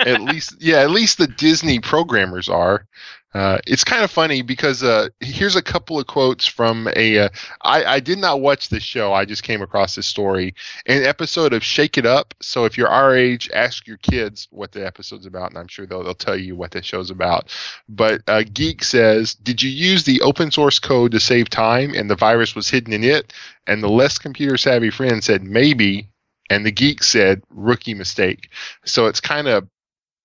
at 0.00 0.20
least 0.20 0.56
yeah 0.60 0.78
at 0.78 0.90
least 0.90 1.18
the 1.18 1.28
disney 1.28 1.78
programmers 1.78 2.48
are 2.48 2.86
uh, 3.32 3.58
it's 3.66 3.84
kind 3.84 4.02
of 4.02 4.10
funny 4.10 4.42
because 4.42 4.82
uh, 4.82 5.08
here's 5.20 5.54
a 5.54 5.62
couple 5.62 5.98
of 5.98 6.06
quotes 6.06 6.46
from 6.46 6.88
a. 6.96 7.18
Uh, 7.18 7.28
I, 7.62 7.84
I 7.84 8.00
did 8.00 8.18
not 8.18 8.40
watch 8.40 8.68
this 8.68 8.82
show. 8.82 9.12
I 9.12 9.24
just 9.24 9.44
came 9.44 9.62
across 9.62 9.94
this 9.94 10.06
story. 10.06 10.54
An 10.86 11.04
episode 11.04 11.52
of 11.52 11.62
Shake 11.62 11.96
It 11.96 12.06
Up. 12.06 12.34
So 12.40 12.64
if 12.64 12.76
you're 12.76 12.88
our 12.88 13.14
age, 13.16 13.48
ask 13.54 13.86
your 13.86 13.98
kids 13.98 14.48
what 14.50 14.72
the 14.72 14.84
episode's 14.84 15.26
about, 15.26 15.50
and 15.50 15.58
I'm 15.58 15.68
sure 15.68 15.86
they'll, 15.86 16.02
they'll 16.02 16.14
tell 16.14 16.36
you 16.36 16.56
what 16.56 16.72
the 16.72 16.82
show's 16.82 17.10
about. 17.10 17.54
But 17.88 18.22
uh, 18.26 18.42
Geek 18.52 18.82
says, 18.82 19.34
Did 19.34 19.62
you 19.62 19.70
use 19.70 20.02
the 20.02 20.20
open 20.22 20.50
source 20.50 20.80
code 20.80 21.12
to 21.12 21.20
save 21.20 21.48
time 21.48 21.94
and 21.94 22.10
the 22.10 22.16
virus 22.16 22.56
was 22.56 22.68
hidden 22.68 22.92
in 22.92 23.04
it? 23.04 23.32
And 23.66 23.80
the 23.80 23.88
less 23.88 24.18
computer 24.18 24.56
savvy 24.56 24.90
friend 24.90 25.22
said, 25.22 25.44
Maybe. 25.44 26.08
And 26.50 26.66
the 26.66 26.72
geek 26.72 27.04
said, 27.04 27.44
Rookie 27.48 27.94
mistake. 27.94 28.50
So 28.84 29.06
it's 29.06 29.20
kind 29.20 29.46
of 29.46 29.68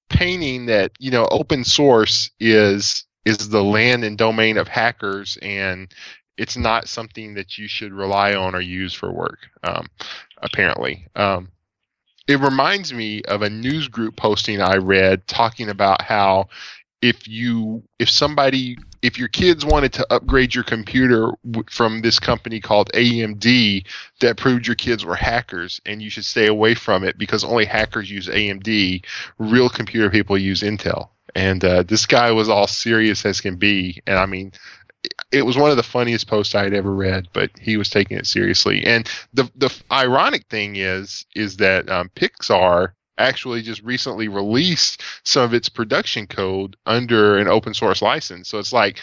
painting 0.09 0.67
that 0.67 0.91
you 0.99 1.11
know 1.11 1.27
open 1.31 1.63
source 1.63 2.29
is 2.39 3.05
is 3.25 3.49
the 3.49 3.63
land 3.63 4.03
and 4.03 4.17
domain 4.17 4.57
of 4.57 4.67
hackers 4.67 5.37
and 5.41 5.93
it's 6.37 6.57
not 6.57 6.87
something 6.87 7.33
that 7.35 7.57
you 7.57 7.67
should 7.67 7.93
rely 7.93 8.35
on 8.35 8.55
or 8.55 8.61
use 8.61 8.93
for 8.93 9.11
work 9.11 9.39
um, 9.63 9.87
apparently. 10.41 11.07
Um, 11.15 11.49
it 12.27 12.39
reminds 12.39 12.91
me 12.91 13.21
of 13.23 13.41
a 13.41 13.49
news 13.49 13.87
group 13.87 14.15
posting 14.15 14.59
i 14.59 14.75
read 14.75 15.27
talking 15.27 15.69
about 15.69 16.01
how 16.01 16.47
if 17.05 17.27
you 17.27 17.83
if 17.99 18.09
somebody 18.09 18.77
if 19.03 19.19
your 19.19 19.27
kids 19.27 19.63
wanted 19.63 19.93
to 19.93 20.07
upgrade 20.11 20.55
your 20.55 20.63
computer 20.63 21.31
from 21.69 22.01
this 22.01 22.17
company 22.17 22.59
called 22.59 22.91
AMD 22.93 23.85
that 24.21 24.37
proved 24.37 24.65
your 24.65 24.75
kids 24.75 25.05
were 25.05 25.15
hackers 25.15 25.79
and 25.85 26.01
you 26.01 26.09
should 26.09 26.25
stay 26.25 26.47
away 26.47 26.73
from 26.73 27.03
it 27.03 27.15
because 27.19 27.43
only 27.43 27.65
hackers 27.65 28.09
use 28.09 28.27
AMD 28.27 29.05
real 29.37 29.69
computer 29.69 30.09
people 30.09 30.35
use 30.35 30.61
Intel. 30.61 31.09
And 31.35 31.63
uh, 31.63 31.83
this 31.83 32.07
guy 32.07 32.31
was 32.31 32.49
all 32.49 32.65
serious 32.65 33.23
as 33.23 33.39
can 33.39 33.57
be. 33.57 34.01
And 34.07 34.17
I 34.17 34.25
mean, 34.25 34.53
it 35.31 35.43
was 35.43 35.57
one 35.57 35.69
of 35.69 35.77
the 35.77 35.83
funniest 35.83 36.27
posts 36.27 36.55
I 36.55 36.63
had 36.63 36.73
ever 36.73 36.91
read, 36.91 37.27
but 37.33 37.51
he 37.61 37.77
was 37.77 37.89
taking 37.91 38.17
it 38.17 38.25
seriously. 38.25 38.83
And 38.83 39.07
the 39.33 39.51
the 39.55 39.71
ironic 39.91 40.47
thing 40.49 40.77
is 40.77 41.27
is 41.35 41.57
that 41.57 41.87
um, 41.89 42.09
Pixar 42.15 42.93
actually 43.17 43.61
just 43.61 43.81
recently 43.83 44.27
released 44.27 45.01
some 45.23 45.43
of 45.43 45.53
its 45.53 45.69
production 45.69 46.27
code 46.27 46.75
under 46.85 47.37
an 47.37 47.47
open 47.47 47.73
source 47.73 48.01
license. 48.01 48.49
So 48.49 48.59
it's 48.59 48.73
like 48.73 48.99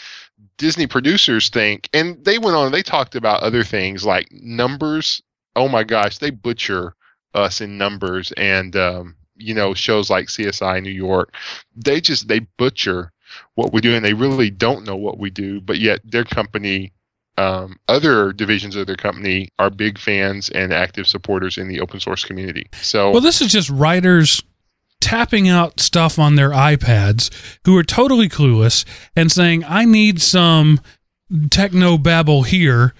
Disney 0.58 0.86
producers 0.86 1.48
think, 1.48 1.88
and 1.92 2.22
they 2.24 2.38
went 2.38 2.56
on, 2.56 2.72
they 2.72 2.82
talked 2.82 3.14
about 3.14 3.42
other 3.42 3.62
things 3.62 4.04
like 4.04 4.30
numbers. 4.32 5.22
Oh 5.56 5.68
my 5.68 5.84
gosh, 5.84 6.18
they 6.18 6.30
butcher 6.30 6.94
us 7.34 7.60
in 7.60 7.78
numbers 7.78 8.32
and, 8.36 8.76
um, 8.76 9.16
you 9.36 9.54
know, 9.54 9.74
shows 9.74 10.10
like 10.10 10.26
CSI 10.26 10.82
New 10.82 10.90
York. 10.90 11.34
They 11.74 12.00
just, 12.00 12.28
they 12.28 12.40
butcher 12.40 13.12
what 13.54 13.72
we 13.72 13.80
do 13.80 13.94
and 13.94 14.04
they 14.04 14.14
really 14.14 14.50
don't 14.50 14.84
know 14.84 14.96
what 14.96 15.18
we 15.18 15.30
do, 15.30 15.60
but 15.60 15.78
yet 15.78 16.00
their 16.04 16.24
company 16.24 16.92
um, 17.38 17.76
other 17.88 18.32
divisions 18.32 18.76
of 18.76 18.86
their 18.86 18.96
company 18.96 19.48
are 19.58 19.70
big 19.70 19.98
fans 19.98 20.50
and 20.50 20.72
active 20.72 21.06
supporters 21.06 21.56
in 21.56 21.68
the 21.68 21.80
open 21.80 22.00
source 22.00 22.24
community. 22.24 22.68
So, 22.80 23.10
Well, 23.10 23.20
this 23.20 23.40
is 23.40 23.50
just 23.50 23.70
writers 23.70 24.42
tapping 25.00 25.48
out 25.48 25.80
stuff 25.80 26.18
on 26.18 26.36
their 26.36 26.50
iPads 26.50 27.30
who 27.64 27.76
are 27.76 27.82
totally 27.82 28.28
clueless 28.28 28.84
and 29.16 29.32
saying, 29.32 29.64
I 29.64 29.84
need 29.84 30.20
some 30.22 30.80
techno 31.50 31.98
babble 31.98 32.44
here. 32.44 32.94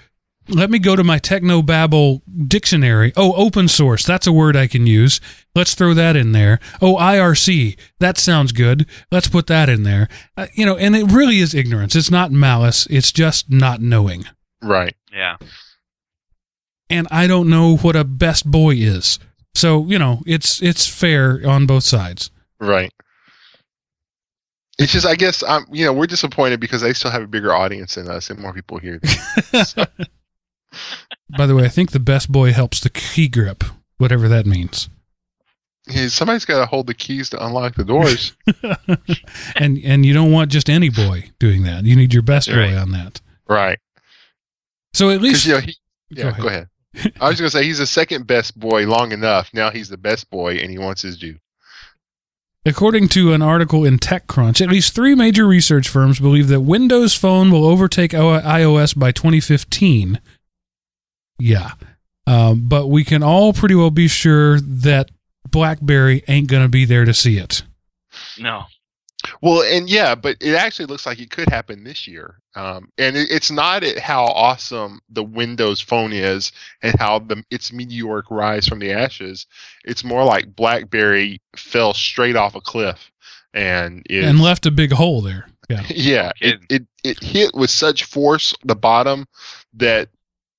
Let 0.49 0.71
me 0.71 0.79
go 0.79 0.97
to 0.97 1.05
my 1.05 1.19
techno 1.19 1.63
babble 1.63 2.23
dictionary. 2.47 3.13
Oh, 3.17 3.33
open 3.35 3.69
source. 3.69 4.05
That's 4.05 4.27
a 4.27 4.33
word 4.33 4.57
I 4.57 4.67
can 4.67 4.87
use. 4.87 5.21
Let's 5.55 5.75
throw 5.75 5.95
that 5.95 6.17
in 6.17 6.33
there. 6.33 6.59
Oh, 6.81 6.97
IRC. 6.97 7.79
That 8.01 8.19
sounds 8.19 8.53
good. 8.53 8.87
Let's 9.11 9.29
put 9.29 9.47
that 9.47 9.69
in 9.69 9.85
there. 9.85 10.09
Uh, 10.37 10.49
you 10.55 10.67
know, 10.67 10.77
and 10.77 10.97
it 10.97 11.11
really 11.13 11.39
is 11.39 11.55
ignorance. 11.55 11.95
It's 11.95 12.11
not 12.11 12.33
malice. 12.33 12.87
It's 12.91 13.13
just 13.13 13.51
not 13.51 13.81
knowing. 13.81 14.25
right. 14.63 14.97
Yeah. 15.13 15.37
And 16.91 17.07
I 17.11 17.27
don't 17.27 17.49
know 17.49 17.77
what 17.77 17.97
a 17.97 18.05
best 18.05 18.51
boy 18.51 18.75
is. 18.75 19.19
So, 19.55 19.87
you 19.87 19.99
know, 19.99 20.23
it's 20.27 20.63
it's 20.63 20.87
fair 20.87 21.41
on 21.47 21.67
both 21.67 21.85
sides. 21.85 22.31
Right. 22.61 22.93
It's 24.79 24.93
just, 24.93 25.07
I 25.07 25.15
guess, 25.15 25.43
um, 25.43 25.67
you 25.71 25.85
know, 25.85 25.93
we're 25.93 26.07
disappointed 26.07 26.59
because 26.61 26.81
they 26.81 26.93
still 26.95 27.11
have 27.11 27.23
a 27.23 27.27
bigger 27.27 27.55
audience 27.55 27.95
than 27.95 28.09
us 28.09 28.31
and 28.31 28.39
more 28.41 28.53
people 28.53 28.79
here. 28.79 29.01
them. 29.53 29.87
By 31.37 31.47
the 31.47 31.55
way, 31.55 31.65
I 31.65 31.69
think 31.69 31.91
the 31.91 32.01
best 32.01 32.31
boy 32.31 32.53
helps 32.53 32.81
the 32.81 32.91
key 32.91 33.29
grip, 33.29 33.65
whatever 33.99 34.29
that 34.29 34.47
means. 34.47 34.89
Hey, 35.87 36.09
somebody's 36.09 36.45
got 36.45 36.61
to 36.61 36.67
hold 36.67 36.87
the 36.87 36.95
keys 36.95 37.31
to 37.31 37.45
unlock 37.45 37.75
the 37.75 37.85
doors. 37.85 38.37
and 39.57 39.79
and 39.79 40.07
you 40.07 40.15
don't 40.15 40.31
want 40.31 40.51
just 40.51 40.71
any 40.71 40.91
boy 40.91 41.31
doing 41.39 41.65
that. 41.65 41.85
You 41.85 41.97
need 41.97 42.15
your 42.15 42.23
best 42.23 42.49
boy 42.49 42.57
right. 42.57 42.75
on 42.75 42.93
that. 42.93 43.21
right. 43.49 43.79
So 44.95 45.11
at 45.11 45.23
least 45.23 45.47
you 45.47 45.55
know, 45.55 45.61
he, 45.61 45.75
Go 46.15 46.23
yeah, 46.23 46.29
ahead. 46.29 46.43
go 46.43 46.49
ahead. 46.49 46.69
I 47.21 47.29
was 47.29 47.41
going 47.41 47.51
to 47.51 47.51
say 47.51 47.65
he's 47.65 47.79
the 47.79 47.87
second 47.87 48.27
best 48.27 48.59
boy 48.59 48.87
long 48.87 49.13
enough. 49.13 49.49
Now 49.55 49.71
he's 49.71 49.89
the 49.89 49.97
best 49.97 50.29
boy 50.31 50.57
and 50.57 50.71
he 50.71 50.79
wants 50.79 51.03
his 51.03 51.19
due. 51.19 51.39
According 52.65 53.09
to 53.09 53.33
an 53.33 53.43
article 53.43 53.85
in 53.85 53.99
TechCrunch, 53.99 54.61
at 54.61 54.69
least 54.69 54.95
three 54.95 55.15
major 55.15 55.47
research 55.47 55.89
firms 55.89 56.21
believe 56.21 56.49
that 56.49 56.61
Windows 56.61 57.15
Phone 57.15 57.51
will 57.51 57.65
overtake 57.65 58.13
iOS 58.13 58.97
by 58.97 59.11
2015. 59.11 60.21
Yeah. 61.43 61.73
Um, 62.27 62.69
but 62.69 62.87
we 62.87 63.05
can 63.05 63.23
all 63.23 63.53
pretty 63.53 63.75
well 63.75 63.91
be 63.91 64.07
sure 64.07 64.61
that 64.61 65.11
BlackBerry 65.51 66.23
ain't 66.29 66.49
going 66.49 66.63
to 66.63 66.69
be 66.69 66.85
there 66.85 67.05
to 67.05 67.13
see 67.13 67.37
it. 67.37 67.65
No. 68.39 68.65
Well, 69.41 69.63
and 69.63 69.89
yeah, 69.89 70.15
but 70.15 70.37
it 70.41 70.55
actually 70.55 70.87
looks 70.87 71.05
like 71.05 71.21
it 71.21 71.31
could 71.31 71.49
happen 71.49 71.85
this 71.85 72.07
year. 72.07 72.39
Um, 72.55 72.89
and 72.99 73.17
it, 73.17 73.31
it's 73.31 73.51
not 73.51 73.83
at 73.83 73.99
how 73.99 74.25
awesome 74.27 75.01
the 75.11 75.23
Windows 75.23 75.81
Phone 75.81 76.13
is 76.13 76.53
and 76.83 76.95
how 76.99 77.19
the 77.21 77.43
its 77.51 77.73
meteoric 77.73 78.31
rise 78.31 78.69
from 78.69 78.79
the 78.79 78.93
ashes. 78.93 79.47
It's 79.85 80.05
more 80.05 80.25
like 80.25 80.55
BlackBerry 80.55 81.41
fell 81.57 81.95
straight 81.95 82.37
off 82.37 82.55
a 82.55 82.61
cliff 82.61 83.11
and 83.55 84.05
is, 84.09 84.29
And 84.29 84.41
left 84.41 84.67
a 84.67 84.71
big 84.71 84.93
hole 84.93 85.21
there. 85.23 85.49
Yeah. 85.69 85.83
yeah, 85.89 86.33
it, 86.41 86.61
it 86.69 86.87
it 87.05 87.23
hit 87.23 87.55
with 87.55 87.71
such 87.71 88.05
force 88.05 88.55
the 88.65 88.77
bottom 88.77 89.27
that 89.75 90.09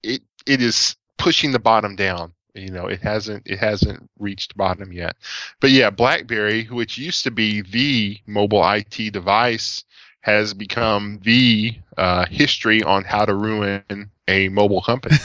it 0.04 0.22
it 0.46 0.62
is 0.62 0.96
pushing 1.18 1.52
the 1.52 1.60
bottom 1.60 1.96
down. 1.96 2.34
You 2.54 2.70
know, 2.70 2.86
it 2.86 3.02
hasn't 3.02 3.44
it 3.48 3.58
hasn't 3.58 4.10
reached 4.20 4.56
bottom 4.56 4.92
yet. 4.92 5.16
But 5.60 5.72
yeah, 5.72 5.90
BlackBerry, 5.90 6.66
which 6.66 6.98
used 6.98 7.24
to 7.24 7.32
be 7.32 7.62
the 7.62 8.20
mobile 8.28 8.64
IT 8.70 9.12
device, 9.12 9.84
has 10.22 10.54
become 10.54 11.20
the 11.24 11.76
uh, 11.98 12.26
history 12.30 12.84
on 12.84 13.04
how 13.04 13.26
to 13.26 13.34
ruin 13.34 14.12
a 14.28 14.50
mobile 14.50 14.82
company. 14.82 15.18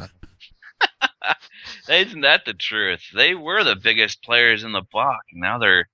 Isn't 1.88 2.20
that 2.20 2.44
the 2.44 2.54
truth? 2.54 3.00
They 3.14 3.34
were 3.34 3.64
the 3.64 3.76
biggest 3.76 4.22
players 4.22 4.62
in 4.62 4.72
the 4.72 4.82
block. 4.92 5.22
Now 5.32 5.58
they're 5.58 5.88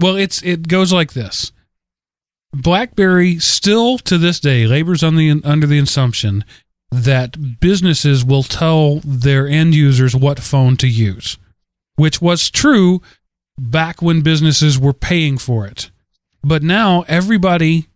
Well, 0.00 0.16
it's 0.16 0.42
it 0.42 0.66
goes 0.66 0.92
like 0.92 1.12
this. 1.12 1.52
BlackBerry 2.52 3.38
still 3.38 3.98
to 3.98 4.18
this 4.18 4.40
day 4.40 4.66
labors 4.66 5.02
on 5.02 5.16
the 5.16 5.40
under 5.44 5.66
the 5.66 5.78
assumption 5.78 6.44
that 6.90 7.60
businesses 7.60 8.24
will 8.24 8.42
tell 8.42 9.00
their 9.04 9.46
end 9.46 9.74
users 9.74 10.14
what 10.14 10.40
phone 10.40 10.76
to 10.78 10.88
use, 10.88 11.38
which 11.96 12.20
was 12.20 12.50
true 12.50 13.00
back 13.58 14.02
when 14.02 14.22
businesses 14.22 14.78
were 14.78 14.92
paying 14.92 15.38
for 15.38 15.66
it. 15.66 15.90
But 16.42 16.62
now 16.62 17.04
everybody 17.06 17.86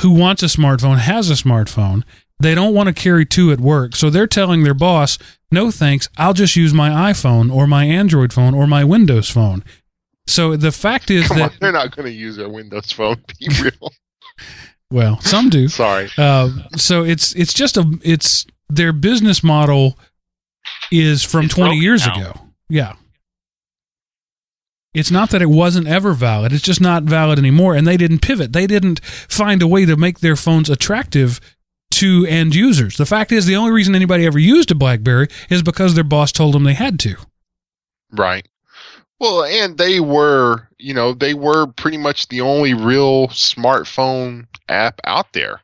who 0.00 0.10
wants 0.10 0.42
a 0.42 0.46
smartphone 0.46 0.98
has 0.98 1.30
a 1.30 1.34
smartphone. 1.34 2.02
They 2.40 2.54
don't 2.54 2.74
want 2.74 2.88
to 2.88 2.94
carry 2.94 3.26
two 3.26 3.52
at 3.52 3.60
work, 3.60 3.94
so 3.94 4.10
they're 4.10 4.26
telling 4.26 4.64
their 4.64 4.74
boss, 4.74 5.18
"No 5.50 5.70
thanks, 5.70 6.08
I'll 6.16 6.32
just 6.32 6.56
use 6.56 6.72
my 6.72 7.12
iPhone 7.12 7.52
or 7.52 7.66
my 7.66 7.84
Android 7.84 8.32
phone 8.32 8.54
or 8.54 8.66
my 8.66 8.82
Windows 8.82 9.28
phone." 9.28 9.62
So 10.26 10.56
the 10.56 10.72
fact 10.72 11.10
is 11.10 11.26
Come 11.28 11.38
that 11.38 11.52
on, 11.52 11.58
they're 11.60 11.72
not 11.72 11.94
going 11.94 12.06
to 12.06 12.12
use 12.12 12.36
their 12.36 12.48
Windows 12.48 12.92
Phone. 12.92 13.22
Be 13.38 13.48
real. 13.62 13.92
Well, 14.90 15.20
some 15.20 15.48
do. 15.50 15.68
Sorry. 15.82 16.10
Uh, 16.18 16.50
so 16.76 17.04
it's 17.04 17.34
it's 17.34 17.52
just 17.52 17.76
a 17.76 17.98
it's 18.02 18.46
their 18.68 18.92
business 18.92 19.42
model 19.42 19.98
is 20.92 21.22
from 21.24 21.46
It's 21.46 21.54
20 21.54 21.76
years 21.76 22.06
now. 22.06 22.14
ago. 22.20 22.40
Yeah. 22.68 22.94
It's 24.92 25.10
not 25.10 25.30
that 25.30 25.40
it 25.42 25.46
wasn't 25.50 25.86
ever 25.86 26.12
valid. 26.14 26.52
It's 26.52 26.64
just 26.64 26.80
not 26.80 27.04
valid 27.04 27.38
anymore. 27.38 27.76
And 27.76 27.86
they 27.86 27.96
didn't 27.96 28.20
pivot. 28.22 28.52
They 28.52 28.66
didn't 28.66 29.00
find 29.04 29.62
a 29.62 29.68
way 29.68 29.84
to 29.86 29.96
make 29.96 30.18
their 30.18 30.34
phones 30.36 30.68
attractive 30.68 31.40
to 31.92 32.26
end 32.28 32.54
users. 32.56 32.96
The 32.96 33.06
fact 33.06 33.30
is, 33.30 33.46
the 33.46 33.54
only 33.56 33.70
reason 33.70 33.94
anybody 33.94 34.26
ever 34.26 34.38
used 34.38 34.70
a 34.72 34.74
Blackberry 34.74 35.28
is 35.48 35.62
because 35.62 35.94
their 35.94 36.02
boss 36.04 36.32
told 36.32 36.54
them 36.54 36.64
they 36.64 36.74
had 36.74 36.98
to. 37.00 37.16
Right. 38.10 38.48
Well, 39.20 39.44
and 39.44 39.76
they 39.76 40.00
were, 40.00 40.66
you 40.78 40.94
know, 40.94 41.12
they 41.12 41.34
were 41.34 41.66
pretty 41.66 41.98
much 41.98 42.28
the 42.28 42.40
only 42.40 42.74
real 42.74 43.28
smartphone 43.28 44.46
app 44.68 45.00
out 45.04 45.32
there. 45.34 45.60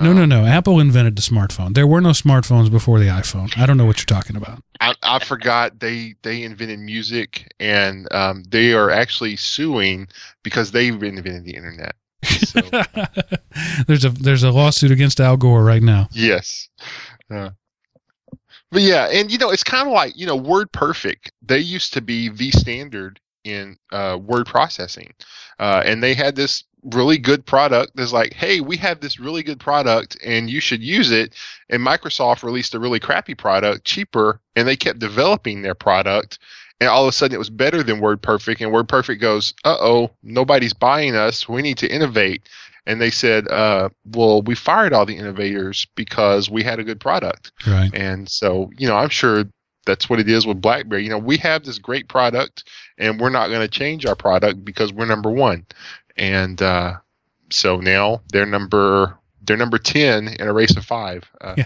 No, 0.00 0.12
no, 0.12 0.24
Um, 0.24 0.28
no. 0.28 0.44
Apple 0.44 0.78
invented 0.80 1.16
the 1.16 1.22
smartphone. 1.22 1.74
There 1.74 1.86
were 1.86 2.00
no 2.02 2.10
smartphones 2.10 2.70
before 2.70 2.98
the 2.98 3.06
iPhone. 3.06 3.56
I 3.56 3.64
don't 3.66 3.76
know 3.78 3.86
what 3.86 3.98
you're 3.98 4.04
talking 4.06 4.36
about. 4.36 4.62
I, 4.80 4.94
I 5.02 5.18
forgot 5.24 5.80
they 5.80 6.16
they 6.22 6.42
invented 6.42 6.78
music, 6.80 7.50
and 7.60 8.06
um, 8.12 8.42
they 8.48 8.74
are 8.74 8.90
actually 8.90 9.36
suing 9.36 10.08
because 10.42 10.70
they 10.72 10.88
invented 10.88 11.44
the 11.44 11.54
internet. 11.56 11.94
So, 12.24 12.60
there's 13.86 14.04
a 14.04 14.10
there's 14.10 14.42
a 14.42 14.50
lawsuit 14.50 14.90
against 14.90 15.18
Al 15.20 15.36
Gore 15.38 15.64
right 15.64 15.82
now. 15.82 16.08
yes. 16.12 16.68
Uh, 17.30 17.50
but 18.70 18.82
yeah, 18.82 19.08
and 19.10 19.30
you 19.30 19.38
know, 19.38 19.50
it's 19.50 19.64
kind 19.64 19.86
of 19.86 19.92
like 19.92 20.16
you 20.16 20.26
know, 20.26 20.36
Word 20.36 20.72
Perfect. 20.72 21.32
They 21.42 21.58
used 21.58 21.92
to 21.94 22.00
be 22.00 22.28
the 22.28 22.50
standard 22.50 23.20
in 23.44 23.76
uh, 23.92 24.18
word 24.20 24.46
processing, 24.46 25.14
uh, 25.58 25.82
and 25.84 26.02
they 26.02 26.14
had 26.14 26.34
this 26.34 26.64
really 26.82 27.18
good 27.18 27.46
product. 27.46 27.92
That's 27.94 28.12
like, 28.12 28.32
hey, 28.32 28.60
we 28.60 28.76
have 28.78 29.00
this 29.00 29.18
really 29.18 29.42
good 29.42 29.60
product, 29.60 30.16
and 30.24 30.50
you 30.50 30.60
should 30.60 30.82
use 30.82 31.10
it. 31.10 31.34
And 31.70 31.82
Microsoft 31.82 32.42
released 32.42 32.74
a 32.74 32.80
really 32.80 33.00
crappy 33.00 33.34
product, 33.34 33.84
cheaper, 33.84 34.40
and 34.54 34.66
they 34.66 34.76
kept 34.76 34.98
developing 34.98 35.62
their 35.62 35.74
product. 35.74 36.38
And 36.80 36.90
all 36.90 37.04
of 37.04 37.08
a 37.08 37.12
sudden, 37.12 37.34
it 37.34 37.38
was 37.38 37.48
better 37.48 37.82
than 37.82 38.00
Word 38.00 38.20
Perfect. 38.20 38.60
And 38.60 38.72
Word 38.72 38.88
Perfect 38.88 39.20
goes, 39.20 39.54
"Uh 39.64 39.76
oh, 39.80 40.10
nobody's 40.22 40.74
buying 40.74 41.16
us. 41.16 41.48
We 41.48 41.62
need 41.62 41.78
to 41.78 41.90
innovate." 41.90 42.42
And 42.86 43.00
they 43.00 43.10
said, 43.10 43.48
uh, 43.48 43.88
"Well, 44.04 44.42
we 44.42 44.54
fired 44.54 44.92
all 44.92 45.06
the 45.06 45.16
innovators 45.16 45.86
because 45.96 46.48
we 46.48 46.62
had 46.62 46.78
a 46.78 46.84
good 46.84 47.00
product." 47.00 47.50
Right. 47.66 47.90
And 47.92 48.28
so, 48.28 48.70
you 48.78 48.86
know, 48.86 48.96
I'm 48.96 49.08
sure 49.08 49.44
that's 49.86 50.08
what 50.08 50.20
it 50.20 50.28
is 50.28 50.46
with 50.46 50.60
BlackBerry. 50.60 51.02
You 51.04 51.10
know, 51.10 51.18
we 51.18 51.36
have 51.38 51.64
this 51.64 51.78
great 51.78 52.08
product, 52.08 52.64
and 52.98 53.20
we're 53.20 53.30
not 53.30 53.48
going 53.48 53.60
to 53.60 53.68
change 53.68 54.06
our 54.06 54.14
product 54.16 54.64
because 54.64 54.92
we're 54.92 55.06
number 55.06 55.30
one. 55.30 55.66
And 56.16 56.60
uh, 56.62 56.94
so 57.50 57.76
now 57.78 58.22
they're 58.32 58.46
number 58.46 59.18
they're 59.42 59.56
number 59.56 59.78
ten 59.78 60.28
in 60.28 60.48
a 60.48 60.52
race 60.52 60.76
of 60.76 60.84
five. 60.84 61.24
Uh, 61.40 61.54
Yeah. 61.58 61.64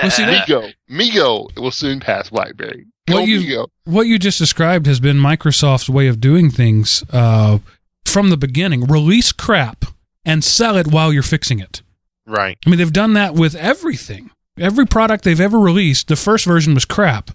Well, 0.00 0.10
see, 0.12 0.24
that- 0.24 0.46
MeeGo, 0.46 0.72
MeeGo 0.90 1.58
will 1.58 1.70
soon 1.72 1.98
pass 2.00 2.30
BlackBerry. 2.30 2.86
Go 3.08 3.20
What 3.20 3.28
you- 3.28 3.40
MeeGo. 3.40 3.68
What 3.84 4.06
you 4.06 4.18
just 4.18 4.38
described 4.38 4.86
has 4.86 5.00
been 5.00 5.16
Microsoft's 5.16 5.88
way 5.90 6.06
of 6.06 6.20
doing 6.20 6.50
things 6.50 7.02
uh, 7.10 7.58
from 8.04 8.30
the 8.30 8.36
beginning. 8.36 8.84
Release 8.86 9.32
crap 9.32 9.86
and 10.24 10.44
sell 10.44 10.76
it 10.76 10.86
while 10.86 11.12
you're 11.12 11.22
fixing 11.22 11.58
it. 11.58 11.82
Right. 12.26 12.56
I 12.64 12.70
mean, 12.70 12.78
they've 12.78 12.92
done 12.92 13.14
that 13.14 13.34
with 13.34 13.54
everything. 13.54 14.30
Every 14.58 14.86
product 14.86 15.24
they've 15.24 15.40
ever 15.40 15.58
released, 15.58 16.08
the 16.08 16.16
first 16.16 16.44
version 16.44 16.74
was 16.74 16.84
crap, 16.84 17.30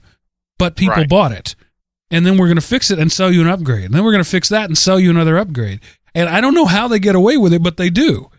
but 0.57 0.75
people 0.75 0.95
Right. 0.95 1.09
bought 1.09 1.31
it. 1.31 1.55
And 2.09 2.25
then 2.25 2.37
we're 2.37 2.47
going 2.47 2.55
to 2.55 2.61
fix 2.61 2.89
it 2.89 2.99
and 2.99 3.11
sell 3.11 3.31
you 3.33 3.41
an 3.41 3.47
upgrade. 3.49 3.85
And 3.85 3.93
then 3.93 4.03
we're 4.03 4.13
going 4.13 4.23
to 4.23 4.29
fix 4.29 4.47
that 4.49 4.65
and 4.65 4.77
sell 4.77 4.99
you 4.99 5.09
another 5.09 5.37
upgrade. 5.37 5.81
And 6.15 6.29
I 6.29 6.39
don't 6.39 6.53
know 6.53 6.65
how 6.65 6.87
they 6.87 6.99
get 6.99 7.15
away 7.15 7.35
with 7.37 7.53
it, 7.53 7.61
but 7.61 7.75
they 7.77 7.89
do. 7.89 8.29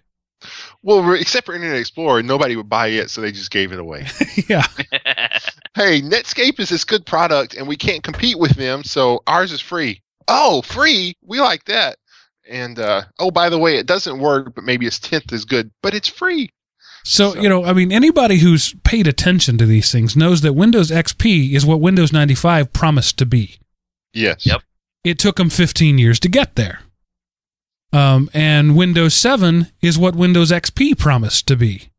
Well, 0.82 1.12
except 1.12 1.46
for 1.46 1.54
Internet 1.54 1.78
Explorer, 1.78 2.22
nobody 2.22 2.56
would 2.56 2.68
buy 2.68 2.86
it, 2.88 3.10
so 3.10 3.20
they 3.20 3.32
just 3.32 3.50
gave 3.50 3.72
it 3.72 3.78
away. 3.80 4.06
yeah. 4.48 4.64
hey, 5.74 6.00
Netscape 6.00 6.58
is 6.60 6.68
this 6.68 6.84
good 6.84 7.04
product, 7.04 7.54
and 7.54 7.66
we 7.68 7.76
can't 7.76 8.02
compete 8.02 8.38
with 8.38 8.52
them, 8.52 8.84
so 8.84 9.22
ours 9.26 9.52
is 9.52 9.60
free. 9.60 10.00
Oh, 10.28 10.62
free? 10.62 11.16
We 11.22 11.40
like 11.40 11.64
that. 11.64 11.98
And 12.48 12.78
uh, 12.78 13.02
oh, 13.18 13.30
by 13.30 13.48
the 13.50 13.58
way, 13.58 13.76
it 13.76 13.86
doesn't 13.86 14.18
work, 14.20 14.54
but 14.54 14.64
maybe 14.64 14.86
its 14.86 14.98
tenth 14.98 15.32
is 15.32 15.44
good, 15.44 15.70
but 15.82 15.94
it's 15.94 16.08
free. 16.08 16.50
So, 17.04 17.34
So- 17.34 17.40
you 17.40 17.48
know, 17.48 17.64
I 17.64 17.72
mean, 17.72 17.92
anybody 17.92 18.38
who's 18.38 18.74
paid 18.84 19.06
attention 19.06 19.58
to 19.58 19.66
these 19.66 19.92
things 19.92 20.16
knows 20.16 20.40
that 20.40 20.54
Windows 20.54 20.90
XP 20.90 21.52
is 21.54 21.66
what 21.66 21.80
Windows 21.80 22.12
95 22.12 22.72
promised 22.72 23.18
to 23.18 23.26
be. 23.26 23.58
Yes. 24.14 24.46
Yep. 24.46 24.62
It 25.04 25.18
took 25.18 25.36
them 25.36 25.50
15 25.50 25.98
years 25.98 26.18
to 26.20 26.28
get 26.28 26.56
there. 26.56 26.80
Um, 27.92 28.28
and 28.34 28.76
Windows 28.76 29.14
7 29.14 29.68
is 29.80 29.98
what 29.98 30.14
Windows 30.16 30.50
XP 30.50 30.98
promised 30.98 31.46
to 31.48 31.56
be. 31.56 31.90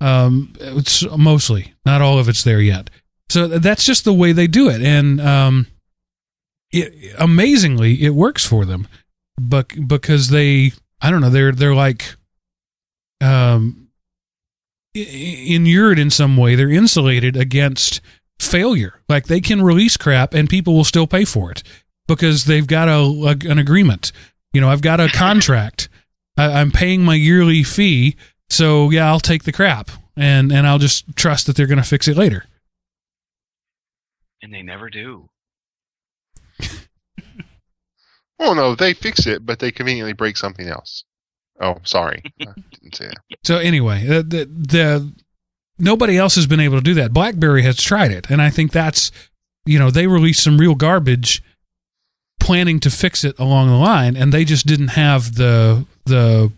Um, 0.00 0.52
it's 0.60 1.04
mostly, 1.16 1.74
not 1.84 2.00
all 2.00 2.18
of 2.18 2.28
it's 2.28 2.44
there 2.44 2.60
yet. 2.60 2.90
So 3.28 3.48
that's 3.48 3.84
just 3.84 4.04
the 4.04 4.12
way 4.12 4.32
they 4.32 4.46
do 4.46 4.68
it. 4.68 4.80
And 4.80 5.20
um, 5.20 5.66
it, 6.70 7.14
amazingly, 7.18 8.04
it 8.04 8.10
works 8.14 8.44
for 8.44 8.64
them. 8.64 8.86
But 9.38 9.86
because 9.88 10.28
they, 10.30 10.72
I 11.00 11.10
don't 11.10 11.20
know, 11.20 11.30
they're 11.30 11.52
they're 11.52 11.74
like 11.74 12.16
um, 13.20 13.88
inured 14.94 15.98
in 15.98 16.10
some 16.10 16.36
way. 16.36 16.54
They're 16.54 16.70
insulated 16.70 17.36
against 17.36 18.00
failure. 18.40 19.00
Like 19.08 19.26
they 19.26 19.40
can 19.40 19.62
release 19.62 19.96
crap 19.96 20.34
and 20.34 20.48
people 20.48 20.74
will 20.74 20.84
still 20.84 21.06
pay 21.06 21.24
for 21.24 21.50
it 21.50 21.62
because 22.06 22.44
they've 22.46 22.66
got 22.66 22.88
a, 22.88 22.94
a 22.98 23.50
an 23.50 23.58
agreement. 23.58 24.12
You 24.52 24.60
know, 24.60 24.68
I've 24.70 24.82
got 24.82 25.00
a 25.00 25.08
contract. 25.12 25.88
I, 26.36 26.60
I'm 26.60 26.70
paying 26.72 27.04
my 27.04 27.14
yearly 27.14 27.62
fee, 27.62 28.16
so 28.48 28.90
yeah, 28.90 29.06
I'll 29.08 29.20
take 29.20 29.44
the 29.44 29.52
crap 29.52 29.90
and 30.16 30.50
and 30.52 30.66
I'll 30.66 30.78
just 30.78 31.16
trust 31.16 31.46
that 31.46 31.56
they're 31.56 31.66
going 31.66 31.82
to 31.82 31.88
fix 31.88 32.08
it 32.08 32.16
later. 32.16 32.44
and 34.42 34.52
they 34.54 34.62
never 34.62 34.88
do. 34.88 35.28
Oh 38.40 38.54
no, 38.54 38.74
they 38.74 38.94
fix 38.94 39.26
it, 39.26 39.44
but 39.44 39.58
they 39.58 39.70
conveniently 39.72 40.12
break 40.12 40.36
something 40.36 40.68
else. 40.68 41.04
Oh, 41.60 41.76
sorry, 41.84 42.22
I 42.40 42.46
didn't 42.72 42.94
say 42.94 43.06
that. 43.06 43.18
So 43.42 43.56
anyway, 43.58 44.04
the, 44.04 44.22
the 44.22 44.44
the 44.44 45.12
nobody 45.78 46.16
else 46.16 46.36
has 46.36 46.46
been 46.46 46.60
able 46.60 46.76
to 46.76 46.82
do 46.82 46.94
that. 46.94 47.12
BlackBerry 47.12 47.62
has 47.62 47.82
tried 47.82 48.12
it, 48.12 48.30
and 48.30 48.40
I 48.40 48.50
think 48.50 48.72
that's 48.72 49.10
you 49.66 49.78
know 49.78 49.90
they 49.90 50.06
released 50.06 50.42
some 50.42 50.58
real 50.58 50.74
garbage, 50.74 51.42
planning 52.38 52.78
to 52.80 52.90
fix 52.90 53.24
it 53.24 53.38
along 53.38 53.68
the 53.68 53.74
line, 53.76 54.16
and 54.16 54.32
they 54.32 54.44
just 54.44 54.66
didn't 54.66 54.88
have 54.88 55.34
the 55.34 55.84
the 56.04 56.52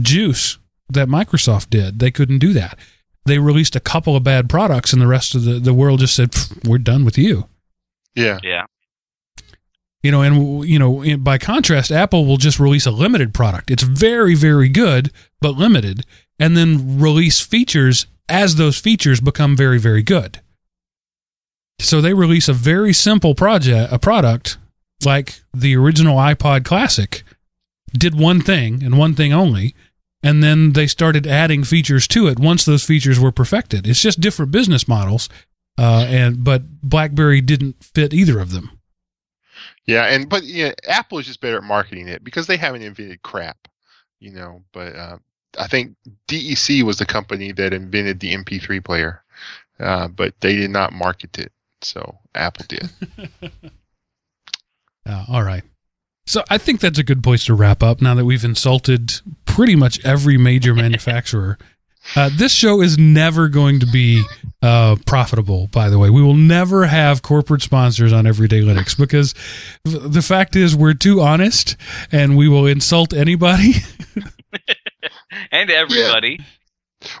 juice 0.00 0.58
that 0.88 1.08
Microsoft 1.08 1.70
did. 1.70 1.98
They 1.98 2.10
couldn't 2.10 2.38
do 2.38 2.52
that. 2.54 2.78
They 3.26 3.38
released 3.38 3.76
a 3.76 3.80
couple 3.80 4.16
of 4.16 4.24
bad 4.24 4.48
products, 4.48 4.92
and 4.92 5.02
the 5.02 5.06
rest 5.06 5.34
of 5.34 5.44
the 5.44 5.58
the 5.60 5.74
world 5.74 6.00
just 6.00 6.16
said, 6.16 6.34
"We're 6.64 6.78
done 6.78 7.04
with 7.04 7.18
you." 7.18 7.46
Yeah, 8.14 8.38
Yeah. 8.42 8.64
You 10.02 10.10
know, 10.10 10.22
and 10.22 10.64
you 10.64 10.78
know, 10.78 11.16
by 11.18 11.36
contrast, 11.36 11.90
Apple 11.90 12.24
will 12.24 12.38
just 12.38 12.58
release 12.58 12.86
a 12.86 12.90
limited 12.90 13.34
product. 13.34 13.70
It's 13.70 13.82
very, 13.82 14.34
very 14.34 14.68
good, 14.68 15.12
but 15.40 15.56
limited, 15.56 16.06
and 16.38 16.56
then 16.56 16.98
release 16.98 17.40
features 17.40 18.06
as 18.28 18.54
those 18.54 18.78
features 18.78 19.20
become 19.20 19.56
very, 19.56 19.78
very 19.78 20.02
good. 20.02 20.40
So 21.80 22.00
they 22.00 22.14
release 22.14 22.48
a 22.48 22.54
very 22.54 22.92
simple 22.92 23.34
project, 23.34 23.92
a 23.92 23.98
product 23.98 24.58
like 25.04 25.40
the 25.52 25.76
original 25.76 26.16
iPod 26.16 26.64
Classic, 26.64 27.22
did 27.92 28.14
one 28.14 28.40
thing 28.40 28.82
and 28.82 28.98
one 28.98 29.14
thing 29.14 29.32
only, 29.32 29.74
and 30.22 30.42
then 30.42 30.72
they 30.74 30.86
started 30.86 31.26
adding 31.26 31.64
features 31.64 32.06
to 32.08 32.26
it 32.28 32.38
once 32.38 32.64
those 32.64 32.84
features 32.84 33.18
were 33.18 33.32
perfected. 33.32 33.86
It's 33.86 34.02
just 34.02 34.20
different 34.20 34.52
business 34.52 34.86
models, 34.86 35.28
uh, 35.78 36.06
and 36.08 36.44
but 36.44 36.80
BlackBerry 36.82 37.40
didn't 37.40 37.82
fit 37.82 38.12
either 38.12 38.38
of 38.38 38.52
them. 38.52 38.70
Yeah, 39.86 40.04
and 40.04 40.28
but 40.28 40.44
yeah, 40.44 40.72
Apple 40.88 41.18
is 41.18 41.26
just 41.26 41.40
better 41.40 41.58
at 41.58 41.62
marketing 41.62 42.08
it 42.08 42.22
because 42.24 42.46
they 42.46 42.56
haven't 42.56 42.82
invented 42.82 43.22
crap, 43.22 43.68
you 44.18 44.32
know. 44.32 44.62
But 44.72 44.94
uh, 44.94 45.18
I 45.58 45.66
think 45.66 45.96
DEC 46.28 46.82
was 46.82 46.98
the 46.98 47.06
company 47.06 47.52
that 47.52 47.72
invented 47.72 48.20
the 48.20 48.34
MP3 48.34 48.84
player, 48.84 49.22
uh, 49.78 50.08
but 50.08 50.34
they 50.40 50.56
did 50.56 50.70
not 50.70 50.92
market 50.92 51.38
it, 51.38 51.52
so 51.82 52.18
Apple 52.34 52.66
did. 52.68 52.90
Uh, 55.06 55.24
all 55.28 55.42
right. 55.42 55.64
So 56.26 56.44
I 56.48 56.58
think 56.58 56.80
that's 56.80 56.98
a 56.98 57.02
good 57.02 57.22
place 57.22 57.44
to 57.46 57.54
wrap 57.54 57.82
up 57.82 58.00
now 58.00 58.14
that 58.14 58.24
we've 58.24 58.44
insulted 58.44 59.20
pretty 59.44 59.74
much 59.74 60.04
every 60.04 60.36
major 60.36 60.74
manufacturer. 60.76 61.58
Uh, 62.16 62.30
this 62.32 62.52
show 62.52 62.80
is 62.80 62.98
never 62.98 63.48
going 63.48 63.80
to 63.80 63.86
be 63.86 64.22
uh, 64.62 64.96
profitable, 65.06 65.68
by 65.68 65.88
the 65.88 65.98
way. 65.98 66.10
We 66.10 66.22
will 66.22 66.34
never 66.34 66.86
have 66.86 67.22
corporate 67.22 67.62
sponsors 67.62 68.12
on 68.12 68.26
Everyday 68.26 68.60
Linux 68.60 68.96
because 68.98 69.34
the 69.84 70.22
fact 70.22 70.56
is 70.56 70.74
we're 70.76 70.94
too 70.94 71.20
honest 71.20 71.76
and 72.10 72.36
we 72.36 72.48
will 72.48 72.66
insult 72.66 73.12
anybody. 73.12 73.74
And 75.52 75.70
everybody. 75.70 76.40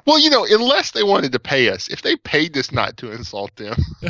Well, 0.06 0.18
you 0.18 0.30
know, 0.30 0.44
unless 0.48 0.90
they 0.90 1.02
wanted 1.02 1.32
to 1.32 1.38
pay 1.38 1.68
us, 1.70 1.88
if 1.88 2.02
they 2.02 2.16
paid 2.16 2.56
us 2.56 2.70
not 2.70 2.96
to 2.98 3.12
insult 3.12 3.54
them, 3.56 3.76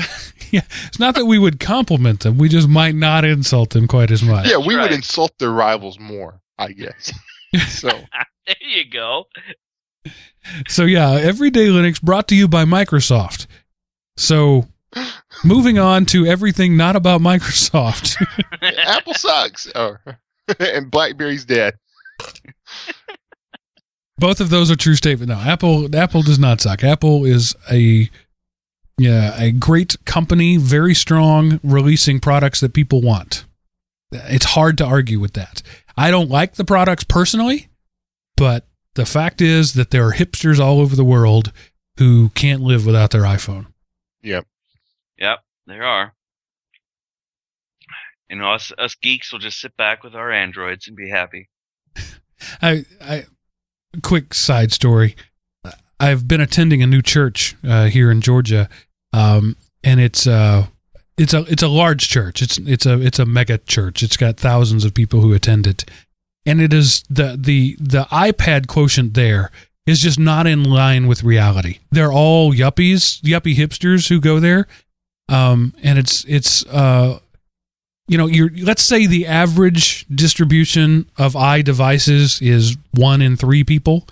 yeah, 0.50 0.62
it's 0.86 0.98
not 0.98 1.14
that 1.14 1.26
we 1.26 1.38
would 1.38 1.60
compliment 1.60 2.20
them, 2.20 2.38
we 2.38 2.48
just 2.48 2.68
might 2.68 2.94
not 2.94 3.24
insult 3.24 3.70
them 3.70 3.86
quite 3.86 4.10
as 4.10 4.22
much. 4.22 4.48
yeah, 4.48 4.56
we 4.56 4.76
would 4.76 4.90
insult 4.90 5.32
their 5.38 5.50
rivals 5.50 5.98
more, 5.98 6.40
I 6.58 6.72
guess. 6.72 7.12
so 7.68 7.88
There 8.46 8.56
you 8.60 8.90
go. 8.90 9.26
So 10.68 10.84
yeah, 10.84 11.12
Everyday 11.12 11.66
Linux 11.68 12.00
brought 12.00 12.28
to 12.28 12.34
you 12.34 12.48
by 12.48 12.64
Microsoft. 12.64 13.46
So 14.16 14.68
moving 15.44 15.78
on 15.78 16.06
to 16.06 16.26
everything 16.26 16.76
not 16.76 16.96
about 16.96 17.20
Microsoft. 17.20 18.16
Apple 18.84 19.14
sucks, 19.14 19.70
oh, 19.74 19.96
and 20.58 20.90
BlackBerry's 20.90 21.44
dead. 21.44 21.74
Both 24.18 24.40
of 24.40 24.50
those 24.50 24.70
are 24.70 24.76
true 24.76 24.96
statements. 24.96 25.30
No, 25.30 25.40
Apple 25.40 25.94
Apple 25.96 26.22
does 26.22 26.38
not 26.38 26.60
suck. 26.60 26.84
Apple 26.84 27.24
is 27.24 27.54
a 27.70 28.10
yeah, 28.98 29.40
a 29.40 29.50
great 29.50 29.96
company, 30.04 30.58
very 30.58 30.94
strong, 30.94 31.58
releasing 31.62 32.20
products 32.20 32.60
that 32.60 32.74
people 32.74 33.00
want. 33.00 33.46
It's 34.12 34.44
hard 34.44 34.76
to 34.78 34.84
argue 34.84 35.18
with 35.18 35.32
that. 35.34 35.62
I 35.96 36.10
don't 36.10 36.28
like 36.28 36.56
the 36.56 36.66
products 36.66 37.04
personally, 37.04 37.68
but 38.36 38.66
the 38.94 39.06
fact 39.06 39.40
is 39.40 39.74
that 39.74 39.90
there 39.90 40.06
are 40.06 40.12
hipsters 40.12 40.58
all 40.58 40.80
over 40.80 40.96
the 40.96 41.04
world 41.04 41.52
who 41.98 42.30
can't 42.30 42.62
live 42.62 42.86
without 42.86 43.10
their 43.10 43.22
iPhone. 43.22 43.66
Yep. 44.22 44.46
Yep, 45.18 45.38
there 45.66 45.84
are. 45.84 46.14
You 48.28 48.36
know, 48.36 48.52
us 48.52 48.72
us 48.78 48.94
geeks 48.94 49.32
will 49.32 49.40
just 49.40 49.60
sit 49.60 49.76
back 49.76 50.04
with 50.04 50.14
our 50.14 50.30
androids 50.30 50.86
and 50.86 50.96
be 50.96 51.08
happy. 51.08 51.48
I, 52.62 52.84
I, 53.00 53.24
quick 54.02 54.34
side 54.34 54.72
story. 54.72 55.16
I've 55.98 56.26
been 56.26 56.40
attending 56.40 56.82
a 56.82 56.86
new 56.86 57.02
church 57.02 57.56
uh, 57.68 57.86
here 57.86 58.10
in 58.10 58.20
Georgia, 58.20 58.68
um, 59.12 59.56
and 59.84 60.00
it's 60.00 60.26
uh, 60.26 60.66
it's 61.18 61.34
a 61.34 61.40
it's 61.42 61.62
a 61.62 61.68
large 61.68 62.08
church. 62.08 62.40
It's 62.40 62.56
it's 62.58 62.86
a 62.86 62.98
it's 63.00 63.18
a 63.18 63.26
mega 63.26 63.58
church. 63.58 64.02
It's 64.02 64.16
got 64.16 64.38
thousands 64.38 64.84
of 64.84 64.94
people 64.94 65.20
who 65.20 65.34
attend 65.34 65.66
it, 65.66 65.84
and 66.46 66.60
it 66.60 66.72
is 66.72 67.04
the 67.10 67.36
the 67.38 67.76
the 67.80 68.04
iPad 68.10 68.66
quotient 68.66 69.14
there 69.14 69.50
is 69.86 70.00
just 70.00 70.18
not 70.18 70.46
in 70.46 70.62
line 70.62 71.06
with 71.06 71.22
reality. 71.22 71.78
They're 71.90 72.12
all 72.12 72.52
yuppies, 72.52 73.20
yuppie 73.22 73.56
hipsters 73.56 74.08
who 74.08 74.20
go 74.20 74.40
there, 74.40 74.66
um, 75.28 75.74
and 75.82 75.98
it's 75.98 76.24
it's 76.26 76.64
uh, 76.66 77.18
you 78.10 78.18
know, 78.18 78.26
you're 78.26 78.50
let's 78.62 78.82
say 78.82 79.06
the 79.06 79.28
average 79.28 80.04
distribution 80.08 81.08
of 81.16 81.36
i 81.36 81.62
devices 81.62 82.42
is 82.42 82.76
one 82.90 83.22
in 83.22 83.36
three 83.36 83.62
people. 83.62 84.08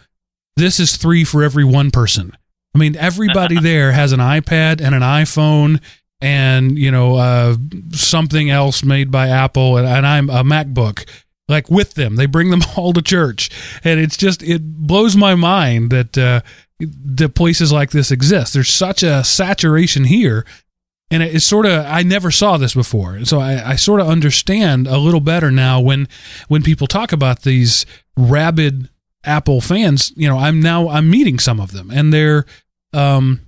This 0.56 0.78
is 0.78 0.96
three 0.96 1.24
for 1.24 1.42
every 1.42 1.64
one 1.64 1.90
person. 1.90 2.30
I 2.76 2.78
mean, 2.78 2.94
everybody 2.94 3.58
there 3.60 3.90
has 3.90 4.12
an 4.12 4.20
iPad 4.20 4.80
and 4.80 4.94
an 4.94 5.02
iPhone 5.02 5.82
and 6.20 6.78
you 6.78 6.92
know 6.92 7.16
uh, 7.16 7.56
something 7.90 8.48
else 8.50 8.84
made 8.84 9.10
by 9.10 9.28
Apple 9.30 9.76
and, 9.78 9.88
and 9.88 10.06
I'm 10.06 10.30
a 10.30 10.44
MacBook. 10.44 11.04
Like 11.48 11.70
with 11.70 11.94
them, 11.94 12.16
they 12.16 12.26
bring 12.26 12.50
them 12.50 12.62
all 12.76 12.92
to 12.92 13.02
church, 13.02 13.50
and 13.84 13.98
it's 13.98 14.16
just 14.16 14.42
it 14.42 14.62
blows 14.62 15.16
my 15.16 15.34
mind 15.34 15.90
that 15.90 16.18
uh, 16.18 16.40
the 16.78 17.28
places 17.28 17.72
like 17.72 17.90
this 17.90 18.10
exist. 18.10 18.54
There's 18.54 18.70
such 18.70 19.02
a 19.02 19.24
saturation 19.24 20.04
here 20.04 20.44
and 21.10 21.22
it's 21.22 21.46
sort 21.46 21.66
of 21.66 21.86
I 21.86 22.02
never 22.02 22.30
saw 22.30 22.56
this 22.56 22.74
before, 22.74 23.24
so 23.24 23.40
I, 23.40 23.70
I 23.70 23.76
sort 23.76 24.00
of 24.00 24.08
understand 24.08 24.86
a 24.86 24.98
little 24.98 25.20
better 25.20 25.50
now 25.50 25.80
when 25.80 26.08
when 26.48 26.62
people 26.62 26.86
talk 26.86 27.12
about 27.12 27.42
these 27.42 27.86
rabid 28.16 28.88
Apple 29.24 29.60
fans. 29.60 30.12
You 30.16 30.28
know, 30.28 30.38
I'm 30.38 30.60
now 30.60 30.88
I'm 30.88 31.10
meeting 31.10 31.38
some 31.38 31.60
of 31.60 31.72
them, 31.72 31.90
and 31.90 32.12
they're 32.12 32.44
um, 32.92 33.40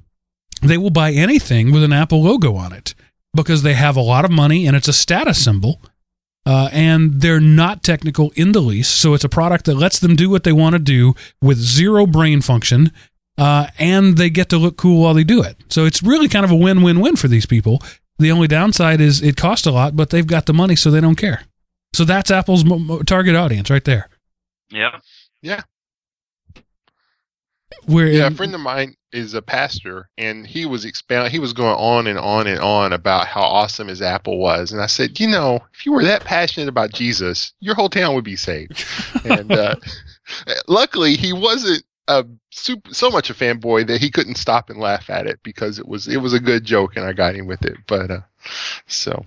they 0.62 0.78
will 0.78 0.90
buy 0.90 1.12
anything 1.12 1.70
with 1.70 1.82
an 1.82 1.92
Apple 1.92 2.22
logo 2.22 2.54
on 2.56 2.72
it 2.72 2.94
because 3.34 3.62
they 3.62 3.74
have 3.74 3.96
a 3.96 4.00
lot 4.00 4.24
of 4.24 4.30
money 4.30 4.66
and 4.66 4.74
it's 4.76 4.88
a 4.88 4.92
status 4.92 5.42
symbol. 5.42 5.80
Uh, 6.50 6.68
and 6.72 7.20
they're 7.20 7.38
not 7.38 7.84
technical 7.84 8.32
in 8.34 8.50
the 8.50 8.60
least, 8.60 8.96
so 8.96 9.14
it's 9.14 9.22
a 9.22 9.28
product 9.28 9.66
that 9.66 9.76
lets 9.76 10.00
them 10.00 10.16
do 10.16 10.28
what 10.28 10.42
they 10.42 10.50
want 10.52 10.72
to 10.72 10.80
do 10.80 11.14
with 11.40 11.58
zero 11.58 12.06
brain 12.06 12.40
function 12.40 12.90
uh, 13.38 13.68
and 13.78 14.18
they 14.18 14.28
get 14.28 14.48
to 14.50 14.58
look 14.58 14.76
cool 14.76 15.02
while 15.02 15.14
they 15.14 15.24
do 15.24 15.42
it. 15.42 15.56
So 15.68 15.86
it's 15.86 16.02
really 16.02 16.28
kind 16.28 16.44
of 16.44 16.50
a 16.50 16.56
win-win-win 16.56 17.16
for 17.16 17.28
these 17.28 17.46
people. 17.46 17.80
The 18.18 18.30
only 18.32 18.48
downside 18.48 19.00
is 19.00 19.22
it 19.22 19.36
costs 19.36 19.66
a 19.66 19.70
lot, 19.70 19.96
but 19.96 20.10
they've 20.10 20.26
got 20.26 20.46
the 20.46 20.52
money, 20.52 20.76
so 20.76 20.90
they 20.90 21.00
don't 21.00 21.14
care. 21.16 21.44
So 21.94 22.04
that's 22.04 22.30
Apple's 22.30 22.64
mo- 22.64 22.78
mo- 22.78 23.02
target 23.02 23.36
audience 23.36 23.70
right 23.70 23.84
there. 23.84 24.08
Yep. 25.42 25.64
Where 27.86 28.08
Yeah, 28.08 28.26
a 28.26 28.30
friend 28.30 28.54
of 28.54 28.60
mine 28.60 28.96
is 29.12 29.34
a 29.34 29.42
pastor, 29.42 30.08
and 30.16 30.46
he 30.46 30.66
was 30.66 30.84
expound. 30.84 31.30
He 31.30 31.38
was 31.38 31.52
going 31.52 31.74
on 31.76 32.06
and 32.06 32.18
on 32.18 32.46
and 32.46 32.60
on 32.60 32.92
about 32.92 33.26
how 33.26 33.42
awesome 33.42 33.88
his 33.88 34.02
Apple 34.02 34.38
was, 34.38 34.72
and 34.72 34.80
I 34.80 34.86
said, 34.86 35.18
you 35.18 35.28
know, 35.28 35.60
if 35.74 35.86
you 35.86 35.92
were 35.92 36.04
that 36.04 36.24
passionate 36.24 36.68
about 36.68 36.92
Jesus, 36.92 37.52
your 37.60 37.74
whole 37.74 37.88
town 37.88 38.14
would 38.14 38.24
be 38.24 38.36
saved. 38.36 38.84
and 39.24 39.50
uh, 39.52 39.76
luckily, 40.68 41.16
he 41.16 41.32
wasn't 41.32 41.84
a 42.08 42.26
super, 42.50 42.92
so 42.92 43.10
much 43.10 43.30
a 43.30 43.34
fanboy 43.34 43.86
that 43.86 44.00
he 44.00 44.10
couldn't 44.10 44.36
stop 44.36 44.68
and 44.68 44.80
laugh 44.80 45.08
at 45.10 45.26
it 45.26 45.40
because 45.42 45.78
it 45.78 45.86
was 45.86 46.08
it 46.08 46.18
was 46.18 46.32
a 46.32 46.40
good 46.40 46.64
joke, 46.64 46.96
and 46.96 47.04
I 47.04 47.12
got 47.12 47.36
him 47.36 47.46
with 47.46 47.64
it. 47.64 47.76
But 47.86 48.10
uh, 48.10 48.20
so 48.86 49.24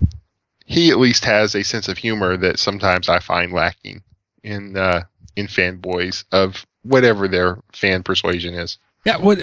he 0.65 0.91
at 0.91 0.99
least 0.99 1.25
has 1.25 1.55
a 1.55 1.63
sense 1.63 1.87
of 1.87 1.97
humor 1.97 2.37
that 2.37 2.59
sometimes 2.59 3.09
I 3.09 3.19
find 3.19 3.51
lacking 3.53 4.03
in 4.43 4.77
uh, 4.77 5.03
in 5.35 5.47
fanboys 5.47 6.25
of 6.31 6.65
whatever 6.83 7.27
their 7.27 7.59
fan 7.73 8.03
persuasion 8.03 8.53
is. 8.53 8.77
Yeah, 9.05 9.17
what 9.17 9.39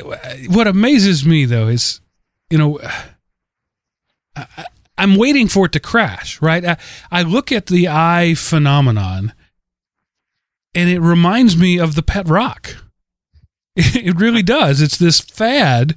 what 0.49 0.67
amazes 0.67 1.27
me 1.27 1.45
though 1.45 1.69
is, 1.69 2.01
you 2.49 2.59
know, 2.59 2.81
I, 4.37 4.65
I'm 4.97 5.17
waiting 5.17 5.49
for 5.49 5.67
it 5.67 5.73
to 5.73 5.81
crash. 5.81 6.41
Right, 6.41 6.65
I, 6.65 6.77
I 7.11 7.23
look 7.23 7.53
at 7.53 7.67
the 7.67 7.89
eye 7.89 8.35
phenomenon, 8.35 9.35
and 10.75 10.89
it 10.89 11.01
reminds 11.01 11.57
me 11.57 11.79
of 11.79 11.95
the 11.95 12.03
pet 12.03 12.29
rock. 12.29 12.77
It 13.77 14.19
really 14.19 14.43
does. 14.43 14.83
It's 14.83 14.99
this 14.99 15.21
fad 15.21 15.97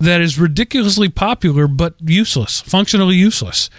that 0.00 0.20
is 0.20 0.38
ridiculously 0.38 1.08
popular 1.08 1.66
but 1.66 1.94
useless, 2.00 2.60
functionally 2.60 3.16
useless. 3.16 3.70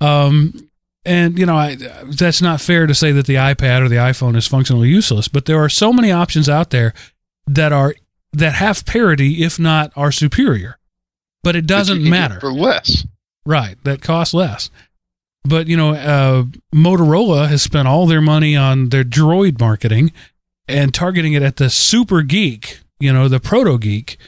Um, 0.00 0.70
and 1.06 1.38
you 1.38 1.46
know, 1.46 1.56
I, 1.56 1.76
that's 2.04 2.42
not 2.42 2.60
fair 2.60 2.86
to 2.86 2.94
say 2.94 3.12
that 3.12 3.26
the 3.26 3.36
iPad 3.36 3.80
or 3.82 3.88
the 3.88 3.96
iPhone 3.96 4.36
is 4.36 4.46
functionally 4.46 4.88
useless, 4.88 5.28
but 5.28 5.46
there 5.46 5.58
are 5.62 5.68
so 5.68 5.92
many 5.92 6.10
options 6.10 6.48
out 6.48 6.70
there 6.70 6.92
that 7.46 7.72
are 7.72 7.94
that 8.32 8.54
have 8.54 8.84
parity, 8.84 9.42
if 9.44 9.58
not 9.58 9.92
are 9.96 10.12
superior. 10.12 10.78
But 11.42 11.54
it 11.56 11.66
doesn't 11.66 12.02
matter, 12.02 12.40
for 12.40 12.52
less. 12.52 13.06
right? 13.46 13.76
That 13.84 14.02
costs 14.02 14.34
less. 14.34 14.68
But 15.44 15.68
you 15.68 15.76
know, 15.76 15.94
uh, 15.94 16.44
Motorola 16.74 17.48
has 17.48 17.62
spent 17.62 17.86
all 17.86 18.06
their 18.06 18.20
money 18.20 18.56
on 18.56 18.88
their 18.88 19.04
Droid 19.04 19.60
marketing 19.60 20.12
and 20.66 20.92
targeting 20.92 21.34
it 21.34 21.42
at 21.42 21.56
the 21.56 21.70
super 21.70 22.22
geek, 22.22 22.80
you 22.98 23.12
know, 23.12 23.28
the 23.28 23.38
proto 23.38 23.78
geek, 23.78 24.18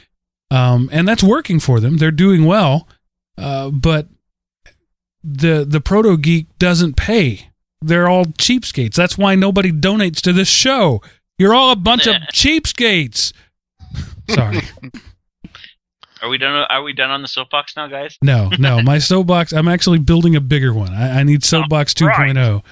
um, 0.49 0.89
and 0.93 1.05
that's 1.05 1.21
working 1.21 1.59
for 1.59 1.81
them. 1.81 1.97
They're 1.97 2.11
doing 2.11 2.45
well, 2.45 2.87
uh, 3.37 3.69
but 3.69 4.07
the 5.23 5.65
the 5.67 5.81
proto 5.81 6.17
geek 6.17 6.47
doesn't 6.57 6.95
pay. 6.95 7.49
They're 7.81 8.09
all 8.09 8.25
cheapskates. 8.25 8.95
That's 8.95 9.17
why 9.17 9.35
nobody 9.35 9.71
donates 9.71 10.21
to 10.21 10.33
this 10.33 10.49
show. 10.49 11.01
You're 11.37 11.53
all 11.53 11.71
a 11.71 11.75
bunch 11.77 12.07
of 12.07 12.15
cheapskates. 12.33 13.31
Sorry. 14.29 14.59
Are 16.21 16.27
we 16.29 16.37
done? 16.37 16.65
Are 16.69 16.83
we 16.83 16.91
done 16.93 17.11
on 17.11 17.21
the 17.21 17.27
soapbox 17.29 17.77
now, 17.77 17.87
guys? 17.87 18.17
No, 18.21 18.49
no. 18.59 18.81
My 18.81 18.97
soapbox, 18.99 19.53
I'm 19.53 19.69
actually 19.69 19.99
building 19.99 20.35
a 20.35 20.41
bigger 20.41 20.73
one. 20.73 20.93
I, 20.93 21.19
I 21.19 21.23
need 21.23 21.45
soapbox 21.45 21.93
Oh, 22.01 22.07
right. 22.07 22.35
2.0. 22.35 22.63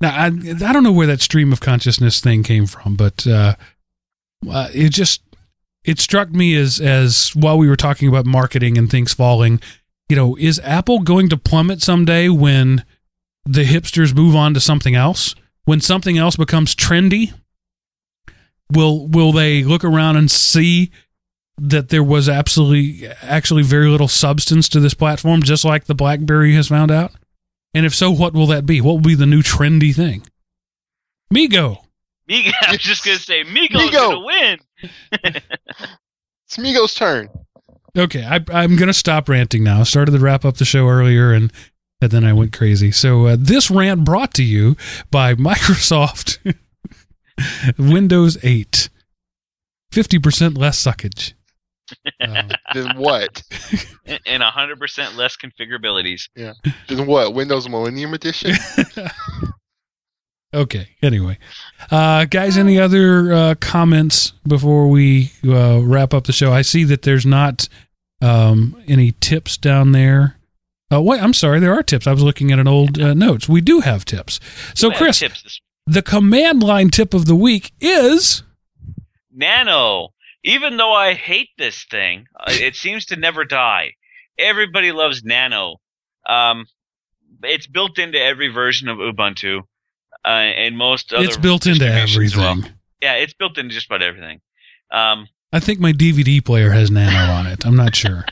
Now, 0.00 0.10
I, 0.16 0.26
I 0.26 0.72
don't 0.72 0.82
know 0.82 0.92
where 0.92 1.06
that 1.06 1.20
stream 1.20 1.52
of 1.52 1.60
consciousness 1.60 2.20
thing 2.20 2.42
came 2.42 2.66
from, 2.66 2.96
but 2.96 3.24
uh, 3.26 3.54
uh, 4.50 4.68
it 4.74 4.88
just 4.88 5.22
it 5.84 6.00
struck 6.00 6.30
me 6.30 6.56
as 6.56 6.80
as 6.80 7.30
while 7.36 7.56
we 7.58 7.68
were 7.68 7.76
talking 7.76 8.08
about 8.08 8.26
marketing 8.26 8.76
and 8.78 8.90
things 8.90 9.14
falling, 9.14 9.60
you 10.10 10.16
know, 10.16 10.36
is 10.36 10.60
Apple 10.64 11.00
going 11.00 11.28
to 11.28 11.36
plummet 11.36 11.80
someday 11.80 12.28
when 12.28 12.84
the 13.44 13.64
hipsters 13.64 14.14
move 14.14 14.34
on 14.34 14.54
to 14.54 14.60
something 14.60 14.94
else? 14.94 15.34
When 15.64 15.80
something 15.80 16.18
else 16.18 16.36
becomes 16.36 16.74
trendy, 16.74 17.32
will 18.72 19.06
will 19.06 19.30
they 19.32 19.62
look 19.62 19.84
around 19.84 20.16
and 20.16 20.30
see 20.30 20.90
that 21.58 21.90
there 21.90 22.02
was 22.02 22.28
absolutely 22.28 23.06
actually 23.22 23.62
very 23.62 23.88
little 23.88 24.08
substance 24.08 24.68
to 24.70 24.80
this 24.80 24.94
platform, 24.94 25.42
just 25.42 25.64
like 25.64 25.84
the 25.84 25.94
BlackBerry 25.94 26.54
has 26.54 26.68
found 26.68 26.90
out? 26.90 27.12
And 27.72 27.86
if 27.86 27.94
so, 27.94 28.10
what 28.10 28.32
will 28.34 28.48
that 28.48 28.66
be? 28.66 28.80
What 28.80 28.94
will 28.94 29.00
be 29.00 29.14
the 29.14 29.26
new 29.26 29.42
trendy 29.42 29.94
thing? 29.94 30.26
MeeGo. 31.32 31.78
MeeGo, 32.28 32.52
I 32.66 32.72
was 32.72 32.80
just 32.80 33.04
gonna 33.04 33.18
say 33.18 33.44
MeeGo's 33.44 33.90
MeeGo. 33.90 33.92
gonna 33.92 34.20
win. 34.24 34.58
It's 36.46 36.56
MeeGo's 36.56 36.94
turn. 36.94 37.28
Okay, 37.98 38.24
I, 38.24 38.36
I'm 38.52 38.76
going 38.76 38.86
to 38.88 38.92
stop 38.94 39.28
ranting 39.28 39.64
now. 39.64 39.80
I 39.80 39.82
started 39.82 40.12
to 40.12 40.18
wrap 40.18 40.44
up 40.44 40.56
the 40.58 40.64
show 40.64 40.88
earlier, 40.88 41.32
and, 41.32 41.52
and 42.00 42.10
then 42.10 42.24
I 42.24 42.32
went 42.32 42.52
crazy. 42.52 42.90
So 42.92 43.26
uh, 43.26 43.36
this 43.38 43.70
rant 43.70 44.04
brought 44.04 44.32
to 44.34 44.44
you 44.44 44.76
by 45.10 45.34
Microsoft 45.36 46.38
Windows 47.78 48.38
8. 48.44 48.88
50% 49.92 50.56
less 50.58 50.82
suckage. 50.82 51.32
Uh, 52.20 52.42
Then 52.72 52.96
what? 52.98 53.42
And- 54.06 54.20
and 54.24 54.42
hundred 54.44 54.78
percent 54.78 55.16
less 55.16 55.36
configurabilities. 55.36 56.28
Yeah. 56.36 56.52
Then 56.88 57.04
what? 57.08 57.34
Windows 57.34 57.68
Millennium 57.68 58.14
Edition? 58.14 58.54
Okay, 60.54 60.88
anyway. 61.02 61.38
Uh, 61.90 62.24
guys, 62.24 62.56
any 62.56 62.78
other 62.78 63.32
uh, 63.32 63.54
comments 63.60 64.32
before 64.46 64.88
we 64.88 65.32
uh, 65.46 65.80
wrap 65.82 66.14
up 66.14 66.24
the 66.24 66.32
show? 66.32 66.52
I 66.52 66.62
see 66.62 66.84
that 66.84 67.02
there's 67.02 67.26
not 67.26 67.68
um, 68.20 68.82
any 68.86 69.12
tips 69.20 69.56
down 69.56 69.92
there. 69.92 70.36
Oh, 70.90 71.00
wait, 71.00 71.22
I'm 71.22 71.34
sorry. 71.34 71.60
There 71.60 71.72
are 71.72 71.82
tips. 71.82 72.06
I 72.06 72.12
was 72.12 72.22
looking 72.22 72.50
at 72.50 72.58
an 72.58 72.66
old 72.66 73.00
uh, 73.00 73.14
notes. 73.14 73.48
We 73.48 73.60
do 73.60 73.80
have 73.80 74.04
tips. 74.04 74.40
So, 74.74 74.90
Chris, 74.90 75.20
tips 75.20 75.60
the 75.86 76.02
command 76.02 76.62
line 76.62 76.90
tip 76.90 77.14
of 77.14 77.26
the 77.26 77.34
week 77.34 77.72
is 77.80 78.42
Nano. 79.32 80.10
Even 80.44 80.76
though 80.76 80.92
I 80.92 81.14
hate 81.14 81.50
this 81.58 81.84
thing, 81.90 82.26
uh, 82.38 82.44
it 82.48 82.74
seems 82.74 83.06
to 83.06 83.16
never 83.16 83.44
die. 83.44 83.92
Everybody 84.38 84.92
loves 84.92 85.22
Nano. 85.22 85.76
Um, 86.26 86.66
it's 87.42 87.66
built 87.66 87.98
into 87.98 88.18
every 88.20 88.48
version 88.48 88.88
of 88.88 88.98
Ubuntu, 88.98 89.62
uh, 90.24 90.28
and 90.28 90.76
most 90.76 91.12
other. 91.12 91.24
it's 91.24 91.36
built 91.36 91.66
into 91.66 91.86
as 91.86 92.36
well. 92.36 92.58
Yeah, 93.00 93.14
it's 93.14 93.32
built 93.34 93.58
into 93.58 93.74
just 93.74 93.86
about 93.86 94.02
everything. 94.02 94.40
Um, 94.92 95.28
I 95.52 95.60
think 95.60 95.80
my 95.80 95.92
DVD 95.92 96.44
player 96.44 96.70
has 96.70 96.90
Nano 96.90 97.32
on 97.32 97.46
it. 97.46 97.66
I'm 97.66 97.76
not 97.76 97.94
sure. 97.94 98.24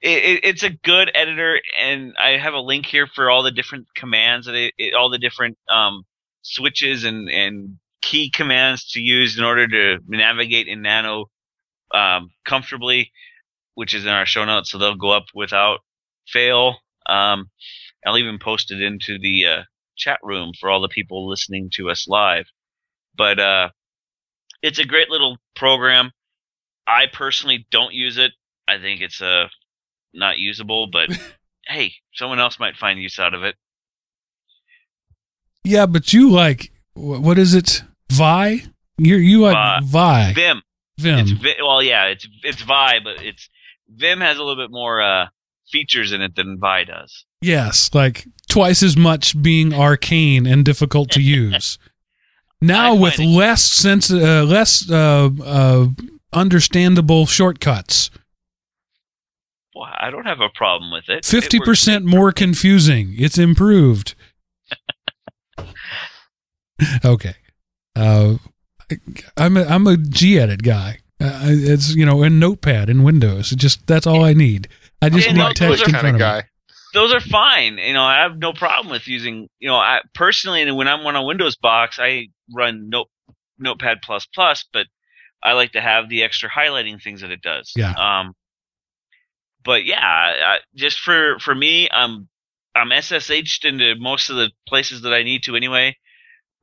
it, 0.00 0.24
it, 0.24 0.40
it's 0.44 0.62
a 0.62 0.70
good 0.70 1.10
editor, 1.14 1.60
and 1.78 2.14
I 2.20 2.38
have 2.38 2.54
a 2.54 2.60
link 2.60 2.86
here 2.86 3.06
for 3.06 3.30
all 3.30 3.42
the 3.42 3.50
different 3.50 3.86
commands 3.94 4.46
that 4.46 4.54
it, 4.54 4.74
it, 4.78 4.94
all 4.94 5.10
the 5.10 5.18
different 5.18 5.58
um, 5.72 6.04
switches 6.42 7.04
and 7.04 7.28
and 7.28 7.78
key 8.00 8.30
commands 8.30 8.92
to 8.92 9.00
use 9.00 9.38
in 9.38 9.44
order 9.44 9.66
to 9.66 9.98
navigate 10.06 10.68
in 10.68 10.82
Nano 10.82 11.26
um, 11.92 12.30
comfortably, 12.46 13.12
which 13.74 13.94
is 13.94 14.04
in 14.04 14.10
our 14.10 14.26
show 14.26 14.44
notes, 14.44 14.70
so 14.70 14.78
they'll 14.78 14.94
go 14.94 15.10
up 15.10 15.26
without 15.34 15.80
fail. 16.26 16.76
Um, 17.06 17.50
I'll 18.06 18.18
even 18.18 18.38
post 18.38 18.70
it 18.70 18.80
into 18.80 19.18
the 19.18 19.46
uh, 19.46 19.62
chat 19.98 20.18
room 20.22 20.52
for 20.58 20.70
all 20.70 20.80
the 20.80 20.88
people 20.88 21.28
listening 21.28 21.70
to 21.74 21.90
us 21.90 22.06
live. 22.08 22.46
But 23.16 23.38
uh, 23.38 23.68
it's 24.62 24.78
a 24.78 24.84
great 24.84 25.10
little 25.10 25.38
program. 25.54 26.12
I 26.86 27.06
personally 27.12 27.66
don't 27.70 27.92
use 27.92 28.16
it. 28.16 28.32
I 28.66 28.78
think 28.78 29.00
it's 29.00 29.20
uh, 29.20 29.48
not 30.14 30.38
usable, 30.38 30.86
but 30.86 31.10
hey, 31.66 31.94
someone 32.14 32.40
else 32.40 32.58
might 32.58 32.76
find 32.76 33.00
use 33.00 33.18
out 33.18 33.34
of 33.34 33.42
it. 33.42 33.56
Yeah, 35.64 35.86
but 35.86 36.12
you 36.12 36.30
like 36.30 36.72
what 36.94 37.38
is 37.38 37.54
it? 37.54 37.82
Vi? 38.10 38.62
You 38.98 39.16
you 39.16 39.40
like 39.42 39.84
Vi? 39.84 40.32
Vim. 40.32 40.62
Vim. 40.98 41.18
It's 41.20 41.60
well, 41.62 41.82
yeah, 41.82 42.06
it's 42.06 42.26
it's 42.42 42.62
Vi, 42.62 42.98
but 43.04 43.22
it's 43.22 43.48
Vim 43.88 44.20
has 44.20 44.38
a 44.38 44.42
little 44.42 44.62
bit 44.62 44.72
more 44.72 45.00
uh, 45.00 45.26
features 45.70 46.12
in 46.12 46.22
it 46.22 46.34
than 46.34 46.58
Vi 46.58 46.84
does. 46.84 47.24
Yes, 47.40 47.90
like 47.94 48.26
twice 48.50 48.82
as 48.82 48.96
much 48.96 49.40
being 49.40 49.72
arcane 49.74 50.46
and 50.46 50.64
difficult 50.64 51.10
to 51.12 51.20
use. 51.22 51.78
Now 52.60 52.92
with 52.96 53.20
it- 53.20 53.24
less 53.24 53.62
sense, 53.62 54.10
uh, 54.10 54.42
less 54.42 54.90
uh, 54.90 55.30
uh, 55.44 55.86
understandable 56.32 57.24
shortcuts. 57.24 58.10
Well, 59.76 59.88
I 59.96 60.10
don't 60.10 60.26
have 60.26 60.40
a 60.40 60.48
problem 60.48 60.90
with 60.90 61.08
it. 61.08 61.24
Fifty 61.24 61.60
percent 61.60 62.04
more 62.04 62.32
confusing. 62.32 63.14
It's 63.16 63.38
improved. 63.38 64.16
okay, 67.04 67.34
uh, 67.94 68.38
I'm 69.36 69.56
a 69.56 69.62
I'm 69.64 69.86
a 69.86 69.94
gedit 69.94 70.62
guy. 70.62 70.98
Uh, 71.20 71.40
it's 71.44 71.94
you 71.94 72.04
know 72.04 72.24
in 72.24 72.40
Notepad 72.40 72.90
in 72.90 73.04
Windows. 73.04 73.52
It 73.52 73.56
just 73.60 73.86
that's 73.86 74.06
all 74.06 74.24
I 74.24 74.32
need. 74.32 74.66
I 75.00 75.10
just 75.10 75.28
Yeah, 75.28 75.32
need 75.34 75.38
no, 75.38 75.52
text 75.52 75.84
in 75.86 75.90
front 75.92 76.08
of 76.08 76.14
of 76.20 76.20
me. 76.20 76.42
Those 76.94 77.12
are 77.12 77.20
fine. 77.20 77.78
You 77.78 77.92
know, 77.92 78.02
I 78.02 78.22
have 78.22 78.38
no 78.38 78.52
problem 78.52 78.90
with 78.90 79.06
using. 79.08 79.48
You 79.58 79.68
know, 79.68 79.76
I 79.76 80.00
personally, 80.14 80.62
and 80.62 80.76
when 80.76 80.88
I'm 80.88 81.06
on 81.06 81.16
a 81.16 81.22
Windows 81.22 81.56
box, 81.56 81.98
I 82.00 82.28
run 82.54 82.88
Note 82.88 83.08
Notepad 83.58 83.98
plus 84.02 84.26
plus, 84.26 84.64
but 84.72 84.86
I 85.42 85.52
like 85.52 85.72
to 85.72 85.80
have 85.80 86.08
the 86.08 86.22
extra 86.22 86.48
highlighting 86.48 87.02
things 87.02 87.20
that 87.20 87.30
it 87.30 87.42
does. 87.42 87.72
Yeah. 87.76 87.92
Um. 87.92 88.34
But 89.64 89.84
yeah, 89.84 89.98
I, 90.00 90.58
just 90.74 90.98
for 90.98 91.38
for 91.40 91.54
me, 91.54 91.88
I'm 91.90 92.28
I'm 92.74 92.88
SSH'd 92.90 93.64
into 93.64 93.94
most 93.98 94.30
of 94.30 94.36
the 94.36 94.50
places 94.66 95.02
that 95.02 95.12
I 95.12 95.22
need 95.22 95.42
to 95.44 95.56
anyway. 95.56 95.96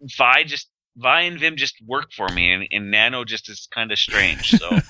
Vi 0.01 0.43
just 0.45 0.69
Vi 0.97 1.21
and 1.21 1.39
Vim 1.39 1.57
just 1.57 1.75
work 1.85 2.11
for 2.15 2.27
me, 2.29 2.51
and, 2.51 2.67
and 2.71 2.91
Nano 2.91 3.25
just 3.25 3.49
is 3.49 3.67
kind 3.73 3.91
of 3.91 3.99
strange. 3.99 4.51
So. 4.51 4.79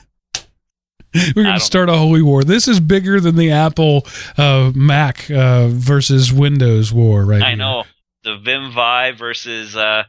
We're 1.36 1.44
going 1.44 1.56
to 1.56 1.60
start 1.60 1.90
a 1.90 1.94
holy 1.98 2.22
war. 2.22 2.44
This 2.44 2.68
is 2.68 2.80
bigger 2.80 3.20
than 3.20 3.36
the 3.36 3.52
Apple 3.52 4.06
uh, 4.38 4.72
Mac 4.76 5.30
uh, 5.32 5.68
versus 5.70 6.34
Windows 6.34 6.92
war, 6.94 7.26
right? 7.26 7.42
I 7.42 7.50
here. 7.50 7.58
know 7.58 7.84
the 8.24 8.38
Vim 8.38 8.72
Vi 8.74 9.12
versus 9.14 9.76
uh, 9.76 10.04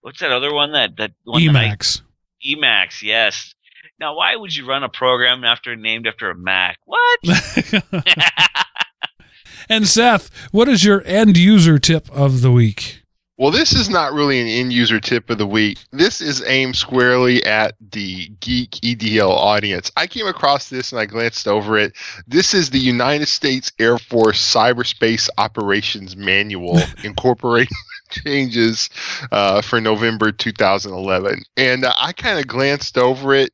what's 0.00 0.20
that 0.20 0.32
other 0.32 0.52
one 0.52 0.72
that 0.72 0.96
that 0.96 1.12
one 1.24 1.44
that 1.44 1.56
I- 1.56 1.68
Emacs. 1.68 2.02
Emacs, 2.46 3.02
yes. 3.02 3.54
Now, 4.00 4.16
why 4.16 4.36
would 4.36 4.54
you 4.54 4.64
run 4.66 4.84
a 4.84 4.88
program 4.88 5.42
after 5.42 5.74
named 5.74 6.06
after 6.06 6.30
a 6.30 6.34
Mac? 6.36 6.78
What? 6.84 7.20
and 9.68 9.88
Seth, 9.88 10.30
what 10.52 10.68
is 10.68 10.84
your 10.84 11.02
end 11.04 11.36
user 11.36 11.78
tip 11.80 12.08
of 12.10 12.40
the 12.40 12.52
week? 12.52 12.97
Well, 13.38 13.52
this 13.52 13.72
is 13.72 13.88
not 13.88 14.14
really 14.14 14.40
an 14.40 14.48
end 14.48 14.72
user 14.72 14.98
tip 14.98 15.30
of 15.30 15.38
the 15.38 15.46
week. 15.46 15.78
This 15.92 16.20
is 16.20 16.42
aimed 16.44 16.74
squarely 16.74 17.44
at 17.44 17.76
the 17.92 18.26
geek 18.40 18.72
EDL 18.72 19.30
audience. 19.30 19.92
I 19.96 20.08
came 20.08 20.26
across 20.26 20.68
this 20.68 20.90
and 20.90 21.00
I 21.00 21.06
glanced 21.06 21.46
over 21.46 21.78
it. 21.78 21.94
This 22.26 22.52
is 22.52 22.70
the 22.70 22.80
United 22.80 23.28
States 23.28 23.70
Air 23.78 23.96
Force 23.96 24.40
Cyberspace 24.54 25.28
Operations 25.38 26.16
Manual 26.16 26.80
incorporating 27.04 27.76
changes 28.10 28.90
uh, 29.30 29.62
for 29.62 29.80
November 29.80 30.32
2011. 30.32 31.40
And 31.56 31.84
uh, 31.84 31.94
I 31.96 32.12
kind 32.14 32.40
of 32.40 32.48
glanced 32.48 32.98
over 32.98 33.34
it. 33.34 33.52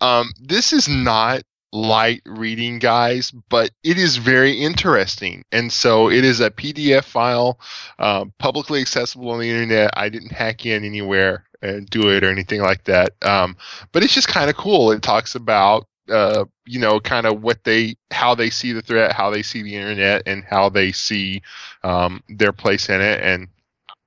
Um, 0.00 0.32
this 0.40 0.72
is 0.72 0.88
not 0.88 1.42
light 1.76 2.22
reading 2.24 2.78
guys, 2.78 3.30
but 3.30 3.70
it 3.82 3.98
is 3.98 4.16
very 4.16 4.52
interesting. 4.52 5.44
And 5.52 5.70
so 5.70 6.10
it 6.10 6.24
is 6.24 6.40
a 6.40 6.50
PDF 6.50 7.04
file, 7.04 7.60
uh, 7.98 8.24
publicly 8.38 8.80
accessible 8.80 9.30
on 9.30 9.40
the 9.40 9.50
internet. 9.50 9.90
I 9.94 10.08
didn't 10.08 10.32
hack 10.32 10.64
in 10.64 10.84
anywhere 10.84 11.44
and 11.62 11.88
do 11.88 12.10
it 12.10 12.24
or 12.24 12.30
anything 12.30 12.62
like 12.62 12.84
that. 12.84 13.10
Um, 13.22 13.56
but 13.92 14.02
it's 14.02 14.14
just 14.14 14.28
kind 14.28 14.48
of 14.48 14.56
cool. 14.56 14.90
It 14.92 15.02
talks 15.02 15.34
about 15.34 15.86
uh, 16.08 16.44
you 16.64 16.78
know, 16.78 17.00
kind 17.00 17.26
of 17.26 17.42
what 17.42 17.64
they, 17.64 17.96
how 18.12 18.34
they 18.34 18.48
see 18.48 18.72
the 18.72 18.80
threat, 18.80 19.12
how 19.12 19.30
they 19.30 19.42
see 19.42 19.62
the 19.62 19.74
internet, 19.74 20.22
and 20.26 20.44
how 20.44 20.68
they 20.68 20.92
see 20.92 21.42
um, 21.82 22.22
their 22.28 22.52
place 22.52 22.88
in 22.88 23.00
it. 23.00 23.20
And 23.22 23.48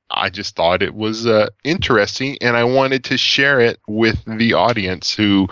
I 0.10 0.30
just 0.30 0.56
thought 0.56 0.82
it 0.82 0.96
was 0.96 1.28
uh, 1.28 1.50
interesting, 1.64 2.38
and 2.42 2.56
I 2.56 2.64
wanted 2.64 3.04
to 3.06 3.18
share 3.18 3.60
it 3.60 3.80
with 3.88 4.24
the 4.26 4.54
audience 4.54 5.14
who. 5.14 5.48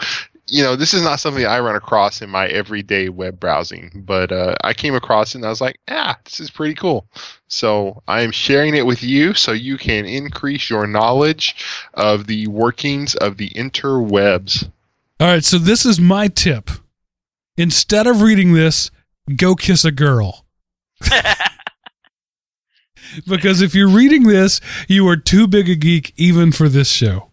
You 0.50 0.64
know, 0.64 0.76
this 0.76 0.94
is 0.94 1.02
not 1.02 1.20
something 1.20 1.46
I 1.46 1.60
run 1.60 1.76
across 1.76 2.22
in 2.22 2.30
my 2.30 2.48
everyday 2.48 3.10
web 3.10 3.40
browsing, 3.40 4.04
but 4.06 4.32
uh, 4.32 4.56
I 4.64 4.74
came 4.74 4.96
across 4.96 5.36
it 5.36 5.40
and 5.40 5.46
I 5.46 5.50
was 5.50 5.60
like, 5.60 5.80
ah, 5.90 6.18
this 6.24 6.40
is 6.40 6.50
pretty 6.50 6.74
cool. 6.74 7.06
So 7.48 8.02
I 8.08 8.22
am 8.22 8.32
sharing 8.32 8.76
it 8.76 8.86
with 8.86 9.04
you 9.04 9.34
so 9.34 9.52
you 9.52 9.78
can 9.78 10.06
increase 10.06 10.70
your 10.70 10.88
knowledge 10.88 11.66
of 11.94 12.28
the 12.28 12.48
workings 12.48 13.16
of 13.16 13.38
the 13.38 13.50
interwebs. 13.50 14.70
All 15.20 15.28
right, 15.28 15.44
so 15.44 15.58
this 15.58 15.86
is 15.86 16.00
my 16.00 16.28
tip. 16.28 16.70
Instead 17.58 18.08
of 18.08 18.22
reading 18.22 18.54
this, 18.54 18.92
go 19.36 19.56
kiss 19.56 19.84
a 19.84 19.92
girl. 19.92 20.46
because 23.28 23.62
if 23.62 23.74
you're 23.74 23.90
reading 23.90 24.24
this, 24.24 24.62
you 24.88 25.08
are 25.08 25.18
too 25.18 25.48
big 25.48 25.70
a 25.70 25.76
geek 25.76 26.14
even 26.18 26.52
for 26.52 26.70
this 26.70 26.90
show. 26.90 27.27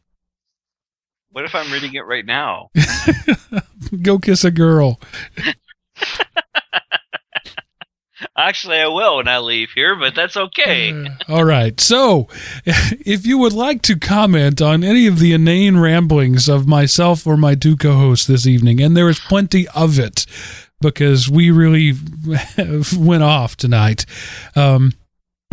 What 1.35 1.45
if 1.45 1.53
I'm 1.53 1.72
reading 1.72 1.95
it 1.95 2.07
right 2.07 2.24
now? 2.24 2.70
go 4.03 4.20
kiss 4.20 4.45
a 4.45 4.53
girl. 4.53 5.01
Actually, 8.39 8.78
I 8.78 8.87
will 8.87 9.16
when 9.16 9.26
I 9.26 9.39
leave 9.39 9.70
here, 9.74 9.97
but 9.97 10.14
that's 10.14 10.37
okay. 10.37 10.93
Uh, 10.93 11.09
all 11.28 11.45
right. 11.45 11.80
So, 11.80 12.28
if 12.64 13.26
you 13.26 13.39
would 13.39 13.53
like 13.53 13.82
to 13.82 13.99
comment 13.99 14.62
on 14.62 14.85
any 14.85 15.09
of 15.09 15.18
the 15.18 15.32
inane 15.32 15.78
ramblings 15.78 16.49
of 16.49 16.68
myself 16.68 17.26
or 17.26 17.37
my 17.37 17.57
two 17.57 17.76
co 17.76 17.95
hosts 17.95 18.28
this 18.28 18.47
evening, 18.47 18.80
and 18.80 18.97
there 18.97 19.09
is 19.09 19.18
plenty 19.18 19.66
of 19.74 19.99
it 19.99 20.26
because 20.80 21.28
we 21.28 21.51
really 21.51 21.95
went 22.97 23.24
off 23.24 23.57
tonight. 23.57 24.07
Um, 24.55 24.93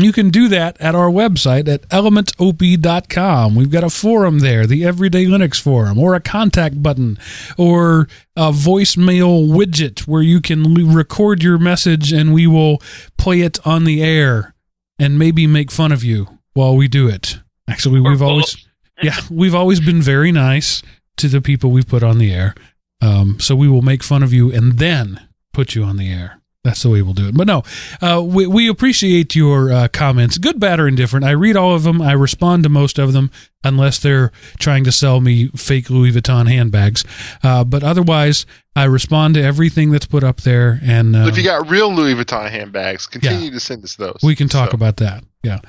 you 0.04 0.12
can 0.12 0.30
do 0.30 0.48
that 0.48 0.80
at 0.80 0.96
our 0.96 1.10
website 1.10 1.68
at 1.68 1.88
elementop.com. 1.90 3.56
We've 3.56 3.72
got 3.72 3.84
a 3.84 3.90
forum 3.90 4.40
there, 4.40 4.66
the 4.66 4.86
Everyday 4.86 5.26
Linux 5.26 5.60
forum, 5.60 5.98
or 5.98 6.16
a 6.16 6.20
contact 6.22 6.82
button, 6.82 7.18
or 7.58 8.08
a 8.36 8.52
voicemail 8.52 9.48
widget 9.48 10.08
where 10.08 10.22
you 10.22 10.42
can 10.42 10.74
record 10.94 11.44
your 11.44 11.58
message 11.58 12.12
and 12.12 12.34
we 12.34 12.48
will 12.48 12.82
play 13.18 13.42
it 13.42 13.66
on 13.66 13.84
the 13.84 14.04
air 14.04 14.54
and 15.00 15.18
maybe 15.18 15.48
make 15.48 15.72
fun 15.72 15.92
of 15.92 16.04
you 16.04 16.40
while 16.54 16.76
we 16.76 16.88
do 16.88 17.08
it. 17.08 17.40
Actually, 17.68 18.02
we've 18.02 18.22
always, 18.22 18.58
yeah, 19.02 19.18
we've 19.30 19.56
always 19.56 19.80
been 19.80 20.02
very 20.02 20.32
nice 20.32 20.82
to 21.18 21.28
the 21.28 21.42
people 21.42 21.72
we 21.72 21.84
put 21.84 22.04
on 22.04 22.18
the 22.18 22.34
air. 22.34 22.56
Um, 23.02 23.40
so 23.40 23.56
we 23.56 23.68
will 23.68 23.82
make 23.82 24.04
fun 24.04 24.24
of 24.24 24.34
you 24.34 24.52
and 24.52 24.78
then 24.78 25.28
put 25.54 25.76
you 25.76 25.84
on 25.84 25.98
the 25.98 26.12
air. 26.12 26.41
That's 26.64 26.84
the 26.84 26.90
way 26.90 27.02
we'll 27.02 27.16
do 27.16 27.28
it. 27.28 27.36
But 27.36 27.48
no, 27.48 27.64
uh, 28.04 28.22
we, 28.24 28.46
we 28.46 28.68
appreciate 28.68 29.36
your 29.36 29.72
uh, 29.74 29.88
comments, 29.88 30.38
good, 30.38 30.60
bad, 30.60 30.80
or 30.80 30.88
indifferent. 30.88 31.26
I 31.26 31.32
read 31.32 31.58
all 31.58 31.74
of 31.74 31.82
them. 31.82 32.00
I 32.04 32.12
respond 32.12 32.62
to 32.64 32.70
most 32.70 33.00
of 33.00 33.14
them, 33.14 33.32
unless 33.64 33.98
they're 33.98 34.32
trying 34.60 34.84
to 34.84 34.92
sell 34.92 35.22
me 35.22 35.48
fake 35.56 35.90
Louis 35.90 36.12
Vuitton 36.12 36.48
handbags. 36.48 37.04
Uh, 37.42 37.64
but 37.64 37.84
otherwise, 37.84 38.46
I 38.76 38.84
respond 38.84 39.34
to 39.36 39.44
everything 39.44 39.90
that's 39.92 40.06
put 40.06 40.24
up 40.24 40.42
there. 40.42 40.80
And 40.84 41.16
uh, 41.16 41.26
if 41.28 41.36
you 41.36 41.44
got 41.44 41.68
real 41.68 41.92
Louis 41.92 42.14
Vuitton 42.14 42.52
handbags, 42.52 43.08
continue 43.08 43.50
to 43.50 43.60
send 43.60 43.84
us 43.84 43.96
those. 43.96 44.20
we 44.22 44.36
can 44.36 44.48
talk 44.48 44.70
So, 44.70 44.76
about 44.76 44.98
that. 44.98 45.24
Yeah. 45.42 45.62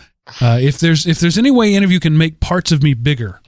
Uh, 0.42 0.58
if 0.60 0.78
there's 0.78 1.06
if 1.06 1.18
there's 1.20 1.38
any 1.38 1.50
way 1.50 1.74
any 1.74 1.84
of 1.86 1.90
you 1.90 2.00
can 2.00 2.16
make 2.18 2.38
parts 2.38 2.70
of 2.70 2.82
me 2.82 2.92
bigger, 2.92 3.40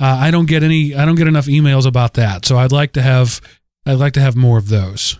uh, 0.00 0.06
I 0.20 0.30
don't 0.30 0.46
get 0.46 0.62
any. 0.62 0.94
I 0.94 1.04
don't 1.04 1.16
get 1.16 1.26
enough 1.26 1.46
emails 1.46 1.84
about 1.84 2.14
that. 2.14 2.46
So 2.46 2.58
I'd 2.58 2.72
like 2.72 2.92
to 2.92 3.02
have. 3.02 3.40
I'd 3.84 3.98
like 3.98 4.12
to 4.12 4.20
have 4.20 4.36
more 4.36 4.56
of 4.56 4.68
those. 4.68 5.18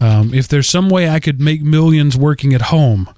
Um, 0.00 0.34
if 0.34 0.48
there's 0.48 0.68
some 0.68 0.88
way 0.90 1.08
I 1.08 1.20
could 1.20 1.40
make 1.40 1.62
millions 1.62 2.16
working 2.16 2.52
at 2.52 2.62
home, 2.62 3.08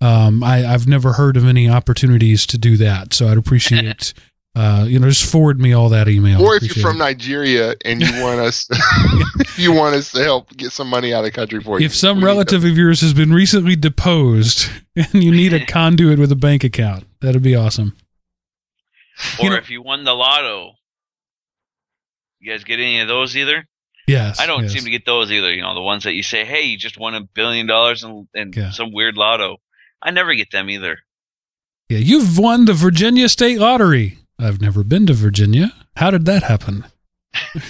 um, 0.00 0.42
I, 0.42 0.66
I've 0.66 0.86
never 0.86 1.14
heard 1.14 1.36
of 1.36 1.46
any 1.46 1.68
opportunities 1.68 2.46
to 2.46 2.58
do 2.58 2.76
that. 2.78 3.14
So 3.14 3.28
I'd 3.28 3.38
appreciate, 3.38 4.12
uh, 4.54 4.84
you 4.88 4.98
know, 4.98 5.08
just 5.08 5.30
forward 5.30 5.60
me 5.60 5.72
all 5.72 5.88
that 5.90 6.08
email. 6.08 6.42
Or 6.42 6.56
if 6.56 6.76
you're 6.76 6.82
from 6.84 6.96
it. 6.96 7.04
Nigeria 7.04 7.74
and 7.84 8.02
you 8.02 8.22
want 8.22 8.40
us, 8.40 8.68
you 9.56 9.72
want 9.72 9.94
us 9.94 10.12
to 10.12 10.22
help 10.22 10.54
get 10.56 10.72
some 10.72 10.88
money 10.88 11.14
out 11.14 11.20
of 11.20 11.24
the 11.26 11.30
country 11.30 11.60
for 11.60 11.78
you. 11.80 11.86
if 11.86 11.94
some 11.94 12.22
relative 12.22 12.64
of 12.64 12.76
yours 12.76 13.00
has 13.00 13.14
been 13.14 13.32
recently 13.32 13.76
deposed 13.76 14.68
and 14.96 15.22
you 15.24 15.30
need 15.30 15.52
a 15.54 15.64
conduit 15.64 16.18
with 16.18 16.30
a 16.32 16.36
bank 16.36 16.64
account, 16.64 17.06
that'd 17.20 17.42
be 17.42 17.54
awesome. 17.54 17.96
Or 19.38 19.44
You 19.44 19.50
know- 19.50 19.56
if 19.56 19.70
you 19.70 19.80
won 19.80 20.04
the 20.04 20.12
lotto. 20.12 20.72
You 22.38 22.52
guys 22.52 22.64
get 22.64 22.78
any 22.80 23.00
of 23.00 23.08
those 23.08 23.34
either? 23.36 23.66
Yes, 24.06 24.38
I 24.40 24.46
don't 24.46 24.62
yes. 24.64 24.72
seem 24.72 24.84
to 24.84 24.90
get 24.90 25.04
those 25.04 25.32
either. 25.32 25.52
You 25.52 25.62
know, 25.62 25.74
the 25.74 25.82
ones 25.82 26.04
that 26.04 26.14
you 26.14 26.22
say, 26.22 26.44
"Hey, 26.44 26.62
you 26.62 26.78
just 26.78 26.98
won 26.98 27.14
a 27.14 27.22
billion 27.22 27.66
dollars 27.66 28.04
in, 28.04 28.28
in 28.34 28.52
Yeah. 28.54 28.70
some 28.70 28.92
weird 28.92 29.16
lotto." 29.16 29.56
I 30.02 30.10
never 30.12 30.34
get 30.34 30.50
them 30.52 30.70
either. 30.70 30.98
Yeah, 31.88 31.98
you've 31.98 32.38
won 32.38 32.64
the 32.66 32.72
Virginia 32.74 33.28
State 33.28 33.58
Lottery. 33.58 34.18
I've 34.38 34.60
never 34.60 34.84
been 34.84 35.06
to 35.06 35.12
Virginia. 35.14 35.72
How 35.96 36.10
did 36.10 36.24
that 36.26 36.42
happen? 36.44 36.84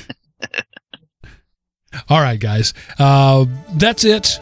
All 2.11 2.21
right, 2.21 2.39
guys. 2.41 2.75
Uh, 2.99 3.47
that's 3.75 4.05
it. 4.05 4.39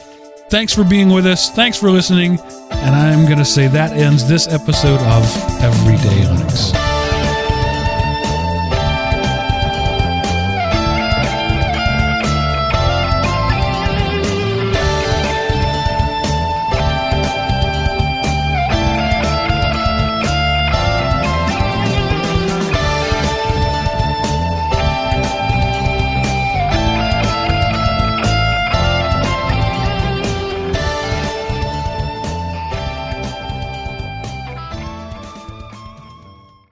Thanks 0.51 0.73
for 0.75 0.85
being 0.85 1.11
with 1.11 1.27
us. 1.27 1.51
Thanks 1.51 1.79
for 1.79 1.91
listening. 1.91 2.39
And 2.71 2.95
I'm 2.95 3.27
going 3.27 3.39
to 3.39 3.45
say 3.45 3.69
that 3.69 3.93
ends 3.97 4.29
this 4.29 4.49
episode 4.49 5.01
of 5.01 5.25
Everyday 5.63 6.25
Linux. 6.25 6.94